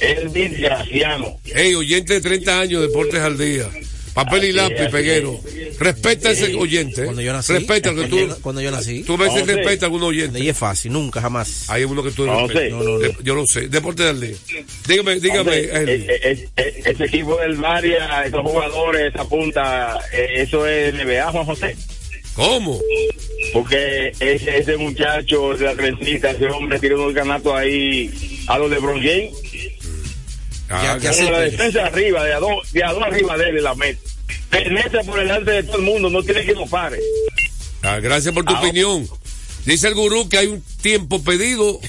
El 0.00 0.32
desgraciano. 0.32 1.38
Hey, 1.44 1.74
oyente 1.74 2.14
de 2.14 2.20
30 2.20 2.60
años, 2.60 2.82
Deportes 2.82 3.20
al 3.20 3.38
día. 3.38 3.68
Papel 4.12 4.44
y 4.44 4.52
lápiz, 4.52 4.88
peguero. 4.90 5.38
Respeta 5.78 6.30
a 6.30 6.32
ese 6.32 6.54
oyente. 6.54 7.02
¿eh? 7.02 7.04
Cuando 7.04 7.20
yo 7.20 7.34
nací. 7.34 7.52
Respeta 7.52 7.94
que 7.94 8.04
tú. 8.04 8.18
Cuando- 8.40 8.62
yo 8.62 8.70
nací. 8.70 9.02
Tú 9.02 9.14
ves 9.18 9.30
si 9.30 9.40
José. 9.40 9.56
respeta 9.56 9.84
a 9.84 9.88
algún 9.88 10.02
oyente. 10.04 10.40
Y 10.40 10.48
es 10.48 10.56
fácil, 10.56 10.92
nunca, 10.92 11.20
jamás. 11.20 11.68
Hay 11.68 11.84
uno 11.84 12.02
que 12.02 12.10
tú 12.12 12.24
No. 12.24 12.46
No, 12.46 12.54
no, 12.70 12.82
no. 12.82 12.98
De- 12.98 13.14
Yo 13.22 13.34
lo 13.34 13.46
sé. 13.46 13.68
Deportes 13.68 14.06
al 14.06 14.18
día. 14.20 14.34
Dígame, 14.88 15.20
dígame. 15.20 15.56
Eh, 15.58 15.68
eh, 16.08 16.48
eh, 16.56 16.82
ese 16.86 17.04
equipo 17.04 17.36
del 17.36 17.58
Maria, 17.58 18.22
esos 18.24 18.40
jugadores, 18.40 19.14
esa 19.14 19.28
punta, 19.28 19.98
eh, 20.14 20.28
eso 20.36 20.66
es 20.66 20.94
NBA, 20.94 21.30
Juan 21.32 21.44
José. 21.44 21.76
¿Cómo? 22.36 22.78
Porque 23.52 24.12
ese, 24.20 24.58
ese 24.58 24.76
muchacho 24.76 25.54
de 25.54 25.68
atletista, 25.68 26.30
ese 26.30 26.46
hombre 26.46 26.78
tiene 26.78 26.94
unos 26.96 27.14
ganatos 27.14 27.54
ahí 27.54 28.10
a 28.46 28.58
los 28.58 28.70
de 28.70 28.76
James. 28.76 29.30
Ah, 30.68 30.98
ya 31.00 31.10
Con 31.10 31.14
sé, 31.18 31.30
la 31.30 31.40
defensa 31.40 31.86
arriba, 31.86 32.24
de 32.24 32.34
a 32.34 32.38
dos, 32.40 32.72
de 32.72 32.84
a 32.84 32.92
dos 32.92 33.02
arriba 33.02 33.38
de 33.38 33.48
él 33.48 33.56
en 33.58 33.64
la 33.64 33.74
meta. 33.74 34.00
Penetra 34.50 35.02
por 35.04 35.18
delante 35.18 35.50
de 35.50 35.62
todo 35.62 35.76
el 35.76 35.82
mundo, 35.82 36.10
no 36.10 36.22
tiene 36.22 36.44
que 36.44 36.52
lo 36.54 36.66
pare. 36.66 37.00
ah, 37.82 37.98
gracias 38.00 38.34
por 38.34 38.44
tu 38.44 38.54
Ah, 38.54 38.60
opinión. 38.60 39.08
Dice 39.64 39.88
el 39.88 39.94
gurú 39.94 40.28
que 40.28 40.38
hay 40.38 40.46
un 40.48 40.62
tiempo 40.82 41.22
pedido 41.24 41.80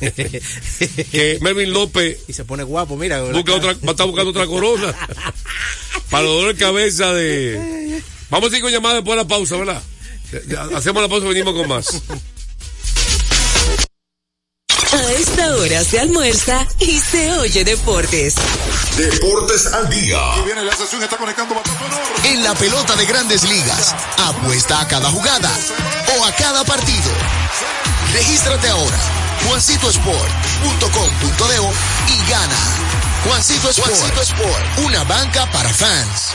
que 0.00 1.38
Melvin 1.40 1.72
López 1.72 2.18
Y 2.28 2.32
se 2.32 2.44
pone 2.44 2.62
guapo, 2.64 2.96
mira. 2.96 3.22
busca 3.22 3.54
otra, 3.54 3.72
va 3.74 3.88
a 3.88 3.90
estar 3.92 4.06
buscando 4.06 4.30
otra 4.30 4.46
corona 4.46 4.92
para 6.10 6.24
los 6.24 6.32
dolores 6.34 6.58
de 6.58 6.64
cabeza 6.64 7.12
de. 7.14 8.02
Vamos 8.30 8.52
a 8.52 8.56
ir 8.56 8.62
con 8.62 8.72
llamada 8.72 8.94
después 8.96 9.16
de 9.16 9.22
la 9.22 9.28
pausa, 9.28 9.56
¿verdad? 9.56 9.80
Hacemos 10.74 11.02
la 11.02 11.08
pausa 11.08 11.26
y 11.26 11.28
venimos 11.28 11.54
con 11.54 11.68
más. 11.68 11.86
A 14.92 15.12
esta 15.12 15.56
hora 15.56 15.82
se 15.82 15.98
almuerza 15.98 16.66
y 16.78 17.00
se 17.00 17.32
oye 17.32 17.64
deportes. 17.64 18.34
Deportes 18.96 19.66
al 19.66 19.88
día. 19.90 20.18
Viene 20.44 20.64
la 20.64 20.76
sesión, 20.76 21.02
está 21.02 21.16
conectando 21.16 21.54
batazo 21.54 21.84
enorme. 21.84 22.32
En 22.32 22.44
la 22.44 22.54
pelota 22.54 22.94
de 22.94 23.04
grandes 23.06 23.42
ligas, 23.48 23.94
apuesta 24.18 24.80
a 24.80 24.88
cada 24.88 25.10
jugada 25.10 25.50
o 26.16 26.24
a 26.24 26.32
cada 26.32 26.64
partido. 26.64 27.10
Regístrate 28.12 28.68
ahora, 28.68 28.98
juancitosport.com.de 29.48 32.12
y 32.12 32.30
gana. 32.30 32.56
Juancito 33.24 33.70
Sport, 33.70 33.90
Juancito 33.90 34.22
Sport, 34.22 34.78
una 34.84 35.02
banca 35.04 35.50
para 35.50 35.70
fans. 35.70 36.34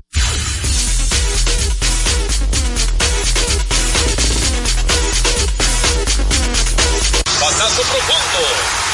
Pasazo 7.61 7.83
profundo. 7.83 8.39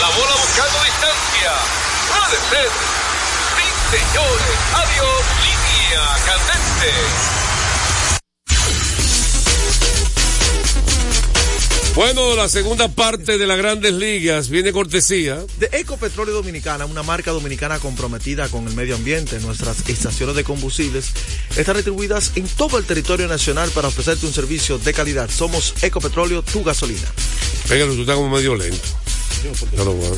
La 0.01 0.09
bola 0.09 0.36
buscando 0.36 0.84
distancia. 0.84 1.53
Puede 2.09 2.38
ser. 2.49 2.70
Sí, 3.55 3.97
señores. 3.97 4.57
Adiós. 4.76 5.22
Línea 5.41 6.03
candente. 6.26 7.46
Bueno, 11.97 12.35
la 12.35 12.47
segunda 12.47 12.89
parte 12.89 13.39
de 13.39 13.47
las 13.47 13.57
grandes 13.57 13.91
ligas 13.91 14.49
viene 14.49 14.71
cortesía. 14.71 15.43
De 15.59 15.67
Ecopetróleo 15.71 16.31
Dominicana, 16.31 16.85
una 16.85 17.01
marca 17.01 17.31
dominicana 17.31 17.79
comprometida 17.79 18.49
con 18.49 18.67
el 18.67 18.75
medio 18.75 18.93
ambiente. 18.93 19.39
Nuestras 19.39 19.89
estaciones 19.89 20.35
de 20.35 20.43
combustibles 20.43 21.09
están 21.55 21.75
distribuidas 21.75 22.33
en 22.35 22.47
todo 22.49 22.77
el 22.77 22.85
territorio 22.85 23.27
nacional 23.27 23.71
para 23.71 23.87
ofrecerte 23.87 24.27
un 24.27 24.31
servicio 24.31 24.77
de 24.77 24.93
calidad. 24.93 25.27
Somos 25.27 25.73
Ecopetróleo, 25.81 26.43
tu 26.43 26.63
gasolina. 26.63 27.11
Pégalo, 27.67 27.95
tú 27.95 28.01
estás 28.01 28.15
como 28.15 28.29
medio 28.29 28.53
lento. 28.53 28.77
Ya 29.75 29.83
lo 29.83 29.93
bueno. 29.93 30.17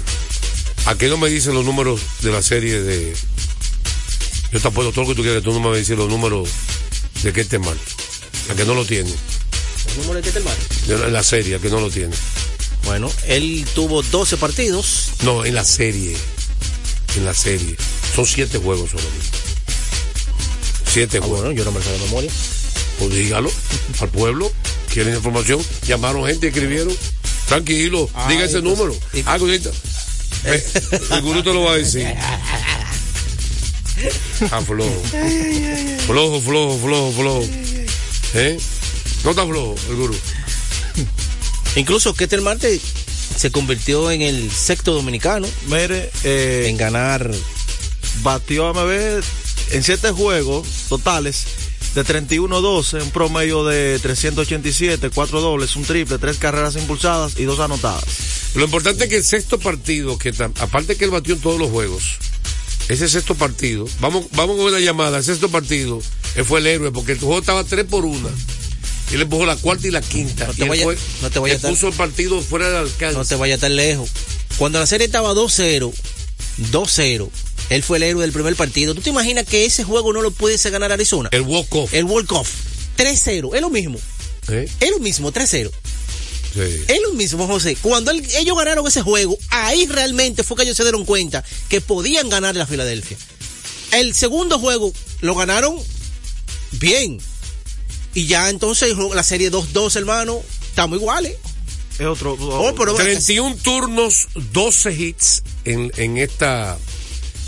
¿A 0.85 0.97
qué 0.97 1.07
no 1.07 1.17
me 1.17 1.29
dicen 1.29 1.53
los 1.53 1.63
números 1.63 2.01
de 2.19 2.31
la 2.33 2.41
serie 2.41 2.81
de... 2.81 3.15
Yo 4.51 4.59
te 4.59 4.67
apuesto 4.67 4.91
todo 4.91 5.05
lo 5.05 5.09
que 5.11 5.15
tú 5.15 5.21
quieras, 5.21 5.41
tú 5.41 5.53
no 5.53 5.61
me 5.61 5.69
a 5.69 5.79
decir 5.79 5.97
los 5.97 6.09
números 6.09 6.49
de 7.23 7.31
qué 7.31 7.45
tema. 7.45 7.71
A 8.51 8.53
que 8.53 8.65
no 8.65 8.75
lo 8.75 8.83
tiene. 8.83 9.11
¿El 9.97 10.21
Ketelman? 10.23 10.53
De 10.87 10.97
la- 10.97 11.07
En 11.07 11.13
la 11.13 11.23
serie, 11.23 11.59
que 11.59 11.69
no 11.69 11.79
lo 11.79 11.89
tiene. 11.89 12.15
Bueno, 12.85 13.11
él 13.27 13.65
tuvo 13.75 14.01
12 14.03 14.37
partidos. 14.37 15.11
No, 15.23 15.45
en 15.45 15.55
la 15.55 15.63
serie. 15.65 16.15
En 17.15 17.25
la 17.25 17.33
serie. 17.33 17.75
Son 18.15 18.25
siete 18.25 18.57
juegos 18.57 18.89
solamente. 18.91 19.25
Siete 20.91 21.17
Ah, 21.17 21.21
juegos. 21.21 21.41
bueno, 21.41 21.55
yo 21.55 21.65
no 21.65 21.71
me 21.71 21.81
sé 21.81 21.91
de 21.91 21.99
memoria. 21.99 22.31
Pues 22.99 23.13
dígalo 23.13 23.51
al 23.99 24.09
pueblo. 24.09 24.51
¿Quieren 24.93 25.13
información? 25.13 25.61
Llamaron 25.87 26.25
gente, 26.25 26.47
escribieron. 26.47 26.95
Tranquilo, 27.47 28.09
Ah, 28.13 28.27
diga 28.29 28.45
ese 28.45 28.57
entonces- 28.57 28.85
número. 28.85 28.99
Ah, 29.25 29.35
ahorita. 29.39 29.69
Eh, 30.45 30.63
el 31.11 31.21
gurú 31.21 31.43
te 31.43 31.53
lo 31.53 31.61
va 31.63 31.73
a 31.73 31.77
decir. 31.77 32.07
Ah, 34.51 34.61
flojo. 34.61 35.01
Flojo, 36.07 36.41
flojo, 36.41 36.79
flojo, 36.79 37.11
flojo. 37.11 37.43
¿Eh? 38.35 38.57
No 39.23 39.31
está 39.31 39.45
flojo 39.45 39.75
el 39.89 39.95
gurú. 39.95 40.15
Incluso 41.75 42.13
Ketel 42.13 42.41
Marte 42.41 42.79
se 43.35 43.51
convirtió 43.51 44.11
en 44.11 44.21
el 44.21 44.51
sexto 44.51 44.93
dominicano 44.93 45.47
Mire, 45.67 46.11
eh, 46.23 46.65
en 46.67 46.77
ganar. 46.77 47.29
batió 48.21 48.67
a 48.67 48.73
MB 48.73 49.23
en 49.71 49.83
siete 49.83 50.11
juegos 50.11 50.67
totales 50.89 51.45
de 51.95 52.03
31-12, 52.03 53.01
un 53.03 53.11
promedio 53.11 53.65
de 53.65 53.99
387, 53.99 55.09
cuatro 55.09 55.41
dobles, 55.41 55.75
un 55.75 55.83
triple, 55.83 56.17
tres 56.17 56.37
carreras 56.37 56.75
impulsadas 56.75 57.39
y 57.39 57.43
dos 57.45 57.59
anotadas. 57.59 58.03
Lo 58.55 58.65
importante 58.65 59.05
es 59.05 59.09
que 59.09 59.17
el 59.17 59.23
sexto 59.23 59.59
partido, 59.59 60.17
que 60.17 60.29
aparte 60.29 60.95
que 60.95 61.05
él 61.05 61.11
batió 61.11 61.33
en 61.35 61.41
todos 61.41 61.59
los 61.59 61.69
juegos, 61.69 62.17
ese 62.89 63.09
sexto 63.09 63.35
partido, 63.35 63.87
vamos, 63.99 64.25
vamos 64.33 64.57
con 64.57 64.65
una 64.65 64.79
llamada, 64.79 65.17
el 65.17 65.23
sexto 65.23 65.49
partido, 65.49 66.01
él 66.35 66.45
fue 66.45 66.59
el 66.59 66.67
héroe, 66.67 66.91
porque 66.91 67.13
el 67.13 67.19
juego 67.19 67.39
estaba 67.39 67.63
3 67.63 67.85
por 67.85 68.05
1. 68.05 68.29
Y 69.11 69.15
él 69.15 69.21
empujó 69.21 69.45
la 69.45 69.55
cuarta 69.55 69.87
y 69.87 69.91
la 69.91 70.01
quinta. 70.01 70.47
No 70.47 70.53
te 70.53 70.59
y 70.59 70.63
él 70.63 70.69
vaya- 70.69 70.83
fue- 70.83 70.97
no 71.21 71.29
te 71.29 71.39
vaya 71.39 71.57
puso 71.59 71.87
el 71.87 71.93
partido 71.93 72.41
fuera 72.41 72.67
del 72.67 72.77
alcance. 72.77 73.17
No 73.17 73.25
te 73.25 73.35
vayas 73.35 73.59
tan 73.59 73.75
lejos. 73.75 74.09
Cuando 74.57 74.79
la 74.79 74.85
serie 74.85 75.05
estaba 75.05 75.33
2-0, 75.33 75.91
2-0, 76.71 77.29
él 77.69 77.83
fue 77.83 77.97
el 77.97 78.03
héroe 78.03 78.21
del 78.21 78.31
primer 78.31 78.55
partido. 78.55 78.93
¿Tú 78.93 79.01
te 79.01 79.09
imaginas 79.09 79.45
que 79.45 79.65
ese 79.65 79.83
juego 79.83 80.13
no 80.13 80.21
lo 80.21 80.31
pudiese 80.31 80.69
ganar 80.69 80.91
Arizona? 80.91 81.29
El 81.31 81.41
walk-off. 81.41 81.93
El 81.93 82.05
walk-off. 82.05 82.49
3-0, 82.97 83.55
es 83.55 83.61
lo 83.61 83.69
mismo. 83.69 83.97
¿Eh? 84.49 84.67
Es 84.79 84.89
lo 84.91 84.99
mismo, 84.99 85.31
3-0. 85.31 85.71
Sí. 86.53 86.83
Es 86.87 87.01
lo 87.03 87.13
mismo, 87.13 87.45
José. 87.47 87.77
Cuando 87.79 88.11
ellos 88.11 88.57
ganaron 88.57 88.85
ese 88.87 89.01
juego, 89.03 89.37
ahí 89.49 89.85
realmente 89.85 90.43
fue 90.43 90.57
que 90.57 90.63
ellos 90.63 90.75
se 90.75 90.83
dieron 90.83 91.05
cuenta 91.05 91.43
que 91.69 91.79
podían 91.79 92.27
ganar 92.27 92.55
la 92.55 92.65
Filadelfia. 92.65 93.17
El 93.91 94.13
segundo 94.15 94.59
juego 94.59 94.91
lo 95.21 95.35
ganaron 95.35 95.75
bien. 96.71 97.19
Y 98.13 98.25
ya 98.25 98.49
entonces 98.49 98.95
la 99.13 99.23
serie 99.23 99.51
2-2, 99.51 99.95
hermano, 99.95 100.41
estamos 100.67 100.97
iguales. 100.97 101.35
Es 101.99 102.05
otro. 102.05 102.37
Oh, 102.39 102.73
pero- 102.75 102.95
31 102.95 103.55
turnos, 103.57 104.27
12 104.53 104.91
hits 104.93 105.43
en, 105.65 105.91
en 105.97 106.17
esta 106.17 106.77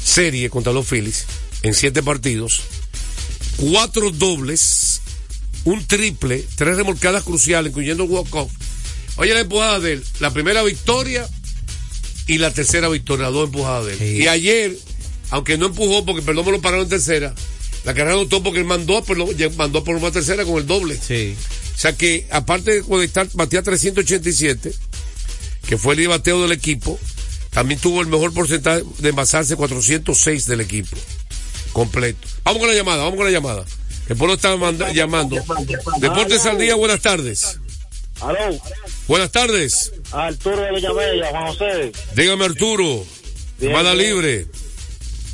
serie 0.03 0.49
contra 0.49 0.73
los 0.73 0.85
Phillies, 0.87 1.25
en 1.63 1.73
7 1.73 2.03
partidos, 2.03 2.61
4 3.57 4.11
dobles, 4.11 5.01
un 5.63 5.85
triple, 5.85 6.45
3 6.55 6.75
remolcadas 6.77 7.23
cruciales, 7.23 7.69
incluyendo 7.71 8.03
walk-off. 8.05 8.51
Oye, 9.17 9.33
la 9.33 9.41
empujada 9.41 9.79
de 9.79 9.93
él, 9.93 10.03
la 10.19 10.31
primera 10.31 10.63
victoria 10.63 11.27
y 12.27 12.37
la 12.37 12.51
tercera 12.51 12.87
victoria, 12.89 13.25
las 13.25 13.33
dos 13.33 13.45
empujadas 13.45 13.85
de 13.85 13.93
él. 13.93 13.99
Sí. 13.99 14.23
Y 14.23 14.27
ayer, 14.27 14.77
aunque 15.29 15.57
no 15.57 15.67
empujó 15.67 16.05
porque 16.05 16.21
perdón 16.21 16.45
me 16.45 16.51
lo 16.53 16.61
pararon 16.61 16.83
en 16.85 16.89
tercera, 16.89 17.33
la 17.83 17.93
carrera 17.93 18.13
anotó 18.13 18.43
porque 18.43 18.59
él 18.59 18.65
mandó, 18.65 19.03
por 19.03 19.17
lo- 19.17 19.27
mandó 19.57 19.83
por 19.83 19.95
una 19.95 20.11
tercera 20.11 20.45
con 20.45 20.57
el 20.57 20.67
doble. 20.67 20.97
Sí. 20.99 21.35
O 21.75 21.77
sea 21.79 21.95
que, 21.97 22.27
aparte 22.29 22.71
de 22.75 22.81
conectar, 22.83 23.27
batía 23.33 23.63
387, 23.63 24.71
que 25.67 25.77
fue 25.77 25.95
el 25.95 26.07
bateo 26.07 26.41
del 26.43 26.51
equipo, 26.51 26.99
también 27.49 27.79
tuvo 27.79 28.01
el 28.01 28.07
mejor 28.07 28.33
porcentaje 28.33 28.83
de 28.99 29.09
envasarse 29.09 29.55
406 29.55 30.45
del 30.45 30.61
equipo. 30.61 30.95
Completo. 31.73 32.27
Vamos 32.43 32.59
con 32.59 32.69
la 32.69 32.75
llamada, 32.75 33.03
vamos 33.03 33.15
con 33.15 33.25
la 33.25 33.31
llamada. 33.31 33.65
El 34.09 34.17
pueblo 34.17 34.35
está 34.35 34.55
manda- 34.57 34.91
llamando. 34.91 35.37
Deportes 35.99 36.45
al 36.45 36.57
día, 36.57 36.75
buenas 36.75 37.01
tardes. 37.01 37.59
Aló, 38.19 38.61
Buenas 39.07 39.31
tardes. 39.31 39.91
Arturo 40.11 40.61
de 40.61 40.71
Villamella, 40.73 41.29
Juan 41.31 41.47
José. 41.47 41.91
Dígame 42.15 42.45
Arturo. 42.45 43.03
Bien. 43.59 43.97
libre. 43.97 44.45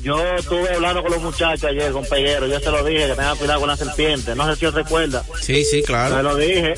Yo 0.02 0.22
estuve 0.36 0.74
hablando 0.74 1.02
con 1.02 1.12
los 1.12 1.22
muchachos 1.22 1.64
ayer, 1.66 1.92
con 1.92 2.06
Peguero. 2.06 2.48
Yo 2.48 2.60
se 2.60 2.70
lo 2.72 2.84
dije, 2.84 3.08
que 3.08 3.16
tengan 3.16 3.38
cuidado 3.38 3.60
con 3.60 3.70
la 3.70 3.78
serpiente. 3.78 4.36
No 4.36 4.48
sé 4.52 4.60
si 4.60 4.66
os 4.66 4.74
recuerda. 4.74 5.24
Sí, 5.42 5.64
sí, 5.64 5.82
Se 5.82 5.84
claro. 5.84 6.22
lo 6.22 6.36
dije. 6.36 6.74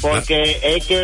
Porque 0.00 0.60
es 0.62 0.86
que 0.86 1.02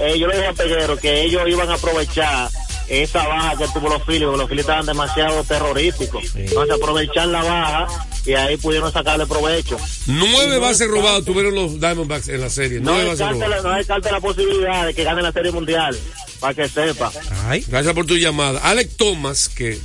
eh, 0.00 0.18
yo 0.18 0.26
le 0.26 0.36
dije 0.36 0.48
a 0.48 0.52
Peguero 0.52 0.96
que 0.98 1.22
ellos 1.22 1.42
iban 1.48 1.68
a 1.70 1.74
aprovechar 1.74 2.50
esa 2.88 3.26
baja 3.26 3.56
que 3.56 3.66
tuvo 3.68 3.88
los 3.88 4.02
Phillies, 4.04 4.24
porque 4.24 4.38
los 4.38 4.48
Phillies 4.48 4.64
estaban 4.64 4.86
demasiado 4.86 5.42
terrorísticos. 5.44 6.24
Entonces 6.34 6.74
aprovechar 6.74 7.28
la 7.28 7.42
baja 7.42 7.86
y 8.26 8.34
ahí 8.34 8.56
pudieron 8.56 8.92
sacarle 8.92 9.26
provecho. 9.26 9.76
Nueve 10.06 10.58
bases 10.58 10.88
robadas 10.88 11.24
tuvieron 11.24 11.54
los 11.54 11.80
Diamondbacks 11.80 12.28
en 12.28 12.40
la 12.40 12.50
serie. 12.50 12.80
No 12.80 12.98
descarte, 12.98 13.48
la, 13.48 13.60
no 13.62 14.10
la 14.10 14.20
posibilidad 14.20 14.86
de 14.86 14.94
que 14.94 15.04
gane 15.04 15.22
la 15.22 15.32
Serie 15.32 15.52
Mundial, 15.52 15.96
para 16.40 16.54
que 16.54 16.68
sepa. 16.68 17.10
Ay. 17.46 17.64
Gracias 17.68 17.94
por 17.94 18.06
tu 18.06 18.16
llamada. 18.16 18.60
Alex 18.60 18.96
Thomas, 18.96 19.48
que 19.48 19.78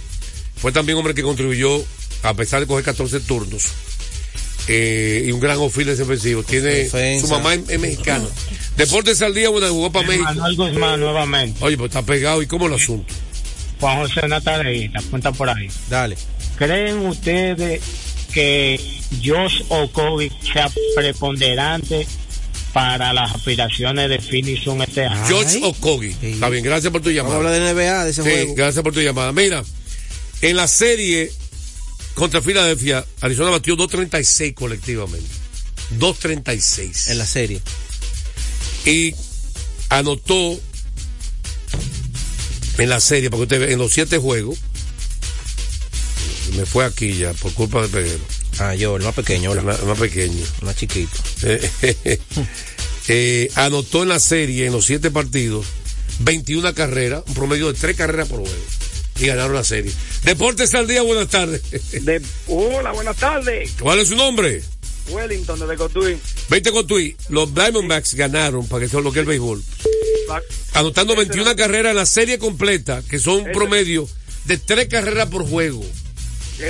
fue 0.62 0.72
también 0.72 0.97
hombre 0.97 1.14
que 1.14 1.22
contribuyó, 1.24 1.84
a 2.24 2.34
pesar 2.34 2.60
de 2.62 2.68
coger 2.68 2.84
14 2.86 3.20
turnos, 3.22 3.64
eh, 4.68 5.24
y 5.28 5.32
un 5.32 5.39
gran 5.39 5.57
oficio 5.57 5.95
defensivo. 5.95 6.43
Tiene 6.43 6.68
Defensa. 6.70 7.26
su 7.28 7.34
mamá 7.34 7.53
es, 7.55 7.62
es 7.70 7.80
mexicana. 7.80 8.26
Deportes 8.78 9.22
al 9.22 9.34
día, 9.34 9.49
bueno, 9.49 9.68
jugó 9.70 9.91
para 9.91 10.07
México. 10.07 10.26
Manuel 10.26 10.55
Guzmán 10.55 10.99
nuevamente. 10.99 11.57
Oye, 11.64 11.78
pues 11.78 11.89
está 11.89 12.01
pegado. 12.03 12.41
¿Y 12.41 12.47
cómo 12.47 12.68
el 12.68 12.74
asunto? 12.74 13.14
Juan 13.80 13.97
José, 13.99 14.22
una 14.26 14.41
tareita, 14.41 14.99
cuenta 15.10 15.32
por 15.32 15.49
ahí. 15.49 15.70
Dale. 15.89 16.18
¿Creen 16.57 16.97
ustedes 17.07 17.82
que 18.34 18.80
Josh 19.24 19.64
Okovic 19.70 20.34
sea 20.53 20.70
preponderante 20.95 22.05
para 22.74 23.12
las 23.14 23.34
aspiraciones 23.34 24.10
de 24.10 24.20
Finison 24.20 24.82
este 24.82 25.05
año? 25.05 25.26
George 25.28 25.60
Okogi. 25.64 26.16
Está 26.22 26.49
bien, 26.49 26.64
gracias 26.64 26.91
por 26.91 27.01
tu 27.01 27.10
llamada. 27.10 27.49
de 27.49 27.74
NBA, 27.74 28.03
de 28.05 28.12
ese 28.12 28.22
Sí, 28.24 28.30
juego. 28.30 28.55
gracias 28.55 28.84
por 28.84 28.93
tu 28.93 29.01
llamada. 29.01 29.32
Mira, 29.32 29.64
en 30.42 30.56
la 30.56 30.68
serie 30.68 31.32
contra 32.14 32.42
Filadelfia, 32.42 33.06
Arizona 33.22 33.52
batió 33.52 33.76
2.36 33.78 34.54
colectivamente. 34.54 35.28
2.36. 35.98 37.12
En 37.12 37.18
la 37.18 37.26
serie. 37.26 37.62
y 38.86 39.16
anotó 39.90 40.60
en 42.78 42.90
la 42.90 43.00
serie, 43.00 43.30
porque 43.30 43.44
usted 43.44 43.60
ve, 43.60 43.74
en 43.74 43.80
los 43.80 43.92
siete 43.92 44.18
juegos, 44.18 44.58
me 46.56 46.66
fue 46.66 46.86
aquí 46.86 47.14
ya, 47.18 47.34
por 47.34 47.54
culpa 47.54 47.82
de 47.82 47.90
Peguero. 47.90 48.24
Ah, 48.60 48.76
yo, 48.76 48.98
el 48.98 49.04
más 49.04 49.16
pequeño, 49.16 49.54
El 49.54 49.62
más, 49.62 49.80
el 49.80 49.86
más 49.86 50.00
pequeño. 50.00 50.44
Más 50.62 50.76
chiquito. 50.76 51.16
Eh, 51.44 51.70
eh, 53.08 53.52
anotó 53.56 54.04
en 54.04 54.10
la 54.10 54.20
serie, 54.20 54.66
en 54.66 54.74
los 54.74 54.86
siete 54.86 55.12
partidos, 55.12 55.66
21 56.20 56.74
carreras, 56.74 57.24
un 57.28 57.34
promedio 57.34 57.72
de 57.72 57.80
tres 57.80 57.96
carreras 57.96 58.28
por 58.28 58.42
juego. 58.42 58.56
Y 59.20 59.28
ganaron 59.28 59.53
la 59.53 59.63
serie. 59.63 59.91
Deportes 60.24 60.74
al 60.74 60.88
día, 60.88 61.01
buenas 61.01 61.28
tardes. 61.28 61.61
De, 61.91 62.22
hola, 62.47 62.91
buenas 62.91 63.17
tardes. 63.17 63.72
¿Cuál 63.80 63.99
es 63.99 64.07
su 64.07 64.15
nombre? 64.15 64.61
Wellington 65.09 65.67
de 65.67 65.76
Cotuí. 65.76 66.17
20 66.49 66.72
Cotuí. 66.72 67.15
Los 67.30 67.53
Diamondbacks 67.53 68.13
ganaron 68.13 68.67
para 68.67 68.84
que 68.84 68.89
sea 68.89 69.01
lo 69.01 69.11
que 69.11 69.20
es 69.20 69.24
el 69.24 69.28
béisbol. 69.28 69.63
Anotando 70.74 71.15
21 71.15 71.55
carreras 71.55 71.91
en 71.91 71.97
la 71.97 72.05
serie 72.05 72.38
completa, 72.38 73.01
que 73.09 73.20
son 73.20 73.41
un 73.41 73.51
promedio 73.51 74.07
de 74.45 74.57
3 74.57 74.88
carreras 74.88 75.28
por 75.30 75.47
juego. 75.47 75.84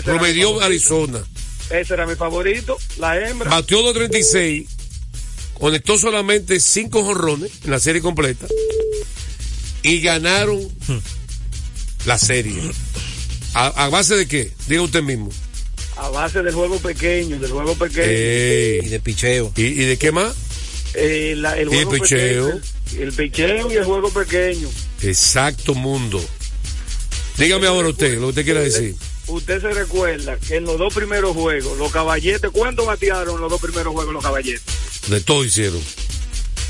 Promedió 0.04 0.62
Arizona. 0.62 1.24
Ese 1.70 1.94
era 1.94 2.08
mi 2.08 2.16
favorito, 2.16 2.78
la 2.98 3.20
hembra. 3.20 3.50
Batió 3.50 3.82
2.36. 3.94 4.68
Conectó 5.54 5.98
solamente 5.98 6.60
5 6.60 7.04
jorrones 7.04 7.52
en 7.66 7.72
la 7.72 7.80
serie 7.80 8.02
completa. 8.02 8.48
Y 9.84 10.00
ganaron 10.02 10.60
la 12.06 12.18
serie. 12.18 12.62
¿A, 13.54 13.68
a 13.86 13.90
base 13.90 14.16
de 14.16 14.28
qué? 14.28 14.52
Diga 14.68 14.82
usted 14.84 15.02
mismo. 15.04 15.30
A 15.98 16.10
base 16.10 16.42
del 16.42 16.54
juego 16.54 16.78
pequeño, 16.78 17.40
del 17.40 17.52
juego 17.52 17.76
pequeño. 17.76 18.04
Ey. 18.08 18.80
Y 18.84 18.90
de 18.90 19.00
picheo. 19.00 19.52
¿Y, 19.56 19.64
y 19.64 19.86
de 19.86 19.98
qué 19.98 20.12
más? 20.12 20.34
Eh, 20.94 21.34
la- 21.38 21.58
el 21.58 21.72
Y 21.72 21.78
el 21.78 21.86
juego 21.86 21.92
picheo. 22.04 22.46
pequeño, 22.46 23.04
el 23.04 23.14
picheo 23.14 23.72
y 23.72 23.76
el 23.76 23.84
juego 23.86 24.10
pequeño. 24.12 24.70
Exacto 25.02 25.74
mundo. 25.76 26.24
Dígame 27.38 27.68
ahora 27.68 27.90
usted, 27.90 28.16
lo 28.16 28.22
que 28.22 28.26
usted 28.28 28.46
quiera 28.46 28.62
decir. 28.62 28.96
Usted 29.28 29.62
se 29.62 29.70
recuerda 29.72 30.38
que 30.38 30.56
en 30.56 30.64
los 30.64 30.78
dos 30.80 30.94
primeros 30.94 31.36
juegos, 31.36 31.78
los 31.78 31.92
caballetes, 31.92 32.50
¿cuánto 32.52 32.86
batearon 32.86 33.36
en 33.36 33.42
los 33.42 33.50
dos 33.52 33.62
primeros 33.62 33.94
juegos 33.94 34.14
los 34.14 34.24
caballetes? 34.24 34.62
De 35.08 35.22
todo 35.22 35.46
hicieron. 35.46 35.80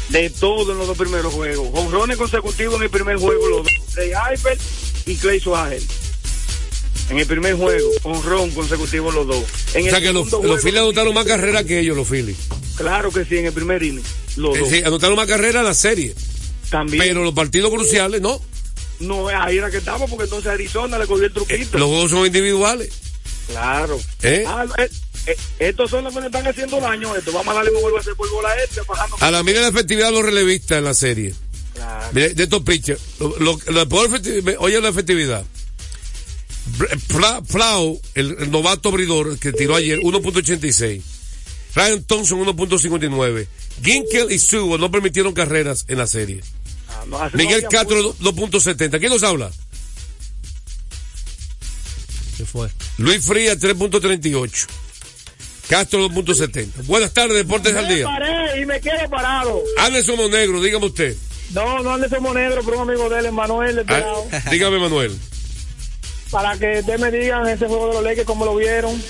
De 0.09 0.29
todo 0.29 0.71
en 0.73 0.77
los 0.77 0.87
dos 0.87 0.97
primeros 0.97 1.33
juegos. 1.33 1.69
Honrones 1.73 2.17
consecutivos 2.17 2.75
en 2.75 2.83
el 2.83 2.89
primer 2.89 3.15
juego, 3.17 3.47
los 3.47 3.63
dos. 3.63 3.71
Ray 3.95 4.11
Harper 4.11 4.57
y 5.09 5.15
Clay 5.17 5.39
Suárez. 5.39 5.83
En 7.09 7.17
el 7.17 7.25
primer 7.25 7.55
juego, 7.55 7.89
honrón 8.03 8.51
consecutivo 8.51 9.11
los 9.11 9.25
dos. 9.25 9.43
En 9.73 9.83
O 9.83 9.85
el 9.85 9.91
sea 9.91 9.99
que 10.01 10.13
los, 10.13 10.31
los 10.31 10.61
Phillies 10.61 10.79
anotaron 10.81 11.13
más 11.13 11.25
carreras 11.25 11.63
que 11.63 11.79
ellos, 11.79 11.97
los 11.97 12.07
Phillies. 12.07 12.37
Claro 12.75 13.11
que 13.11 13.25
sí, 13.25 13.37
en 13.37 13.47
el 13.47 13.53
primer 13.53 13.81
inning. 13.81 14.03
Los 14.37 14.55
Eh, 14.55 14.59
dos. 14.59 14.69
sí, 14.69 14.83
anotaron 14.85 15.15
más 15.15 15.27
carreras 15.27 15.63
la 15.65 15.73
serie. 15.73 16.13
También. 16.69 17.03
Pero 17.03 17.23
los 17.23 17.33
partidos 17.33 17.71
cruciales, 17.73 18.21
no. 18.21 18.39
No, 18.99 19.27
ahí 19.29 19.57
era 19.57 19.71
que 19.71 19.77
estamos, 19.77 20.07
porque 20.09 20.25
entonces 20.25 20.51
Arizona 20.51 20.99
le 20.99 21.07
cogió 21.07 21.25
el 21.25 21.33
truquito. 21.33 21.79
Los 21.79 21.87
juegos 21.89 22.11
son 22.11 22.25
individuales. 22.27 22.91
Claro. 23.47 23.99
¿Eh? 24.21 24.43
Ah, 24.47 24.65
eh, 24.77 24.89
eh, 25.25 25.35
estos 25.57 25.89
son 25.89 26.03
los 26.03 26.13
que 26.13 26.19
le 26.19 26.27
están 26.27 26.45
haciendo 26.45 26.79
daño. 26.79 27.15
Esto. 27.15 27.31
Vamos 27.31 27.47
a 27.51 27.55
darle 27.55 27.71
un 27.71 27.81
vuelvo 27.81 27.97
a 27.97 28.01
hacer 28.01 28.13
polvo 28.13 28.39
a 28.41 28.43
la 28.49 28.63
este, 28.63 28.81
bajando. 28.87 29.17
A 29.19 29.31
la 29.31 29.41
mira 29.41 29.61
la 29.61 29.69
efectividad 29.69 30.07
de 30.09 30.13
los 30.13 30.23
relevistas 30.23 30.77
en 30.77 30.83
la 30.83 30.93
serie. 30.93 31.33
Mire, 32.13 32.33
de 32.33 32.43
estos 32.43 32.61
pitchers. 32.63 32.99
Lo, 33.19 33.37
lo- 33.39 33.59
la 33.71 33.85
peor 33.85 34.07
efectividad- 34.07 34.55
oye 34.59 34.81
la 34.81 34.89
efectividad. 34.89 35.45
Flau, 37.47 37.99
el, 38.15 38.35
el 38.39 38.51
novato 38.51 38.89
abridor 38.89 39.37
que 39.39 39.51
tiró 39.53 39.75
ayer, 39.75 39.99
1.86. 39.99 41.01
Ryan 41.75 42.03
Thompson, 42.03 42.39
1.59. 42.45 43.47
Ginkel 43.83 44.31
y 44.31 44.39
Sewell 44.39 44.79
no 44.81 44.91
permitieron 44.91 45.33
carreras 45.33 45.85
en 45.87 45.97
la 45.97 46.07
serie. 46.07 46.41
Ah, 46.89 47.03
no, 47.07 47.19
Miguel 47.33 47.63
no 47.63 47.69
Castro, 47.69 48.15
2.70. 48.19 48.99
¿Quién 48.99 49.11
nos 49.11 49.23
habla? 49.23 49.51
¿Qué 52.37 52.45
fue? 52.45 52.69
Luis 52.97 53.23
Frías, 53.25 53.57
3.38. 53.59 54.67
Castro, 55.69 56.09
2.70. 56.09 56.85
Buenas 56.85 57.13
tardes, 57.13 57.35
Deportes 57.37 57.75
al 57.75 57.87
Me 57.87 57.95
Día. 57.95 58.05
paré 58.05 58.61
y 58.61 58.65
me 58.65 58.79
quedo 58.81 59.09
parado. 59.09 59.61
Anderson 59.79 60.17
Monegro, 60.17 60.61
dígame 60.61 60.85
usted. 60.87 61.15
No, 61.53 61.81
no 61.81 61.93
ande 61.93 62.07
somos 62.09 62.33
negro, 62.35 62.61
pero 62.63 62.81
un 62.81 62.89
amigo 62.89 63.09
de 63.09 63.19
él, 63.19 63.31
Manuel, 63.31 63.75
de 63.75 63.81
este 63.81 63.93
Ah, 63.95 63.99
lado. 63.99 64.25
dígame, 64.51 64.79
Manuel. 64.79 65.17
Para 66.31 66.57
que 66.57 66.79
ustedes 66.79 66.99
me 66.99 67.09
digan 67.11 67.47
ese 67.47 67.67
juego 67.67 67.87
de 67.87 67.93
los 67.95 68.03
Lakers, 68.03 68.25
cómo 68.27 68.45
lo 68.45 68.55
vieron. 68.55 69.01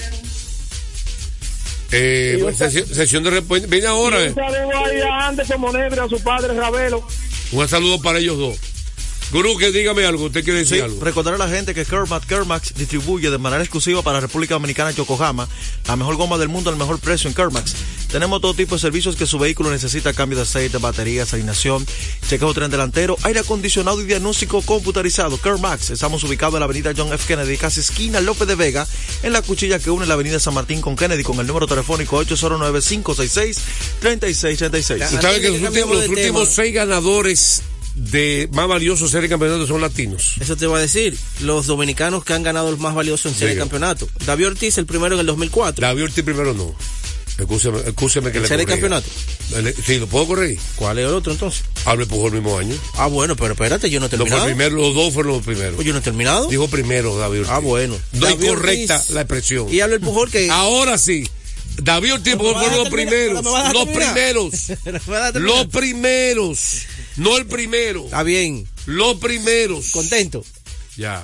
Eh, 1.91 2.53
sesión, 2.55 2.87
sesión 2.87 3.23
de 3.23 3.31
respuesta. 3.31 3.67
Viene 3.67 3.87
ahora. 3.87 4.19
Y 4.21 4.25
eh. 4.25 4.29
un 4.29 4.35
saludo 4.35 4.85
ahí 4.85 5.01
a 5.01 5.27
Anderson 5.27 5.59
Monegro, 5.61 6.03
a 6.03 6.09
su 6.09 6.21
padre 6.23 6.53
Ravelo. 6.53 7.05
Un 7.51 7.67
saludo 7.67 7.99
para 8.01 8.19
ellos 8.19 8.37
dos. 8.37 8.57
Gurú, 9.31 9.57
que 9.57 9.71
dígame 9.71 10.05
algo. 10.05 10.25
¿Usted 10.25 10.43
quiere 10.43 10.59
decir 10.59 10.77
Sí, 10.77 10.83
algo? 10.83 11.03
recordar 11.03 11.35
a 11.35 11.37
la 11.37 11.47
gente 11.47 11.75
que 11.75 11.85
Kermax, 11.85 12.25
Kermax 12.25 12.73
distribuye 12.73 13.29
de 13.29 13.37
manera 13.37 13.61
exclusiva 13.61 14.01
para 14.01 14.19
República 14.19 14.55
Dominicana 14.55 14.89
Yokohama 14.91 15.47
la 15.87 15.95
mejor 15.95 16.15
goma 16.15 16.39
del 16.39 16.49
mundo 16.49 16.71
al 16.71 16.77
mejor 16.77 16.97
precio 16.99 17.27
en 17.27 17.35
Kermax. 17.35 17.75
Tenemos 18.11 18.41
todo 18.41 18.55
tipo 18.55 18.73
de 18.73 18.81
servicios 18.81 19.15
que 19.15 19.27
su 19.27 19.37
vehículo 19.37 19.69
necesita, 19.69 20.13
cambio 20.13 20.35
de 20.37 20.41
aceite, 20.41 20.79
baterías, 20.79 21.31
alineación, 21.31 21.85
chequeo 22.27 22.51
tren 22.55 22.71
delantero, 22.71 23.15
aire 23.21 23.41
acondicionado 23.41 24.01
y 24.01 24.05
diagnóstico 24.05 24.63
computarizado. 24.63 25.39
Kermax, 25.39 25.91
estamos 25.91 26.23
ubicados 26.23 26.55
en 26.55 26.61
la 26.61 26.65
avenida 26.65 26.91
John 26.97 27.13
F. 27.13 27.25
Kennedy, 27.27 27.55
casi 27.57 27.81
esquina 27.81 28.21
López 28.21 28.47
de 28.47 28.55
Vega, 28.55 28.87
en 29.21 29.31
la 29.31 29.43
cuchilla 29.43 29.77
que 29.77 29.91
une 29.91 30.07
la 30.07 30.15
avenida 30.15 30.39
San 30.39 30.55
Martín 30.55 30.81
con 30.81 30.95
Kennedy 30.95 31.21
con 31.21 31.39
el 31.39 31.45
número 31.45 31.67
telefónico 31.67 32.19
809-566-3636. 32.25 35.05
Usted 35.05 35.21
sabe 35.21 35.39
que 35.41 35.49
los 35.51 35.61
últimos, 35.61 35.97
los 35.97 36.07
últimos 36.09 36.49
seis 36.49 36.73
ganadores 36.73 37.61
de 37.95 38.49
más 38.53 38.67
valiosos 38.67 39.11
serie 39.11 39.23
de 39.23 39.29
campeonato 39.29 39.67
son 39.67 39.81
latinos. 39.81 40.35
Eso 40.39 40.55
te 40.55 40.65
iba 40.65 40.77
a 40.77 40.81
decir. 40.81 41.17
Los 41.41 41.67
dominicanos 41.67 42.23
que 42.23 42.33
han 42.33 42.43
ganado 42.43 42.69
el 42.69 42.77
más 42.77 42.95
valioso 42.95 43.27
en 43.29 43.35
serie 43.35 43.55
de 43.55 43.59
campeonato. 43.59 44.07
David 44.25 44.47
Ortiz, 44.47 44.77
el 44.77 44.85
primero 44.85 45.15
en 45.15 45.21
el 45.21 45.25
2004. 45.27 45.81
David 45.81 46.03
Ortiz 46.05 46.23
primero 46.23 46.53
no. 46.53 46.73
Excúseme 47.39 48.31
que 48.31 48.37
¿En 48.37 48.41
le 48.43 48.47
serie 48.49 48.65
de 48.65 48.71
campeonato? 48.71 49.07
Sí, 49.85 49.97
¿lo 49.97 50.07
puedo 50.07 50.27
corregir? 50.27 50.59
¿Cuál 50.75 50.99
es 50.99 51.05
el 51.07 51.13
otro 51.13 51.31
entonces? 51.31 51.63
Hable 51.85 52.05
Pujol 52.05 52.33
el 52.33 52.41
mismo 52.41 52.57
año. 52.57 52.75
Ah, 52.95 53.07
bueno, 53.07 53.37
pero 53.37 53.53
espérate, 53.53 53.89
yo 53.89 54.01
no 54.01 54.07
he 54.07 54.09
No 54.09 54.17
fue 54.17 54.25
terminado. 54.25 54.47
el 54.49 54.55
primero, 54.55 54.75
los 54.75 54.93
dos 54.93 55.13
fueron 55.13 55.33
los 55.33 55.45
primeros. 55.45 55.75
Pues 55.75 55.87
yo 55.87 55.93
no 55.93 55.99
he 55.99 56.01
terminado. 56.01 56.47
Dijo 56.49 56.67
primero 56.67 57.17
David 57.17 57.39
Ortiz. 57.41 57.53
Ah, 57.53 57.59
bueno. 57.59 57.97
No 58.11 58.19
David 58.27 58.43
incorrecta 58.43 58.95
Ortiz. 58.97 59.09
la 59.11 59.21
expresión. 59.21 59.73
Y 59.73 59.79
habla 59.79 59.95
el 59.95 60.01
Pujol 60.01 60.29
que. 60.29 60.49
Ahora 60.49 60.97
sí. 60.97 61.29
David 61.81 62.15
Ortiz 62.15 62.35
Pujol 62.35 62.55
fueron 62.55 62.77
los 62.83 62.89
primeros. 62.89 63.43
Los 63.73 63.87
primeros. 63.87 64.53
Los 65.35 65.65
primeros. 65.67 66.59
No 67.19 67.37
el 67.37 67.45
primero. 67.45 68.05
Está 68.05 68.23
bien. 68.23 68.67
Los 68.85 69.17
primeros. 69.17 69.91
Contento. 69.91 70.43
Ya. 70.97 71.23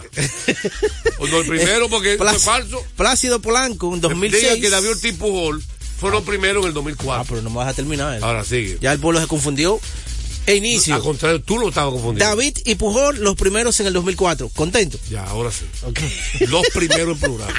O 1.18 1.28
no 1.28 1.40
el 1.40 1.48
primero 1.48 1.90
porque 1.90 2.14
eso 2.14 2.24
Plá- 2.24 2.36
es 2.36 2.44
falso. 2.44 2.86
Plácido 2.96 3.40
Polanco 3.42 3.94
en 3.94 4.02
2006. 4.02 4.44
Diga 4.44 4.62
que 4.62 4.70
David 4.70 4.92
Ortiz 4.92 5.14
y 5.14 5.18
Pujol 5.18 5.64
fueron 6.00 6.20
los 6.20 6.28
primeros 6.28 6.64
en 6.64 6.70
el 6.70 6.74
2004. 6.74 7.22
Ah, 7.22 7.26
pero 7.28 7.42
no 7.42 7.50
me 7.50 7.58
vas 7.58 7.70
a 7.70 7.74
terminar. 7.74 8.24
Ahora 8.24 8.44
sigue. 8.44 8.78
Ya 8.82 8.92
el 8.94 9.00
pueblo 9.00 9.20
se 9.20 9.28
confundió. 9.28 9.80
E 10.48 10.56
inicio. 10.56 10.94
Al 10.94 11.02
contrario, 11.02 11.42
tú 11.42 11.58
lo 11.58 11.70
estabas 11.70 11.92
confundiendo. 11.94 12.24
David 12.36 12.58
y 12.66 12.76
Pujol, 12.76 13.18
los 13.20 13.36
primeros 13.36 13.80
en 13.80 13.88
el 13.88 13.94
2004. 13.94 14.50
Contento. 14.50 15.00
Ya, 15.10 15.24
ahora 15.24 15.52
sí. 15.52 15.66
Los 16.48 16.68
primeros 16.70 17.16
en 17.16 17.20
plural. 17.20 17.54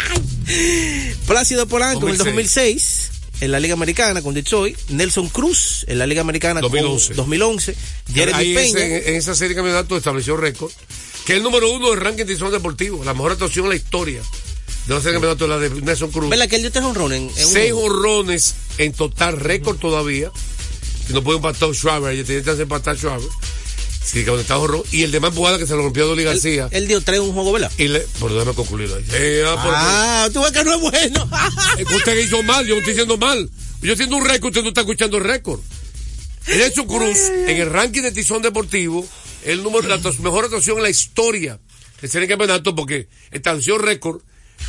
Plácido 1.26 1.66
Polanco 1.66 2.06
en 2.06 2.12
el 2.12 2.18
2006. 2.18 3.10
2006 3.40 3.42
en 3.42 3.52
la 3.52 3.60
Liga 3.60 3.74
Americana 3.74 4.22
con 4.22 4.34
Detroit. 4.34 4.78
Nelson 4.90 5.28
Cruz 5.28 5.84
en 5.88 5.98
la 5.98 6.06
Liga 6.06 6.20
Americana 6.22 6.60
2011. 6.60 7.08
con 7.08 7.16
2011. 7.16 7.76
Jeremy 8.12 8.38
Ahí 8.38 8.54
Peña. 8.54 8.68
ese- 8.80 9.08
en 9.10 9.14
esa 9.16 9.34
serie 9.34 9.50
de 9.50 9.54
campeonatos 9.56 9.98
estableció 9.98 10.36
récord. 10.36 10.72
Que 11.24 11.32
es 11.32 11.36
el 11.38 11.42
número 11.42 11.70
uno 11.72 11.90
del 11.90 12.00
ranking 12.00 12.24
de 12.24 12.32
edición 12.32 12.52
deportivo. 12.52 13.04
La 13.04 13.12
mejor 13.12 13.32
actuación 13.32 13.64
en 13.66 13.70
la 13.70 13.76
historia 13.76 14.22
de 14.86 14.94
la 14.94 15.00
serie 15.00 15.18
de 15.18 15.26
campeonatos, 15.28 15.48
la 15.48 15.58
de 15.58 15.70
Nelson 15.82 16.10
Cruz. 16.12 16.30
¿Verdad 16.30 16.48
que 16.48 16.56
él 16.56 16.62
dio 16.62 16.70
tres 16.72 16.84
honrones? 16.84 17.32
Seis 17.36 17.72
honrones 17.74 18.54
en 18.78 18.92
total 18.92 19.38
récord 19.38 19.76
todavía. 19.78 20.30
Y 21.08 21.12
no 21.12 21.22
puede 21.22 21.36
empatar 21.38 21.72
Schwaber. 21.74 22.12
Ella 22.14 22.24
tenía 22.24 22.54
de 22.54 22.62
empatar 22.62 22.96
Schwaber. 22.96 23.28
Sí, 24.06 24.24
que 24.24 24.32
está 24.40 24.56
honrón. 24.58 24.82
Y 24.92 25.02
el 25.02 25.10
de 25.10 25.18
más 25.20 25.30
empujada 25.30 25.58
que 25.58 25.66
se 25.66 25.74
lo 25.74 25.82
rompió 25.82 26.04
a 26.04 26.06
Dolly 26.06 26.22
García. 26.24 26.68
Él 26.70 26.86
dio 26.86 27.00
tres 27.00 27.18
en 27.18 27.24
un 27.26 27.32
juego, 27.32 27.52
¿verdad? 27.52 27.72
Y 27.76 27.88
le, 27.88 28.06
pero 28.20 28.34
déjame 28.34 28.54
concluir 28.54 28.88
ahí. 28.96 29.04
Eh, 29.12 29.44
ah, 29.46 29.62
por- 29.62 29.72
Ah, 29.74 30.28
tú 30.32 30.42
ves 30.42 30.52
que 30.52 30.62
no 30.64 30.74
es 30.74 30.80
bueno. 30.80 31.28
Es 31.78 31.84
que 31.86 31.96
usted 31.96 32.16
hizo 32.18 32.42
mal, 32.44 32.64
yo 32.66 32.74
no 32.74 32.78
estoy 32.80 32.92
diciendo 32.94 33.16
mal. 33.18 33.50
Yo 33.82 33.92
haciendo 33.92 34.16
un 34.16 34.24
récord, 34.24 34.50
usted 34.50 34.62
no 34.62 34.68
está 34.68 34.82
escuchando 34.82 35.16
el 35.18 35.24
récord. 35.24 35.60
Nelson 36.46 36.86
Cruz, 36.86 37.18
en 37.46 37.56
el 37.60 37.70
ranking 37.70 38.02
de 38.02 38.12
Tizón 38.12 38.40
Deportivo, 38.42 39.04
el 39.44 39.62
número, 39.62 39.88
la 39.88 39.96
actuación- 39.96 40.22
mejor 40.24 40.44
actuación 40.44 40.76
en 40.76 40.84
la 40.84 40.90
historia 40.90 41.58
de 42.00 42.08
serie 42.08 42.28
de 42.28 42.32
campeonato, 42.34 42.74
porque 42.74 43.08
estableció 43.32 43.78
récord 43.78 44.20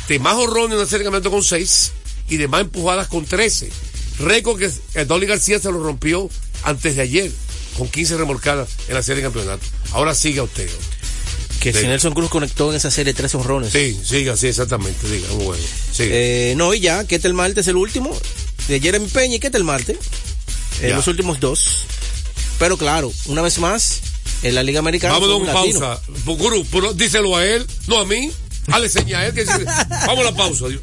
de 0.08 0.18
más 0.18 0.34
horrones 0.34 0.72
en 0.72 0.78
la 0.80 0.86
serie 0.86 0.98
de 1.00 1.04
campeonato 1.04 1.30
con 1.30 1.42
6 1.44 1.92
y 2.28 2.36
de 2.36 2.48
más 2.48 2.62
empujadas 2.62 3.06
con 3.08 3.24
13. 3.24 3.70
Récord 4.18 4.58
que 4.58 5.04
Dolly 5.04 5.26
García 5.26 5.60
se 5.60 5.70
lo 5.70 5.80
rompió 5.82 6.28
antes 6.64 6.96
de 6.96 7.02
ayer, 7.02 7.30
con 7.78 7.88
15 7.88 8.16
remolcadas 8.16 8.68
en 8.88 8.94
la 8.94 9.02
serie 9.02 9.22
de 9.22 9.28
campeonato. 9.30 9.64
Ahora 9.92 10.14
siga 10.14 10.42
usted. 10.42 10.68
Que 11.60 11.72
Sí. 11.72 11.80
si 11.80 11.86
Nelson 11.86 12.14
Cruz 12.14 12.28
conectó 12.30 12.70
en 12.70 12.76
esa 12.76 12.90
serie 12.90 13.14
tres 13.14 13.34
honrones. 13.34 13.72
Sí, 13.72 13.98
siga, 14.04 14.36
sí, 14.36 14.46
exactamente, 14.48 15.08
diga. 15.08 15.26
Eh, 15.98 16.54
no, 16.56 16.72
y 16.74 16.80
ya, 16.80 17.04
que 17.04 17.16
el 17.16 17.34
martes 17.34 17.62
es 17.62 17.68
el 17.68 17.76
último. 17.76 18.16
De 18.68 18.80
Jeremy 18.80 19.08
Peña 19.08 19.36
y 19.36 19.38
que 19.40 19.48
el 19.48 19.64
martes. 19.64 19.96
Eh, 20.80 20.92
los 20.94 21.06
últimos 21.08 21.40
dos. 21.40 21.78
Pero 22.60 22.76
claro, 22.76 23.12
una 23.26 23.42
vez 23.42 23.58
más, 23.58 24.00
en 24.42 24.54
la 24.54 24.62
Liga 24.62 24.78
Americana. 24.78 25.14
Vamos 25.14 25.28
a 25.28 25.32
dar 25.32 25.36
un 25.40 25.42
una 25.48 25.54
latino. 25.54 25.80
pausa. 25.80 26.66
Pero 26.70 26.92
díselo 26.94 27.36
a 27.36 27.44
él, 27.44 27.66
no 27.86 27.98
a 27.98 28.04
mí. 28.04 28.30
Dale 28.68 28.88
señal 28.88 29.22
a 29.22 29.26
él 29.28 29.34
que 29.34 29.40
dice- 29.44 29.64
Vamos 30.06 30.20
a 30.20 30.30
la 30.30 30.34
pausa. 30.36 30.68
Dios. 30.68 30.82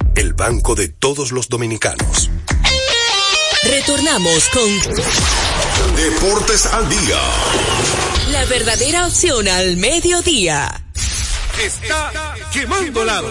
el 0.15 0.33
banco 0.33 0.75
de 0.75 0.89
todos 0.89 1.31
los 1.31 1.49
dominicanos. 1.49 2.29
Retornamos 3.63 4.49
con 4.49 5.95
Deportes 5.95 6.65
al 6.65 6.89
día. 6.89 7.19
la 8.31 8.45
verdadera 8.45 9.07
opción 9.07 9.47
al 9.47 9.77
mediodía. 9.77 10.83
Está 11.63 12.35
quemando 12.51 13.05
lado. 13.05 13.29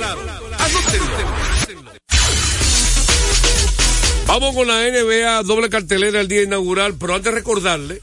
Vamos 4.27 4.55
con 4.55 4.69
la 4.69 4.89
NBA, 4.89 5.43
doble 5.43 5.69
cartelera 5.69 6.21
el 6.21 6.29
día 6.29 6.43
inaugural, 6.43 6.95
pero 6.95 7.17
antes 7.17 7.33
de 7.33 7.39
recordarle, 7.39 8.01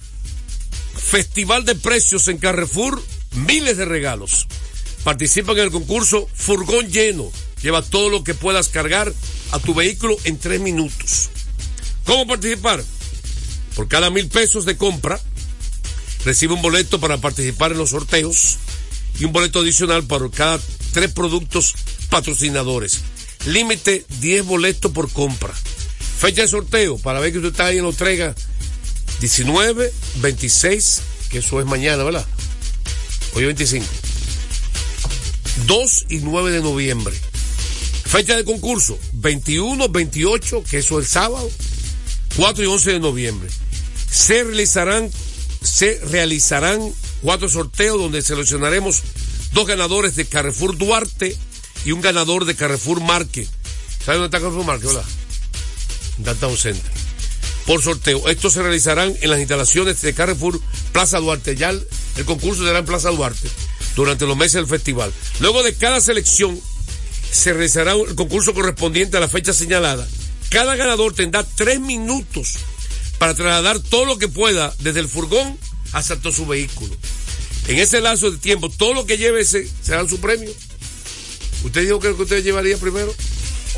Festival 0.98 1.64
de 1.64 1.76
Precios 1.76 2.28
en 2.28 2.38
Carrefour, 2.38 3.02
miles 3.32 3.78
de 3.78 3.86
regalos. 3.86 4.46
Participa 5.06 5.54
en 5.54 5.60
el 5.60 5.72
concurso 5.72 6.28
Furgón 6.34 6.90
Lleno. 6.92 7.32
Lleva 7.62 7.82
todo 7.82 8.10
lo 8.10 8.24
que 8.24 8.34
puedas 8.34 8.70
cargar 8.70 9.14
a 9.52 9.60
tu 9.60 9.74
vehículo 9.74 10.16
en 10.24 10.38
tres 10.38 10.62
minutos. 10.62 11.30
¿Cómo 12.06 12.28
participar? 12.28 12.84
Por 13.76 13.88
cada 13.88 14.10
mil 14.10 14.28
pesos 14.28 14.66
de 14.66 14.78
compra, 14.78 15.20
recibe 16.26 16.54
un 16.54 16.62
boleto 16.62 17.00
para 17.00 17.18
participar 17.18 17.72
en 17.72 17.78
los 17.78 17.92
sorteos 17.92 18.58
y 19.20 19.26
un 19.26 19.34
boleto 19.34 19.60
adicional 19.60 20.04
para 20.04 20.30
cada 20.30 20.60
tres 20.94 21.12
productos 21.12 21.74
patrocinadores. 22.10 23.02
Límite 23.46 24.06
10 24.20 24.46
boletos 24.46 24.92
por 24.92 25.12
compra. 25.12 25.54
Fecha 26.20 26.42
de 26.42 26.48
sorteo 26.48 26.98
para 26.98 27.20
ver 27.20 27.32
que 27.32 27.38
usted 27.38 27.52
está 27.52 27.68
ahí 27.68 27.78
en 27.78 27.84
lo 27.84 27.94
traiga 27.94 28.34
19, 29.20 29.92
26, 30.16 31.02
que 31.30 31.40
eso 31.40 31.60
es 31.60 31.66
mañana, 31.66 32.04
¿verdad? 32.04 32.26
Hoy 33.34 33.44
es 33.44 33.48
25. 33.48 33.86
2 35.66 36.06
y 36.10 36.18
9 36.20 36.52
de 36.52 36.62
noviembre. 36.62 37.16
Fecha 38.08 38.38
de 38.38 38.46
concurso 38.46 38.98
21, 39.14 39.90
28, 39.90 40.64
que 40.70 40.78
eso 40.78 41.00
es 41.00 41.06
el 41.06 41.12
sábado, 41.12 41.50
4 42.38 42.64
y 42.64 42.68
11 42.68 42.92
de 42.94 43.00
noviembre. 43.00 43.50
Se 44.10 44.44
realizarán, 44.44 45.12
cuatro 47.22 47.50
sorteos 47.50 48.00
donde 48.00 48.22
seleccionaremos 48.22 49.04
dos 49.52 49.68
ganadores 49.68 50.16
de 50.16 50.26
Carrefour 50.26 50.78
Duarte 50.78 51.36
y 51.84 51.92
un 51.92 52.00
ganador 52.00 52.46
de 52.46 52.56
Carrefour 52.56 53.02
Marque. 53.02 53.46
¿Sabe 54.06 54.20
dónde 54.20 54.38
está 54.38 54.40
Carrefour 54.40 54.66
Marque? 54.66 54.88
Hola. 54.88 55.04
Downtown 56.20 56.58
Center. 56.58 56.92
Por 57.66 57.84
sorteo. 57.84 58.30
Estos 58.30 58.54
se 58.54 58.64
realizarán 58.64 59.16
en 59.20 59.30
las 59.30 59.40
instalaciones 59.40 60.02
de 60.02 60.14
Carrefour 60.14 60.62
Plaza 60.94 61.20
Duarte. 61.20 61.58
Ya 61.58 61.72
el 61.72 62.26
concurso 62.26 62.64
será 62.64 62.80
en 62.80 62.86
Plaza 62.86 63.10
Duarte 63.10 63.50
durante 63.98 64.26
los 64.26 64.38
meses 64.38 64.54
del 64.54 64.68
festival. 64.68 65.12
Luego 65.42 65.62
de 65.64 65.76
cada 65.76 66.00
selección 66.00 66.58
se 67.32 67.54
realizará 67.54 67.94
el 67.94 68.16
concurso 68.16 68.54
correspondiente 68.54 69.18
a 69.18 69.20
la 69.20 69.28
fecha 69.28 69.54
señalada. 69.54 70.08
Cada 70.50 70.76
ganador 70.76 71.14
tendrá 71.14 71.44
tres 71.44 71.80
minutos 71.80 72.56
para 73.18 73.34
trasladar 73.34 73.80
todo 73.80 74.06
lo 74.06 74.18
que 74.18 74.28
pueda 74.28 74.74
desde 74.80 75.00
el 75.02 75.08
furgón 75.10 75.58
hasta 75.92 76.16
todo 76.18 76.32
su 76.32 76.46
vehículo. 76.46 76.96
En 77.68 77.80
ese 77.80 78.00
lazo 78.02 78.32
de 78.32 78.38
tiempo, 78.38 78.70
todo 78.70 78.94
lo 78.94 79.06
que 79.06 79.18
lleve 79.18 79.42
ese 79.42 79.68
será 79.82 80.08
su 80.08 80.20
premio. 80.20 80.52
¿Usted 81.64 81.82
dijo 81.82 82.00
que 82.00 82.10
lo 82.10 82.16
que 82.18 82.24
usted 82.24 82.44
llevaría 82.44 82.78
primero? 82.78 83.14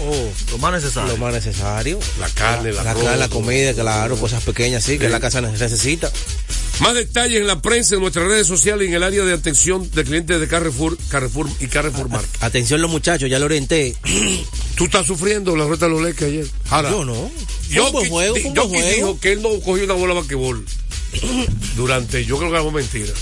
Oh, 0.02 0.32
lo 0.52 0.58
más 0.60 0.74
necesario. 0.74 1.12
Lo 1.14 1.18
más 1.18 1.34
necesario. 1.34 2.00
La 2.20 2.30
carne, 2.30 2.72
la, 2.72 2.84
La, 2.84 2.94
ropa. 2.94 3.16
la 3.16 3.30
comida, 3.30 3.74
claro, 3.74 4.16
cosas 4.18 4.44
pequeñas, 4.44 4.84
sí, 4.84 4.98
que 5.00 5.10
la 5.10 5.20
casa 5.20 5.42
necesita. 5.42 6.12
Más 6.80 6.94
detalles 6.96 7.42
en 7.42 7.48
la 7.48 7.62
prensa, 7.62 7.96
en 7.96 8.02
nuestras 8.02 8.26
redes 8.28 8.48
sociales 8.48 8.86
y 8.86 8.90
en 8.90 8.96
el 8.96 9.04
área 9.04 9.24
de 9.26 9.34
atención 9.34 9.90
de 9.92 10.04
clientes 10.06 10.40
de 10.40 10.48
Carrefour, 10.48 10.98
Carrefour 11.10 11.48
y 11.60 11.68
Carrefour 11.68 12.08
Market. 12.10 12.42
Atención 12.42 12.82
los 12.82 12.90
muchachos, 12.90 13.30
ya 13.30 13.38
lo 13.38 13.46
orienté. 13.46 13.96
¿Tú 14.76 14.86
estás 14.86 15.06
sufriendo 15.06 15.56
la 15.58 15.66
rueda 15.66 15.88
de 15.88 15.92
los 15.94 16.02
Lakers 16.02 16.32
ayer? 16.72 16.90
Yo 16.92 17.04
no. 17.04 17.30
Yo 17.70 17.92
buen 17.92 18.10
juego, 18.10 18.34
buen 18.34 18.56
juego. 18.56 18.90
dijo 18.96 19.20
que 19.20 19.34
él 19.34 19.42
no 19.42 19.50
cogió 19.60 19.84
una 19.84 19.94
bola 19.94 20.14
de 20.14 20.20
basquetbol 20.22 20.66
durante, 21.76 22.24
yo 22.26 22.38
creo 22.38 22.50
que 22.52 22.58
habló 22.58 22.72
mentira. 22.72 23.14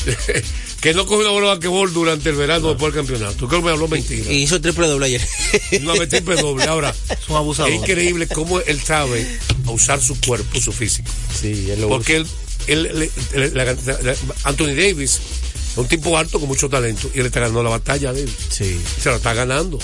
que 0.80 0.94
no 0.94 1.04
cogió 1.06 1.20
una 1.22 1.30
bola 1.30 1.46
de 1.48 1.52
basquetbol 1.54 1.92
durante 1.92 2.30
el 2.30 2.36
verano 2.36 2.68
después 2.68 2.92
del 2.92 3.04
campeonato. 3.04 3.34
Tú 3.36 3.48
creo 3.48 3.60
que 3.60 3.66
me 3.66 3.72
habló 3.72 3.88
mentira. 3.88 4.30
Y 4.30 4.42
hizo 4.42 4.60
triple 4.60 4.86
doble 4.88 5.06
ayer. 5.06 5.26
Una 5.80 6.06
triple 6.06 6.36
doble. 6.36 6.64
Ahora, 6.64 6.94
Es 7.08 7.28
un 7.28 7.36
abusador. 7.36 7.70
es 7.72 7.78
increíble 7.78 8.26
cómo 8.28 8.60
él 8.60 8.80
sabe 8.80 9.26
usar 9.66 10.00
su 10.00 10.18
cuerpo, 10.20 10.60
su 10.60 10.72
físico. 10.72 11.10
Sí, 11.40 11.70
él 11.70 11.80
lo 11.80 11.88
Porque 11.88 12.16
él- 12.16 12.26
él- 12.66 13.10
él- 13.34 13.52
la- 13.54 13.64
la- 13.64 14.16
Anthony 14.44 14.74
Davis 14.76 15.20
es 15.72 15.76
un 15.78 15.86
tipo 15.88 16.16
alto 16.18 16.38
con 16.40 16.48
mucho 16.48 16.68
talento 16.68 17.10
y 17.14 17.20
él 17.20 17.26
está 17.26 17.40
ganando 17.40 17.62
la 17.62 17.70
batalla 17.70 18.10
a 18.10 18.12
Davis. 18.12 18.32
Sí. 18.50 18.78
Se 19.02 19.08
la 19.10 19.16
está 19.16 19.34
ganando. 19.34 19.78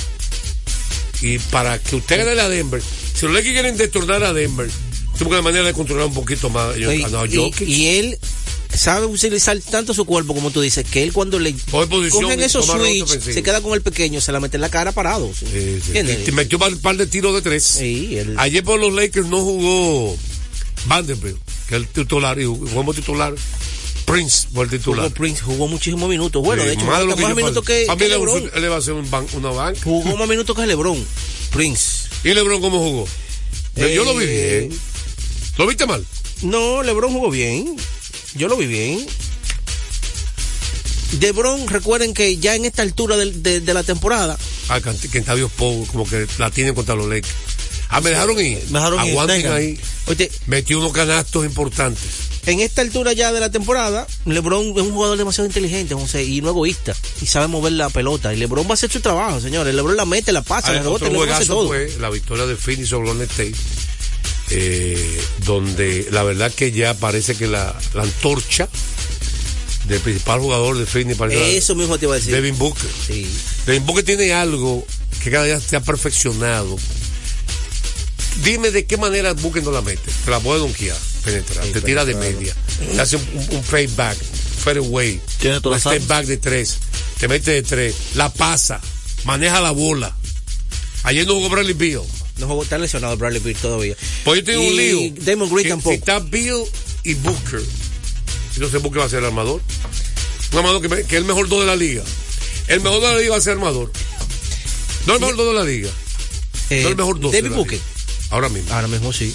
Y 1.22 1.39
para 1.39 1.79
que 1.79 1.97
usted 1.97 2.18
gane 2.27 2.41
a 2.41 2.49
Denver, 2.49 2.83
si 3.14 3.24
los 3.24 3.35
Lakers 3.35 3.53
quieren 3.55 3.77
destornar 3.77 4.22
a 4.22 4.33
Denver, 4.35 4.68
tuvo 5.18 5.31
que 5.31 5.37
de 5.37 5.43
manera 5.43 5.64
de 5.64 5.72
controlar 5.72 6.07
un 6.07 6.14
poquito 6.14 6.51
más. 6.51 6.77
Yo, 6.77 6.93
Y, 6.93 7.03
no, 7.05 7.24
y- 7.24 7.37
Jokic. 7.37 7.66
y 7.68 7.87
él 7.99 8.18
sabe 8.74 9.07
utilizar 9.07 9.59
tanto 9.61 9.95
su 9.95 10.05
cuerpo 10.05 10.35
como 10.35 10.51
tú 10.51 10.61
dices, 10.61 10.85
que 10.85 11.03
él 11.03 11.12
cuando 11.14 11.39
le 11.39 11.55
cogen 11.70 12.41
esos 12.43 12.66
switch, 12.66 13.07
se 13.20 13.43
queda 13.43 13.62
con 13.62 13.72
el 13.72 13.81
pequeño, 13.81 14.20
se 14.20 14.31
la 14.33 14.41
mete 14.41 14.59
en 14.59 14.61
la 14.61 14.68
cara 14.68 14.93
parado. 14.93 15.33
¿sí? 15.33 15.47
Sí, 15.51 15.61
sí. 15.81 15.87
¿Entiendes? 15.87 16.20
Y 16.20 16.24
te 16.24 16.33
metió 16.33 16.59
un 16.59 16.79
par 16.81 16.97
de 16.99 17.07
tiros 17.07 17.33
de 17.35 17.41
tres. 17.41 17.79
Ayer 18.37 18.62
por 18.62 18.79
los 18.79 18.93
Lakers 18.93 19.27
no 19.29 19.39
jugó 19.43 20.14
Vanderbilt, 20.87 21.39
que 21.69 21.77
el 21.77 21.87
titular, 21.89 22.39
y 22.39 22.45
jugó 22.45 22.67
como 22.75 22.95
titular. 22.95 23.35
Prince 24.05 24.47
fue 24.55 24.64
el 24.64 24.71
titular. 24.71 25.05
Jugó 25.07 25.14
Prince 25.14 25.43
jugó 25.43 25.67
muchísimos 25.69 26.09
minutos. 26.09 26.41
Bueno, 26.43 26.62
Sí, 26.62 26.69
de 26.69 26.75
hecho, 26.75 26.85
más 26.87 27.01
de 27.01 27.07
lo 27.07 27.17
que 27.17 27.23
más 27.23 27.35
minutos 27.35 27.64
que, 27.64 27.87
que 27.87 28.05
le- 28.05 28.09
LeBron. 28.11 28.51
él 28.55 28.62
le 28.62 28.69
va 28.69 28.77
a 28.77 28.79
hacer 28.79 28.95
un 28.95 29.11
ban- 29.11 29.27
una 29.35 29.51
banca. 29.51 29.81
Jugó 29.83 30.17
más 30.17 30.29
minutos 30.29 30.55
que 30.55 30.64
LeBron. 30.67 31.05
Prince. 31.51 32.09
¿Y 32.23 32.33
LeBron 32.35 32.61
cómo 32.61 32.79
jugó? 32.79 33.09
Yo 33.75 34.05
lo 34.05 34.14
vi 34.17 34.25
Eh, 34.29 34.61
bien. 34.69 34.81
¿Lo 35.59 35.67
viste 35.67 35.87
mal? 35.87 36.07
No, 36.43 36.83
LeBron 36.85 37.12
jugó 37.12 37.31
bien. 37.31 37.77
Yo 38.37 38.47
lo 38.49 38.57
vi 38.57 38.67
bien. 38.67 39.07
LeBron, 41.21 41.67
recuerden 41.69 42.14
que 42.14 42.37
ya 42.39 42.55
en 42.57 42.64
esta 42.64 42.83
altura 42.83 43.17
de, 43.17 43.61
de 43.61 43.75
la 43.75 43.83
temporada, 43.83 44.37
Ah, 44.69 44.81
que 44.81 45.19
Octavio 45.21 45.49
Pou 45.49 45.87
como 45.87 46.07
que 46.09 46.27
la 46.39 46.51
tienen 46.51 46.75
contra 46.75 46.95
los 46.95 47.07
Lakers. 47.09 47.33
Ah, 47.89 48.01
me 48.01 48.11
dejaron 48.11 48.39
ir. 48.41 48.59
Me 48.70 48.78
dejaron 48.78 48.99
Aguanten 48.99 49.47
ahí. 49.53 49.78
oye, 50.07 50.30
Metió 50.47 50.78
unos 50.80 50.93
canastos 50.93 51.45
importantes. 51.45 52.03
en 52.47 52.61
esta 52.61 52.82
altura 52.82 53.12
ya 53.12 53.32
de 53.32 53.41
la 53.41 53.51
temporada, 53.51 54.07
LeBron 54.24 54.70
es 54.76 54.82
un 54.82 54.93
jugador 54.93 55.16
demasiado 55.18 55.47
inteligente, 55.47 55.95
José, 55.95 56.24
y 56.24 56.41
no 56.41 56.51
egoísta, 56.51 56.95
y 57.22 57.26
sabe 57.26 57.47
mover 57.49 57.72
la 57.72 57.89
pelota. 57.91 58.32
Y 58.34 58.37
LeBron 58.39 58.66
va 58.66 58.70
a 58.70 58.74
hacer 58.74 58.91
su 58.91 59.01
trabajo, 59.01 59.41
señores. 59.41 59.74
LeBron 59.74 59.97
la 59.97 60.05
mete, 60.05 60.32
la 60.32 60.43
pasa, 60.43 60.68
Ah, 60.68 60.72
la 60.74 60.78
rebota, 60.82 61.05
otro 61.07 61.12
LeBron 61.18 61.30
hace 61.34 61.47
todo. 61.47 61.68
fue 61.68 61.91
la 62.01 62.11
victoria 62.11 62.47
de 62.47 62.57
Phoenix 62.57 62.89
sobre 62.89 63.09
Golden 63.09 63.28
State, 63.30 63.55
eh, 64.51 65.20
donde 65.45 66.07
la 66.11 66.22
verdad 66.22 66.53
que 66.53 66.72
ya 66.72 66.95
parece 66.95 67.34
que 67.34 67.47
la, 67.47 67.76
la 67.95 68.03
antorcha 68.03 68.68
del 69.89 70.01
principal 70.01 70.41
jugador 70.41 70.78
de 70.78 70.87
Phoenix 70.87 71.16
para 71.16 71.32
Eso 71.34 71.74
mismo 71.76 71.99
te 71.99 72.07
iba 72.07 72.14
a 72.14 72.18
decir. 72.18 72.32
Devin 72.34 72.59
Booker. 72.59 72.91
Sí. 73.07 73.26
Devin 73.66 73.87
Booker 73.87 74.05
tiene 74.05 74.32
algo 74.32 74.84
que 75.22 75.30
cada 75.30 75.45
día 75.45 75.61
se 75.61 75.76
ha 75.76 75.80
perfeccionado. 75.80 76.76
Dime 78.43 78.70
de 78.70 78.84
qué 78.87 78.97
manera 78.97 79.32
Booker 79.32 79.62
no 79.62 79.70
la 79.70 79.82
mete. 79.82 80.11
Te 80.24 80.30
la 80.30 80.41
puede 80.41 80.61
donkear, 80.61 80.97
penetrar, 81.24 81.64
te 81.66 81.80
tira 81.80 82.05
de 82.05 82.14
media, 82.14 82.55
te 82.95 83.01
hace 83.01 83.16
un, 83.16 83.22
un, 83.34 83.57
un 83.57 83.64
fade 83.64 83.89
back, 83.97 84.16
fade 84.16 84.78
away, 84.78 85.20
Tiene 85.41 85.59
un 85.59 85.70
las 85.70 85.82
step 85.82 86.07
back 86.07 86.26
de 86.26 86.37
tres, 86.37 86.76
te 87.18 87.28
mete 87.28 87.51
de 87.53 87.62
tres, 87.62 87.95
la 88.14 88.32
pasa, 88.32 88.80
maneja 89.24 89.61
la 89.61 89.70
bola. 89.70 90.14
Ayer 91.05 91.26
no 91.26 91.34
jugó 91.34 91.49
Bradley 91.51 91.74
Beal. 91.74 92.03
No 92.39 92.49
jugó, 92.49 92.62
está 92.64 92.76
lesionado 92.78 93.16
Bradley 93.16 93.41
Beal 93.41 93.57
todavía. 93.57 93.97
Pues 94.24 94.41
yo 94.41 94.45
tengo 94.45 94.61
un 94.61 94.72
Y 94.74 94.76
lío. 94.76 95.14
Damon 95.24 95.49
Green 95.49 95.62
Que 95.62 95.68
tampoco. 95.70 95.91
Si 95.91 95.99
está 95.99 96.18
Bill 96.18 96.64
y 97.05 97.14
Booker, 97.14 97.62
entonces 98.55 98.82
Booker 98.82 99.01
va 99.01 99.05
a 99.07 99.09
ser 99.09 99.20
el 99.20 99.26
armador. 99.26 99.62
Un 100.53 100.59
armador 100.59 100.82
que, 100.89 101.01
es 101.01 101.12
el 101.12 101.24
mejor 101.24 101.49
dos 101.49 101.61
de 101.61 101.66
la 101.66 101.76
liga. 101.76 102.03
El 102.68 102.80
mejor 102.80 103.01
de 103.01 103.12
la 103.12 103.18
liga 103.18 103.30
va 103.30 103.37
a 103.37 103.41
ser 103.41 103.53
armador. 103.53 103.91
No 105.07 105.14
el 105.14 105.20
mejor 105.20 105.37
dos 105.37 105.47
de 105.49 105.55
la 105.55 105.64
liga. 105.64 105.91
Eh, 106.70 106.82
no 106.82 106.89
el 106.89 106.97
mejor 106.97 107.20
dos. 107.20 107.30
de 107.32 107.39
David 107.39 107.51
la 107.53 107.57
Booker. 107.57 107.72
liga. 107.78 107.84
Ahora 108.31 108.49
mismo. 108.49 108.72
Ahora 108.72 108.89
mismo 108.89 109.12
sí. 109.12 109.35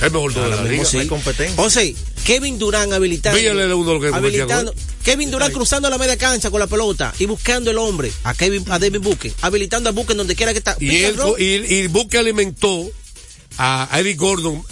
El 0.00 0.10
mejor 0.10 0.32
dos 0.34 0.44
de 0.48 0.52
Ahora 0.54 0.64
la 0.64 0.68
mismo 0.70 1.00
liga. 1.00 1.22
sí. 1.38 1.54
José, 1.56 1.94
Kevin 2.24 2.58
Durán 2.58 2.92
habilitando. 2.92 3.38
Víale 3.38 3.64
el 3.64 3.72
uno 3.72 3.88
de 3.92 3.94
lo 3.94 4.00
que 4.00 4.16
habilitando. 4.16 4.72
gol. 4.72 4.80
Kevin 5.04 5.30
Durán 5.30 5.52
cruzando 5.52 5.90
la 5.90 5.98
media 5.98 6.16
cancha 6.16 6.50
con 6.50 6.60
la 6.60 6.66
pelota 6.66 7.12
y 7.18 7.26
buscando 7.26 7.70
el 7.70 7.78
hombre 7.78 8.12
a 8.24 8.34
Kevin 8.34 8.64
a 8.70 8.78
David 8.78 9.00
Booker, 9.00 9.32
habilitando 9.42 9.88
a 9.90 9.92
Booker 9.92 10.16
donde 10.16 10.34
quiera 10.36 10.52
que 10.52 10.58
está. 10.58 10.76
Y, 10.80 10.96
él, 11.04 11.16
y, 11.38 11.44
y 11.74 11.86
Booker 11.88 12.20
alimentó 12.20 12.88
a 13.58 13.88
Eric 13.98 14.18
Gordon, 14.18 14.62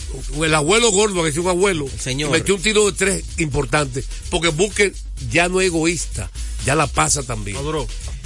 el 0.42 0.54
abuelo 0.54 0.90
Gordon, 0.90 1.24
que 1.24 1.30
es 1.30 1.36
un 1.36 1.48
abuelo, 1.48 1.86
Señor. 1.98 2.30
metió 2.30 2.54
un 2.54 2.62
tiro 2.62 2.86
de 2.90 2.92
tres 2.96 3.24
importante, 3.38 4.04
porque 4.30 4.48
Booker 4.48 4.92
ya 5.30 5.48
no 5.48 5.60
es 5.60 5.66
egoísta, 5.66 6.30
ya 6.64 6.74
la 6.74 6.86
pasa 6.86 7.22
también. 7.22 7.58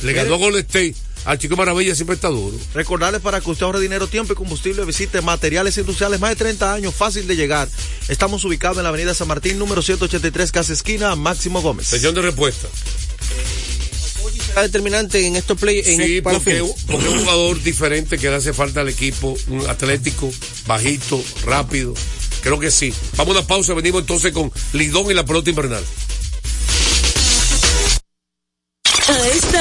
Le 0.02 0.12
ganó 0.12 0.34
a 0.34 0.38
Golden 0.38 0.60
State, 0.64 0.94
al 1.24 1.38
Chico 1.38 1.56
Maravilla 1.56 1.94
siempre 1.94 2.14
está 2.14 2.28
duro. 2.28 2.56
Recordarles 2.74 3.20
para 3.20 3.40
que 3.40 3.50
usted 3.50 3.64
ahorre 3.64 3.80
dinero, 3.80 4.06
tiempo 4.06 4.32
y 4.32 4.36
combustible, 4.36 4.84
visite 4.84 5.20
Materiales 5.22 5.76
Industriales, 5.78 6.20
más 6.20 6.30
de 6.30 6.36
30 6.36 6.72
años, 6.72 6.94
fácil 6.94 7.26
de 7.26 7.36
llegar. 7.36 7.68
Estamos 8.08 8.44
ubicados 8.44 8.76
en 8.78 8.84
la 8.84 8.90
avenida 8.90 9.14
San 9.14 9.28
Martín, 9.28 9.58
número 9.58 9.82
183, 9.82 10.52
casa 10.52 10.72
esquina, 10.72 11.14
Máximo 11.16 11.62
Gómez. 11.62 11.86
Sesión 11.86 12.14
de 12.14 12.22
respuesta. 12.22 12.68
Será 14.46 14.62
determinante 14.62 15.26
en 15.26 15.36
estos 15.36 15.58
play 15.58 15.82
en 15.84 16.02
Sí, 16.02 16.20
para 16.20 16.38
porque, 16.38 16.62
porque 16.86 17.06
es 17.06 17.12
un 17.12 17.20
jugador 17.20 17.62
diferente 17.62 18.18
que 18.18 18.28
le 18.28 18.36
hace 18.36 18.52
falta 18.52 18.82
al 18.82 18.88
equipo, 18.88 19.36
un 19.48 19.66
atlético, 19.68 20.30
bajito, 20.66 21.22
rápido. 21.44 21.94
Creo 22.42 22.60
que 22.60 22.70
sí. 22.70 22.92
Vamos 23.16 23.34
a 23.34 23.38
una 23.38 23.46
pausa, 23.48 23.72
venimos 23.72 24.02
entonces 24.02 24.32
con 24.32 24.52
Lidón 24.74 25.10
y 25.10 25.14
la 25.14 25.24
pelota 25.24 25.48
invernal. 25.48 25.82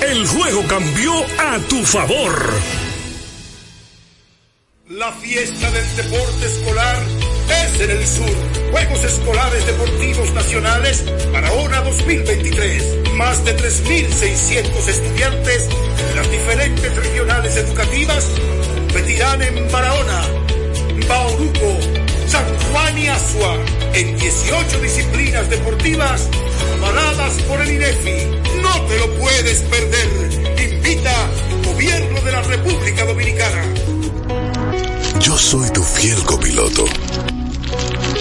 el 0.00 0.26
juego 0.26 0.62
cambió 0.66 1.12
a 1.38 1.58
tu 1.68 1.84
favor. 1.84 2.52
La 4.88 5.12
fiesta 5.12 5.70
del 5.70 5.96
deporte 5.96 6.46
escolar 6.46 7.02
es 7.48 7.80
en 7.80 7.90
el 7.90 8.06
sur. 8.06 8.30
Juegos 8.70 9.04
Escolares 9.04 9.66
Deportivos 9.66 10.32
Nacionales 10.32 11.04
Barahona 11.32 11.80
2023. 11.82 13.12
Más 13.14 13.44
de 13.44 13.56
3.600 13.56 14.88
estudiantes 14.88 15.68
de 15.68 16.14
las 16.14 16.30
diferentes 16.30 16.96
regionales 16.96 17.56
educativas 17.56 18.30
competirán 18.74 19.42
en 19.42 19.70
Barahona, 19.70 20.22
Bauruco, 21.08 21.78
San 22.26 22.44
Juan 22.70 22.98
y 22.98 23.08
Asua 23.08 23.56
en 23.94 24.16
18 24.18 24.80
disciplinas 24.80 25.48
deportivas 25.50 26.28
avaladas 26.78 27.34
por 27.42 27.60
el 27.60 27.72
INEFI. 27.72 28.51
No 28.74 28.80
te 28.86 28.98
lo 28.98 29.18
puedes 29.18 29.60
perder. 29.62 30.72
Invita 30.72 31.12
Gobierno 31.64 32.20
de 32.22 32.32
la 32.32 32.42
República 32.42 33.04
Dominicana. 33.04 33.64
Yo 35.20 35.36
soy 35.36 35.70
tu 35.70 35.82
fiel 35.82 36.22
copiloto. 36.24 36.86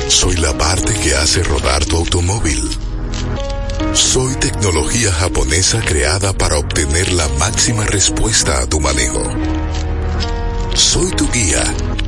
Soy 0.09 0.35
la 0.37 0.57
parte 0.57 0.93
que 0.93 1.15
hace 1.15 1.41
rodar 1.43 1.85
tu 1.85 1.95
automóvil. 1.95 2.69
Soy 3.93 4.35
tecnología 4.35 5.11
japonesa 5.13 5.79
creada 5.85 6.33
para 6.33 6.57
obtener 6.57 7.13
la 7.13 7.29
máxima 7.39 7.85
respuesta 7.85 8.61
a 8.61 8.67
tu 8.67 8.81
manejo. 8.81 9.23
Soy 10.73 11.11
tu 11.11 11.29
guía 11.31 11.63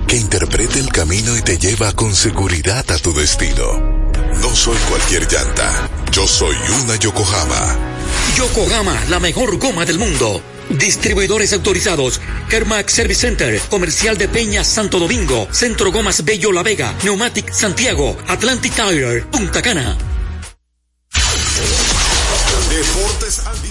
que 0.06 0.18
interpreta 0.18 0.80
el 0.80 0.90
camino 0.90 1.38
y 1.38 1.42
te 1.44 1.58
lleva 1.58 1.94
con 1.94 2.14
seguridad 2.14 2.90
a 2.92 2.98
tu 2.98 3.14
destino. 3.14 4.03
No 4.42 4.56
soy 4.56 4.78
cualquier 4.90 5.28
llanta. 5.32 5.90
Yo 6.12 6.28
soy 6.28 6.56
una 6.84 6.96
Yokohama. 6.96 7.78
Yokohama, 8.38 9.06
la 9.10 9.20
mejor 9.20 9.58
goma 9.58 9.86
del 9.86 10.00
mundo. 10.00 10.42
Distribuidores 10.70 11.54
autorizados. 11.54 12.22
Kermac 12.50 12.90
Service 12.90 13.22
Center. 13.22 13.60
Comercial 13.70 14.18
de 14.18 14.28
Peña 14.28 14.64
Santo 14.64 15.00
Domingo. 15.00 15.48
Centro 15.52 15.92
Gomas 15.92 16.24
Bello 16.24 16.52
La 16.52 16.64
Vega. 16.64 16.94
Neumatic 17.04 17.52
Santiago. 17.52 18.18
Atlantic 18.28 18.74
Tire. 18.74 19.22
Punta 19.24 19.62
Cana. 19.62 19.98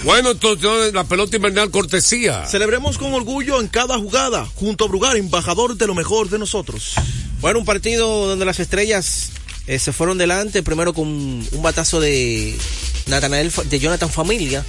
Bueno, 0.03 0.31
entonces 0.31 0.93
la 0.93 1.03
pelota 1.03 1.35
invernal 1.35 1.71
cortesía. 1.71 2.45
Celebremos 2.45 2.97
con 2.97 3.13
orgullo 3.13 3.61
en 3.61 3.67
cada 3.67 3.97
jugada, 3.97 4.45
junto 4.55 4.85
a 4.85 4.87
Brugar, 4.87 5.15
embajador 5.15 5.77
de 5.77 5.87
lo 5.87 5.95
mejor 5.95 6.29
de 6.29 6.39
nosotros. 6.39 6.95
Bueno, 7.39 7.59
un 7.59 7.65
partido 7.65 8.27
donde 8.27 8.45
las 8.45 8.59
estrellas 8.59 9.31
eh, 9.67 9.79
se 9.79 9.93
fueron 9.93 10.17
delante, 10.17 10.63
primero 10.63 10.93
con 10.93 11.07
un 11.07 11.61
batazo 11.61 11.99
de 11.99 12.57
de 13.05 13.79
Jonathan 13.79 14.09
Familia. 14.09 14.65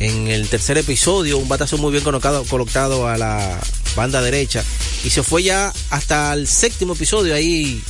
En 0.00 0.28
el 0.28 0.48
tercer 0.48 0.78
episodio, 0.78 1.38
un 1.38 1.48
batazo 1.48 1.76
muy 1.76 1.90
bien 1.90 2.04
colocado, 2.04 2.44
colocado 2.44 3.08
a 3.08 3.18
la 3.18 3.60
banda 3.96 4.22
derecha. 4.22 4.64
Y 5.04 5.10
se 5.10 5.22
fue 5.22 5.42
ya 5.42 5.72
hasta 5.90 6.32
el 6.34 6.46
séptimo 6.46 6.94
episodio. 6.94 7.34
Ahí 7.34 7.82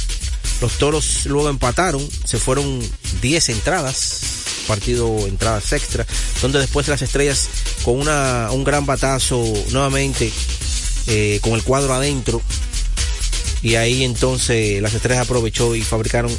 los 0.61 0.73
toros 0.79 1.27
luego 1.27 1.51
empataron. 1.51 2.07
Se 2.25 2.39
fueron 2.39 2.81
10 3.21 3.49
entradas. 3.51 4.21
Partido 4.67 5.27
entradas 5.27 5.73
extra. 5.73 6.07
Donde 6.41 6.61
después 6.61 6.89
las 6.89 7.03
estrellas 7.03 7.49
con 7.85 8.01
una, 8.01 8.49
un 8.53 8.65
gran 8.65 8.87
batazo 8.87 9.43
nuevamente. 9.71 10.33
eh, 11.09 11.41
con 11.43 11.55
el 11.55 11.63
cuadro 11.63 11.95
adentro. 11.95 12.43
Y 13.63 13.75
ahí 13.75 14.05
entonces 14.05 14.81
las 14.81 14.95
estrellas 14.95 15.25
aprovechó 15.25 15.75
y 15.75 15.83
fabricaron 15.83 16.31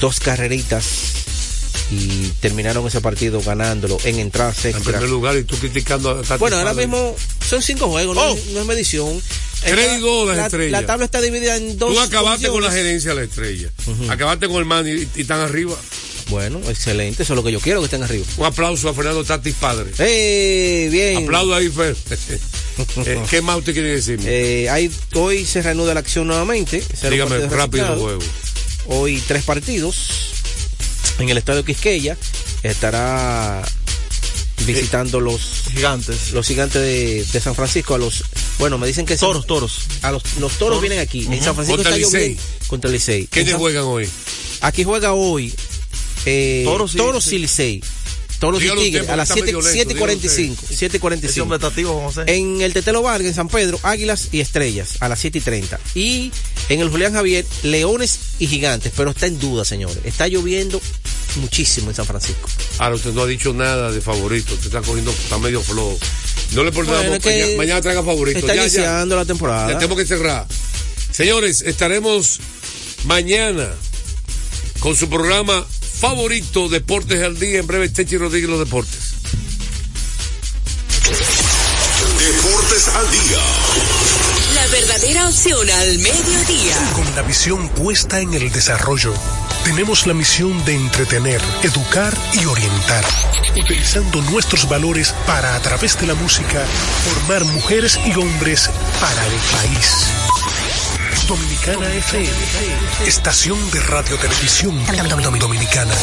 dos 0.00 0.20
carreritas 0.20 0.84
y 1.90 2.28
terminaron 2.40 2.86
ese 2.86 3.00
partido 3.00 3.40
ganándolo 3.40 3.96
en 4.04 4.18
entradas 4.18 4.62
En 4.66 4.82
primer 4.82 5.08
lugar, 5.08 5.36
y 5.38 5.44
tú 5.44 5.56
criticando 5.56 6.10
a 6.10 6.22
Tati 6.22 6.38
Bueno, 6.38 6.56
ahora 6.58 6.74
mismo 6.74 7.16
son 7.48 7.62
cinco 7.62 7.88
juegos, 7.88 8.14
no, 8.14 8.22
Oh. 8.22 8.34
es- 8.36 8.46
no 8.48 8.60
es 8.60 8.66
medición. 8.66 9.22
Tres 9.62 9.78
Está- 9.78 9.96
y 9.96 10.00
dos 10.00 10.28
las 10.28 10.36
la, 10.36 10.44
estrellas. 10.44 10.80
la 10.82 10.86
tabla 10.86 11.04
está 11.06 11.20
dividida 11.22 11.56
en 11.56 11.78
dos. 11.78 11.92
Tú 11.94 12.00
acabaste 12.00 12.48
con 12.48 12.62
la 12.62 12.70
gerencia 12.70 13.10
de 13.10 13.16
la 13.16 13.22
estrella. 13.22 13.70
Acabaste 14.10 14.46
con 14.48 14.58
el 14.58 14.66
man 14.66 14.86
y, 14.86 15.08
y 15.16 15.22
están 15.22 15.40
arriba. 15.40 15.74
Bueno, 16.28 16.60
excelente, 16.68 17.22
eso 17.22 17.32
es 17.32 17.36
lo 17.36 17.42
que 17.42 17.50
yo 17.52 17.58
quiero 17.58 17.80
que 17.80 17.86
estén 17.86 18.02
arriba. 18.02 18.24
Un 18.36 18.44
aplauso 18.44 18.90
a 18.90 18.94
Fernando 18.94 19.24
Tatis 19.24 19.54
padre. 19.54 19.90
¡Eh! 19.98 20.88
Bien. 20.92 21.24
Aplaudo 21.24 21.54
ahí, 21.54 21.70
Fer. 21.70 21.96
Eh, 23.04 23.22
¿Qué 23.30 23.42
más 23.42 23.58
usted 23.58 23.72
quiere 23.72 23.88
decirme? 23.94 24.24
Eh, 24.26 24.70
hay- 24.70 24.90
hoy 25.14 25.44
se 25.44 25.62
reanuda 25.62 25.94
la 25.94 26.00
acción 26.00 26.26
nuevamente. 26.26 26.82
Dígame 27.10 27.38
rápido 27.48 27.86
juego. 27.96 28.22
Hoy 28.86 29.22
tres 29.26 29.44
partidos 29.44 29.96
en 31.18 31.28
el 31.28 31.38
estadio 31.38 31.64
Quisqueya. 31.64 32.16
Estará 32.62 33.62
visitando 34.66 35.20
los 35.20 35.40
gigantes. 35.72 36.32
Los 36.32 36.46
gigantes 36.46 36.82
de, 36.82 37.24
de 37.32 37.40
San 37.40 37.54
Francisco 37.54 37.94
a 37.94 37.98
los 37.98 38.24
bueno, 38.58 38.76
me 38.76 38.88
dicen 38.88 39.06
que 39.06 39.16
Toros, 39.16 39.46
toros. 39.46 39.82
A 40.02 40.10
los, 40.10 40.22
los 40.40 40.52
toros, 40.58 40.80
vienen 40.80 40.98
aquí. 40.98 41.26
En 41.26 41.34
Ujú. 41.34 41.44
San 41.44 41.54
Francisco 41.54 41.76
Contra 41.82 41.96
está 41.96 42.18
Licey. 42.18 42.38
contra 42.66 42.88
el 42.88 42.94
Licey. 42.94 43.26
¿Quiénes 43.28 43.50
En 43.50 43.52
San- 43.52 43.60
juegan 43.60 43.84
hoy? 43.84 44.08
Aquí 44.62 44.82
juega 44.82 45.12
hoy 45.12 45.54
eh, 46.26 46.62
Toros 46.64 46.94
Toros, 46.96 47.32
y 47.32 47.36
y 47.36 47.38
Licey. 47.38 47.84
Dígalo 48.40 48.80
usted, 48.80 48.84
Tigres 48.84 49.08
a 49.08 49.16
las 49.16 49.28
está 49.30 49.34
7 49.34 49.46
medio 49.46 49.58
lento, 49.60 49.72
7 49.72 49.82
y 49.82 49.94
dígalo 49.94 49.98
45. 50.00 50.62
7 50.68 50.96
y 50.96 51.00
45. 51.00 51.30
Ese 51.32 51.40
hombre 51.40 51.56
está 51.56 51.66
activo, 51.68 51.96
vamos 51.96 52.18
a 52.18 52.22
hacer. 52.22 52.34
En 52.34 52.60
el 52.60 52.72
Tetelo 52.72 53.02
Vargas, 53.02 53.26
en 53.28 53.34
San 53.34 53.48
Pedro, 53.48 53.78
Águilas 53.82 54.28
y 54.32 54.40
Estrellas, 54.40 54.96
a 55.00 55.08
las 55.08 55.18
7 55.18 55.38
y 55.38 55.40
30. 55.40 55.80
Y 55.94 56.32
en 56.68 56.80
el 56.80 56.88
Julián 56.88 57.12
Javier, 57.14 57.44
Leones 57.64 58.18
y 58.38 58.46
Gigantes, 58.46 58.92
pero 58.96 59.10
está 59.10 59.26
en 59.26 59.38
duda, 59.38 59.64
señores. 59.64 59.98
Está 60.04 60.28
lloviendo 60.28 60.80
muchísimo 61.36 61.90
en 61.90 61.96
San 61.96 62.06
Francisco. 62.06 62.48
Ahora 62.78 62.94
usted 62.96 63.12
no 63.12 63.22
ha 63.22 63.26
dicho 63.26 63.52
nada 63.52 63.90
de 63.90 64.00
favorito, 64.00 64.54
usted 64.54 64.66
está 64.68 64.82
cogiendo, 64.82 65.10
está 65.10 65.38
medio 65.38 65.60
flojo. 65.62 65.98
No 66.52 66.64
le 66.64 66.70
Bueno, 66.70 67.18
que 67.20 67.28
mañana, 67.30 67.56
mañana 67.58 67.80
traiga 67.82 68.02
favorito. 68.02 68.38
está 68.38 68.54
Ya, 68.54 68.62
ya. 68.62 68.66
iniciando 68.68 69.16
la 69.16 69.24
temporada. 69.24 69.72
Ya 69.72 69.78
tenemos 69.78 69.98
que 69.98 70.06
cerrar. 70.06 70.46
Señores, 71.10 71.62
estaremos 71.62 72.38
mañana 73.04 73.68
con 74.80 74.94
su 74.96 75.08
programa 75.08 75.66
favorito, 75.98 76.68
Deportes 76.68 77.22
al 77.22 77.38
Día. 77.38 77.60
En 77.60 77.66
breve, 77.66 77.88
Techi 77.88 78.16
Rodríguez, 78.16 78.48
los 78.48 78.60
deportes. 78.60 79.14
Deportes 82.18 82.88
al 82.88 83.10
día. 83.10 83.38
La 84.54 84.66
verdadera 84.68 85.28
opción 85.28 85.68
al 85.70 85.98
mediodía. 85.98 86.92
Con 86.94 87.14
la 87.16 87.22
visión 87.22 87.68
puesta 87.70 88.20
en 88.20 88.34
el 88.34 88.50
desarrollo, 88.52 89.12
tenemos 89.64 90.06
la 90.06 90.14
misión 90.14 90.64
de 90.64 90.74
entretener, 90.74 91.40
educar 91.62 92.16
y 92.32 92.44
orientar, 92.44 93.04
utilizando 93.56 94.22
nuestros 94.22 94.68
valores 94.68 95.14
para, 95.26 95.54
a 95.54 95.60
través 95.60 95.98
de 96.00 96.06
la 96.06 96.14
música, 96.14 96.64
formar 97.04 97.44
mujeres 97.44 97.98
y 98.06 98.12
hombres 98.18 98.70
para 99.00 99.26
el 99.26 99.34
país. 99.52 100.27
Dominicana 101.28 101.86
FM, 101.92 103.06
estación 103.06 103.70
de 103.70 103.80
radio 103.80 104.16
televisión 104.16 104.74
dominicana. 105.38 105.94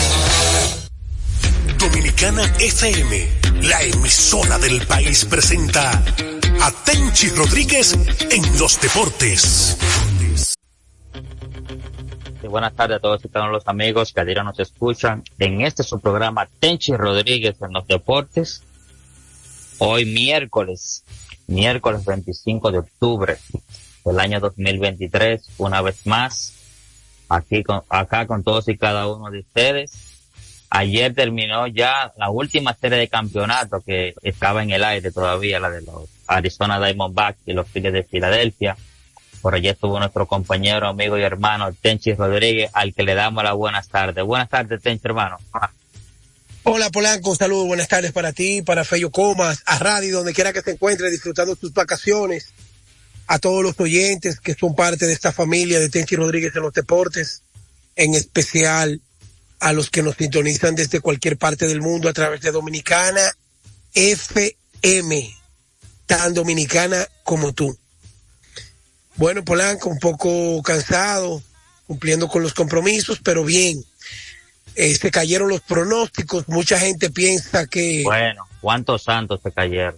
Dominicana 1.79 2.43
FM, 2.59 3.27
la 3.63 3.81
emisora 3.81 4.59
del 4.59 4.85
país 4.85 5.25
presenta 5.25 5.89
a 6.61 6.71
Tenchi 6.85 7.29
Rodríguez 7.29 7.93
en 8.29 8.59
los 8.59 8.79
deportes. 8.79 9.75
Buenas 12.47 12.75
tardes 12.75 12.97
a 12.97 12.99
todos 12.99 13.25
y 13.25 13.27
todos 13.27 13.49
los 13.49 13.67
amigos 13.67 14.13
que 14.13 14.21
a 14.21 14.25
diario 14.25 14.43
nos 14.43 14.59
escuchan 14.59 15.23
en 15.39 15.61
este 15.61 15.81
su 15.81 15.99
programa 15.99 16.47
Tenchi 16.59 16.95
Rodríguez 16.95 17.55
en 17.63 17.73
los 17.73 17.87
deportes. 17.87 18.61
Hoy 19.79 20.05
miércoles, 20.05 21.03
miércoles 21.47 22.05
25 22.05 22.71
de 22.71 22.77
octubre 22.77 23.39
del 24.05 24.19
año 24.19 24.39
2023, 24.39 25.41
una 25.57 25.81
vez 25.81 26.05
más, 26.05 26.53
aquí 27.27 27.63
con, 27.63 27.81
acá 27.89 28.27
con 28.27 28.43
todos 28.43 28.67
y 28.69 28.77
cada 28.77 29.07
uno 29.07 29.31
de 29.31 29.39
ustedes. 29.39 29.91
Ayer 30.69 31.13
terminó 31.13 31.67
ya 31.67 32.13
la 32.17 32.29
última 32.29 32.73
serie 32.73 32.97
de 32.97 33.07
campeonato 33.07 33.81
que 33.81 34.13
estaba 34.21 34.61
en 34.61 34.71
el 34.71 34.83
aire 34.83 35.11
todavía, 35.11 35.59
la 35.59 35.69
de 35.69 35.81
los 35.81 36.09
Arizona 36.27 36.79
Diamondbacks 36.79 37.39
y 37.45 37.53
los 37.53 37.67
Phillies 37.67 37.93
de 37.93 38.03
Filadelfia. 38.03 38.77
Por 39.41 39.55
allí 39.55 39.69
estuvo 39.69 39.97
nuestro 39.99 40.27
compañero, 40.27 40.87
amigo 40.87 41.17
y 41.17 41.21
hermano 41.21 41.71
Tenchi 41.73 42.13
Rodríguez, 42.13 42.71
al 42.73 42.93
que 42.93 43.03
le 43.03 43.15
damos 43.15 43.43
las 43.43 43.53
buenas 43.53 43.87
tardes. 43.87 44.23
Buenas 44.23 44.49
tardes, 44.49 44.81
Tenchi, 44.81 45.07
hermano. 45.07 45.37
Hola 46.63 46.89
Polanco, 46.89 47.35
saludos, 47.35 47.67
buenas 47.67 47.87
tardes 47.87 48.11
para 48.11 48.33
ti, 48.33 48.63
para 48.63 48.83
Fello 48.83 49.11
Comas, 49.11 49.61
a 49.67 49.77
Radio, 49.77 50.17
donde 50.17 50.33
quiera 50.33 50.51
que 50.51 50.61
se 50.61 50.71
encuentre, 50.71 51.11
disfrutando 51.11 51.55
sus 51.55 51.71
vacaciones, 51.71 52.51
a 53.27 53.39
todos 53.39 53.63
los 53.63 53.79
oyentes 53.79 54.39
que 54.39 54.53
son 54.53 54.75
parte 54.75 55.07
de 55.07 55.13
esta 55.13 55.31
familia 55.31 55.79
de 55.79 55.89
Tenchi 55.89 56.15
Rodríguez 56.15 56.55
en 56.55 56.61
los 56.63 56.73
deportes, 56.73 57.41
en 57.95 58.13
especial 58.13 59.01
a 59.59 59.73
los 59.73 59.89
que 59.89 60.03
nos 60.03 60.15
sintonizan 60.15 60.75
desde 60.75 60.99
cualquier 60.99 61.37
parte 61.37 61.67
del 61.67 61.81
mundo 61.81 62.09
a 62.09 62.13
través 62.13 62.41
de 62.41 62.51
Dominicana 62.51 63.21
FM, 63.93 65.35
tan 66.05 66.33
dominicana 66.33 67.07
como 67.23 67.53
tú. 67.53 67.77
Bueno, 69.15 69.43
Polanco, 69.45 69.89
un 69.89 69.99
poco 69.99 70.61
cansado, 70.61 71.41
cumpliendo 71.87 72.27
con 72.27 72.43
los 72.43 72.53
compromisos, 72.53 73.19
pero 73.23 73.45
bien. 73.45 73.83
Eh, 74.75 74.93
se 74.95 75.09
cayeron 75.09 75.47
los 75.47 75.61
pronósticos, 75.61 76.49
mucha 76.49 76.77
gente 76.77 77.09
piensa 77.09 77.65
que... 77.65 78.03
Bueno, 78.03 78.45
¿cuántos 78.59 79.03
santos 79.03 79.39
se 79.41 79.51
cayeron? 79.51 79.95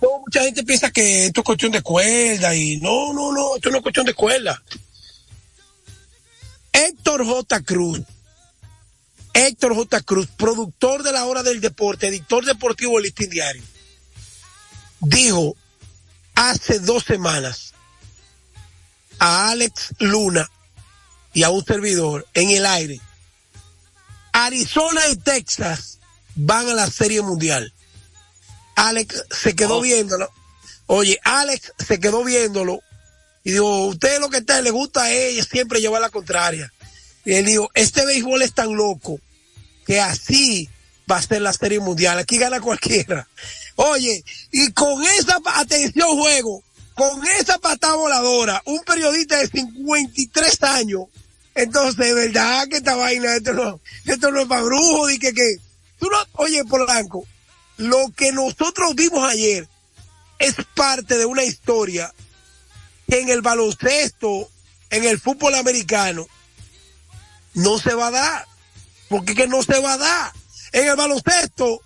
Mucha 0.00 0.42
gente 0.42 0.64
piensa 0.64 0.90
que 0.90 1.26
esto 1.26 1.40
es 1.40 1.44
cuestión 1.44 1.72
de 1.72 1.82
cuerda 1.82 2.54
y 2.54 2.78
no, 2.78 3.12
no, 3.12 3.32
no, 3.32 3.56
esto 3.56 3.70
no 3.70 3.78
es 3.78 3.82
cuestión 3.82 4.06
de 4.06 4.14
cuerda. 4.14 4.62
Héctor 6.72 7.26
J. 7.26 7.62
Cruz, 7.62 8.00
Héctor 9.34 9.74
J. 9.74 10.00
Cruz, 10.02 10.28
productor 10.36 11.02
de 11.02 11.12
la 11.12 11.24
hora 11.24 11.42
del 11.42 11.60
deporte, 11.60 12.08
editor 12.08 12.44
deportivo 12.44 12.94
del 12.94 13.04
Listín 13.04 13.30
Diario, 13.30 13.62
dijo 15.00 15.56
hace 16.34 16.78
dos 16.78 17.04
semanas 17.04 17.74
a 19.18 19.50
Alex 19.50 19.94
Luna 19.98 20.48
y 21.32 21.42
a 21.42 21.50
un 21.50 21.64
servidor 21.64 22.26
en 22.34 22.50
el 22.50 22.66
aire, 22.66 23.00
Arizona 24.32 25.02
y 25.08 25.16
Texas 25.16 25.98
van 26.34 26.68
a 26.68 26.74
la 26.74 26.90
Serie 26.90 27.22
Mundial. 27.22 27.72
Alex 28.74 29.24
se 29.30 29.54
quedó 29.54 29.80
viéndolo. 29.80 30.30
Oye, 30.86 31.18
Alex 31.22 31.72
se 31.78 32.00
quedó 32.00 32.24
viéndolo 32.24 32.82
y 33.44 33.52
dijo, 33.52 33.86
usted 33.86 34.20
lo 34.20 34.28
que 34.28 34.38
está, 34.38 34.60
le 34.60 34.70
gusta 34.70 35.04
a 35.04 35.12
ella 35.12 35.44
siempre 35.44 35.80
llevar 35.80 36.00
la 36.00 36.10
contraria. 36.10 36.72
Y 37.24 37.34
él 37.34 37.46
dijo, 37.46 37.70
este 37.74 38.04
béisbol 38.04 38.42
es 38.42 38.54
tan 38.54 38.74
loco 38.74 39.20
que 39.86 40.00
así 40.00 40.68
va 41.10 41.16
a 41.16 41.22
ser 41.22 41.42
la 41.42 41.52
serie 41.52 41.80
mundial. 41.80 42.18
Aquí 42.18 42.38
gana 42.38 42.60
cualquiera. 42.60 43.28
Oye, 43.76 44.24
y 44.50 44.72
con 44.72 45.02
esa, 45.04 45.38
atención 45.56 46.18
juego, 46.18 46.62
con 46.94 47.26
esa 47.38 47.58
patada 47.58 47.94
voladora, 47.94 48.62
un 48.66 48.80
periodista 48.80 49.38
de 49.38 49.48
53 49.48 50.62
años, 50.64 51.04
entonces, 51.54 51.96
de 51.96 52.14
verdad 52.14 52.68
que 52.68 52.76
esta 52.76 52.94
vaina, 52.94 53.36
esto 53.36 53.52
no, 53.52 53.80
esto 54.04 54.30
no 54.30 54.40
es 54.40 54.46
para 54.48 54.62
brujos, 54.62 55.12
y 55.12 55.18
que, 55.18 55.32
que, 55.32 55.56
tú 55.98 56.08
no, 56.10 56.18
oye, 56.34 56.64
Polanco, 56.64 57.26
lo 57.80 58.12
que 58.14 58.30
nosotros 58.32 58.94
vimos 58.94 59.28
ayer 59.28 59.66
es 60.38 60.54
parte 60.74 61.16
de 61.16 61.24
una 61.24 61.44
historia 61.44 62.12
que 63.08 63.20
en 63.20 63.30
el 63.30 63.40
baloncesto, 63.40 64.50
en 64.90 65.04
el 65.04 65.18
fútbol 65.18 65.54
americano, 65.54 66.26
no 67.54 67.78
se 67.78 67.94
va 67.94 68.08
a 68.08 68.10
dar. 68.10 68.46
Porque 69.08 69.34
que 69.34 69.48
no 69.48 69.62
se 69.62 69.80
va 69.80 69.94
a 69.94 69.98
dar. 69.98 70.32
En 70.72 70.88
el 70.88 70.94
baloncesto, 70.94 71.80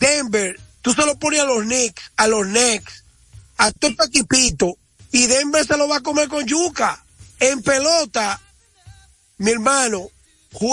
Denver, 0.00 0.58
tú 0.80 0.94
se 0.94 1.04
lo 1.04 1.18
pones 1.18 1.40
a 1.40 1.44
los 1.44 1.62
Knicks, 1.62 2.02
a 2.16 2.26
los 2.26 2.46
Knicks, 2.46 3.04
a 3.58 3.70
todo 3.70 3.90
este 3.90 4.04
equipito, 4.04 4.76
y 5.12 5.26
Denver 5.26 5.64
se 5.64 5.76
lo 5.76 5.88
va 5.88 5.98
a 5.98 6.02
comer 6.02 6.28
con 6.28 6.46
yuca. 6.46 7.04
En 7.38 7.62
pelota, 7.62 8.40
mi 9.36 9.50
hermano, 9.50 10.08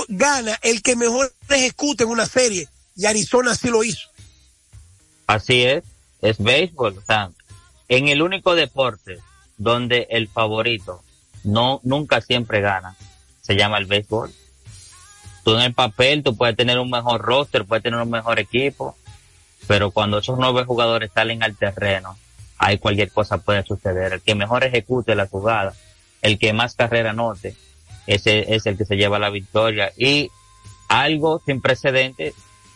gana 0.07 0.57
el 0.61 0.81
que 0.81 0.95
mejor 0.95 1.33
ejecute 1.49 2.05
en 2.05 2.09
una 2.09 2.25
serie. 2.25 2.69
Y 2.95 3.05
Arizona 3.05 3.53
sí 3.53 3.67
lo 3.67 3.83
hizo. 3.83 4.09
Así 5.29 5.63
es, 5.63 5.83
es 6.23 6.39
béisbol. 6.39 6.97
O 6.97 7.01
sea, 7.01 7.29
en 7.87 8.07
el 8.07 8.23
único 8.23 8.55
deporte 8.55 9.19
donde 9.57 10.07
el 10.09 10.27
favorito 10.27 11.03
no 11.43 11.81
nunca 11.83 12.19
siempre 12.19 12.61
gana, 12.61 12.95
se 13.39 13.55
llama 13.55 13.77
el 13.77 13.85
béisbol. 13.85 14.33
Tú 15.43 15.53
en 15.53 15.61
el 15.61 15.75
papel, 15.75 16.23
tú 16.23 16.35
puedes 16.35 16.57
tener 16.57 16.79
un 16.79 16.89
mejor 16.89 17.21
roster, 17.21 17.65
puedes 17.65 17.83
tener 17.83 17.99
un 17.99 18.09
mejor 18.09 18.39
equipo, 18.39 18.97
pero 19.67 19.91
cuando 19.91 20.17
esos 20.17 20.39
nueve 20.39 20.63
jugadores 20.65 21.11
salen 21.13 21.43
al 21.43 21.55
terreno, 21.55 22.17
ahí 22.57 22.79
cualquier 22.79 23.11
cosa 23.11 23.37
puede 23.37 23.63
suceder. 23.63 24.13
El 24.13 24.21
que 24.21 24.33
mejor 24.33 24.63
ejecute 24.63 25.13
la 25.13 25.27
jugada, 25.27 25.75
el 26.23 26.39
que 26.39 26.53
más 26.53 26.73
carrera 26.73 27.11
anote, 27.11 27.55
ese 28.07 28.55
es 28.55 28.65
el 28.65 28.79
que 28.79 28.85
se 28.85 28.97
lleva 28.97 29.19
la 29.19 29.29
victoria. 29.29 29.93
Y 29.95 30.31
algo 30.87 31.39
sin 31.45 31.61
precedente 31.61 32.33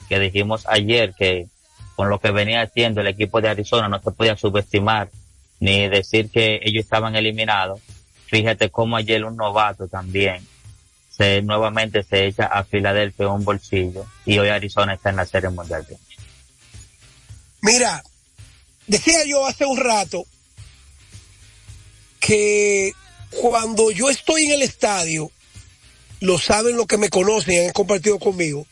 que 0.07 0.19
dijimos 0.19 0.67
ayer 0.67 1.15
que 1.17 1.47
con 1.95 2.09
lo 2.09 2.19
que 2.19 2.31
venía 2.31 2.61
haciendo 2.61 3.01
el 3.01 3.07
equipo 3.07 3.41
de 3.41 3.49
Arizona 3.49 3.87
no 3.87 4.01
se 4.01 4.11
podía 4.11 4.35
subestimar 4.35 5.09
ni 5.59 5.87
decir 5.87 6.29
que 6.29 6.59
ellos 6.63 6.83
estaban 6.83 7.15
eliminados. 7.15 7.79
Fíjate 8.27 8.69
cómo 8.69 8.97
ayer 8.97 9.23
un 9.23 9.37
novato 9.37 9.87
también 9.87 10.45
se 11.15 11.41
nuevamente 11.43 12.03
se 12.03 12.25
echa 12.25 12.45
a 12.45 12.63
Filadelfia 12.63 13.27
un 13.27 13.45
bolsillo 13.45 14.05
y 14.25 14.39
hoy 14.39 14.49
Arizona 14.49 14.95
está 14.95 15.11
en 15.11 15.17
la 15.17 15.25
Serie 15.25 15.49
Mundial. 15.49 15.85
Mira, 17.61 18.03
decía 18.87 19.23
yo 19.25 19.45
hace 19.45 19.65
un 19.65 19.77
rato 19.77 20.25
que 22.19 22.93
cuando 23.29 23.91
yo 23.91 24.09
estoy 24.09 24.45
en 24.45 24.51
el 24.53 24.61
estadio, 24.63 25.31
lo 26.19 26.39
saben 26.39 26.77
los 26.77 26.87
que 26.87 26.97
me 26.97 27.09
conocen 27.09 27.53
y 27.53 27.67
han 27.67 27.73
compartido 27.73 28.17
conmigo, 28.17 28.65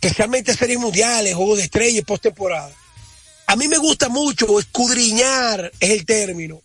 especialmente 0.00 0.54
series 0.54 0.78
mundiales, 0.78 1.34
juegos 1.34 1.58
de 1.58 1.64
estrellas, 1.64 2.04
postemporada. 2.04 2.72
A 3.46 3.56
mí 3.56 3.66
me 3.68 3.78
gusta 3.78 4.08
mucho 4.08 4.58
escudriñar, 4.58 5.72
es 5.80 5.90
el 5.90 6.04
término, 6.04 6.60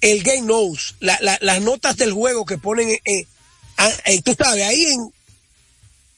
el 0.00 0.22
game 0.22 0.46
la- 1.00 1.38
las 1.40 1.60
notas 1.62 1.96
del 1.96 2.12
juego 2.12 2.44
que 2.44 2.58
ponen, 2.58 2.90
en- 2.90 3.00
en- 3.04 3.26
a- 3.76 3.92
en- 4.06 4.22
tú 4.22 4.34
sabes, 4.38 4.64
ahí 4.66 4.84
en, 4.86 5.12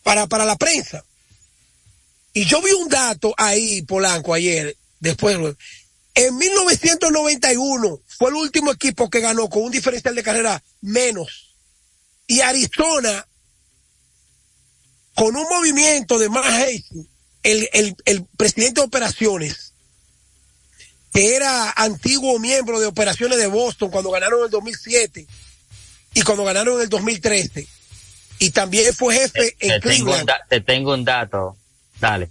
para, 0.03 0.27
para 0.27 0.45
la 0.45 0.57
prensa. 0.57 1.05
Y 2.33 2.45
yo 2.45 2.61
vi 2.61 2.73
un 2.73 2.89
dato 2.89 3.33
ahí, 3.37 3.83
Polanco, 3.83 4.35
ayer, 4.35 4.77
después, 5.01 5.39
en 6.15 6.37
1991 6.37 8.01
fue 8.19 8.31
el 8.31 8.37
último 8.37 8.73
equipo 8.73 9.09
que 9.09 9.21
ganó 9.21 9.49
con 9.49 9.62
un 9.62 9.71
diferencial 9.73 10.15
de 10.15 10.23
carrera 10.23 10.62
menos. 10.81 11.55
Y 12.27 12.41
Arizona 12.41 13.27
con 15.15 15.37
un 15.37 15.47
movimiento 15.49 16.19
de 16.19 16.29
Mark 16.29 16.47
Hastings, 16.47 17.07
el, 17.43 17.69
el, 17.73 17.97
el 18.05 18.25
presidente 18.37 18.81
de 18.81 18.87
operaciones, 18.87 19.73
que 21.12 21.37
era 21.37 21.71
antiguo 21.71 22.39
miembro 22.39 22.81
de 22.81 22.87
operaciones 22.87 23.39
de 23.39 23.47
Boston 23.47 23.91
cuando 23.91 24.11
ganaron 24.11 24.41
en 24.41 24.45
el 24.47 24.51
2007 24.51 25.27
y 26.15 26.23
cuando 26.23 26.45
ganaron 26.45 26.77
en 26.77 26.83
el 26.83 26.89
2013. 26.89 27.67
Y 28.41 28.51
también 28.51 28.93
fue 28.95 29.15
jefe 29.15 29.57
en 29.61 29.69
te, 29.69 29.81
Cleveland. 29.81 30.29
te 30.49 30.61
tengo 30.61 30.95
un 30.95 31.05
dato. 31.05 31.57
Dale. 32.01 32.31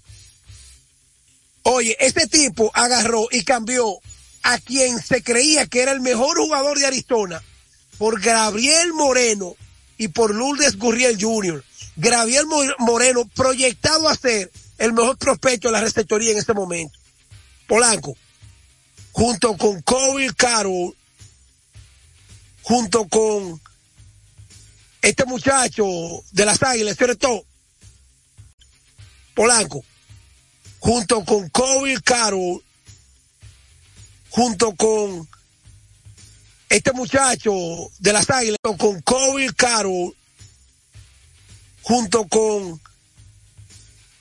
Oye, 1.64 1.96
este 2.00 2.28
tipo 2.28 2.72
agarró 2.74 3.28
y 3.32 3.44
cambió 3.46 4.00
a 4.44 4.60
quien 4.60 5.02
se 5.02 5.24
creía 5.24 5.66
que 5.68 5.82
era 5.82 5.94
el 5.94 6.02
mejor 6.02 6.38
jugador 6.38 6.78
de 6.78 6.86
Arizona 6.86 7.42
por 7.98 8.20
Gabriel 8.20 8.92
Moreno 8.94 9.56
y 9.98 10.10
por 10.10 10.36
Lourdes 10.36 10.78
Gurriel 10.78 11.18
Jr. 11.20 11.64
Mo- 11.96 12.64
Moreno 12.80 13.26
proyectado 13.36 14.10
a 14.10 14.16
ser 14.16 14.52
el 14.78 14.94
mejor 14.94 15.18
prospecto 15.18 15.68
de 15.68 15.74
la 15.74 15.82
receptoría 15.82 16.32
en 16.32 16.38
este 16.38 16.54
momento. 16.54 16.98
Polanco, 17.68 18.16
junto 19.12 19.56
con 19.58 19.82
Kobe 19.82 20.34
Carroll, 20.36 20.96
junto 22.64 23.08
con 23.08 23.62
este 25.02 25.26
muchacho 25.26 25.86
de 26.32 26.46
las 26.46 26.62
Águilas, 26.64 26.98
todo, 27.20 27.46
Polanco, 29.34 29.84
junto 30.80 31.24
con 31.26 31.50
Kobe 31.50 32.02
Carroll, 32.02 32.64
junto 34.30 34.74
con 34.76 35.28
este 36.70 36.92
muchacho 36.94 37.52
de 38.00 38.14
las 38.14 38.30
Águilas, 38.30 38.58
con 38.78 39.02
Kobe 39.02 39.54
Carroll, 39.54 40.16
junto 41.84 42.26
con 42.28 42.82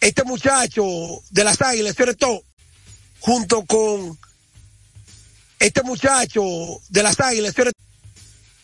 este 0.00 0.24
muchacho 0.24 0.84
de 1.30 1.44
las 1.44 1.62
Águilas, 1.62 1.94
todo, 2.18 2.42
junto 3.20 3.64
con 3.64 4.18
este 5.60 5.82
muchacho 5.84 6.42
de 6.88 7.02
las 7.02 7.20
Águilas, 7.20 7.54
sobre 7.54 7.70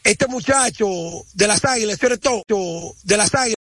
este 0.02 0.26
muchacho 0.26 0.86
de 1.34 1.46
las 1.46 1.64
Águilas, 1.64 1.98
todo, 2.20 2.94
de 3.04 3.16
las 3.16 3.34
Águilas. 3.34 3.54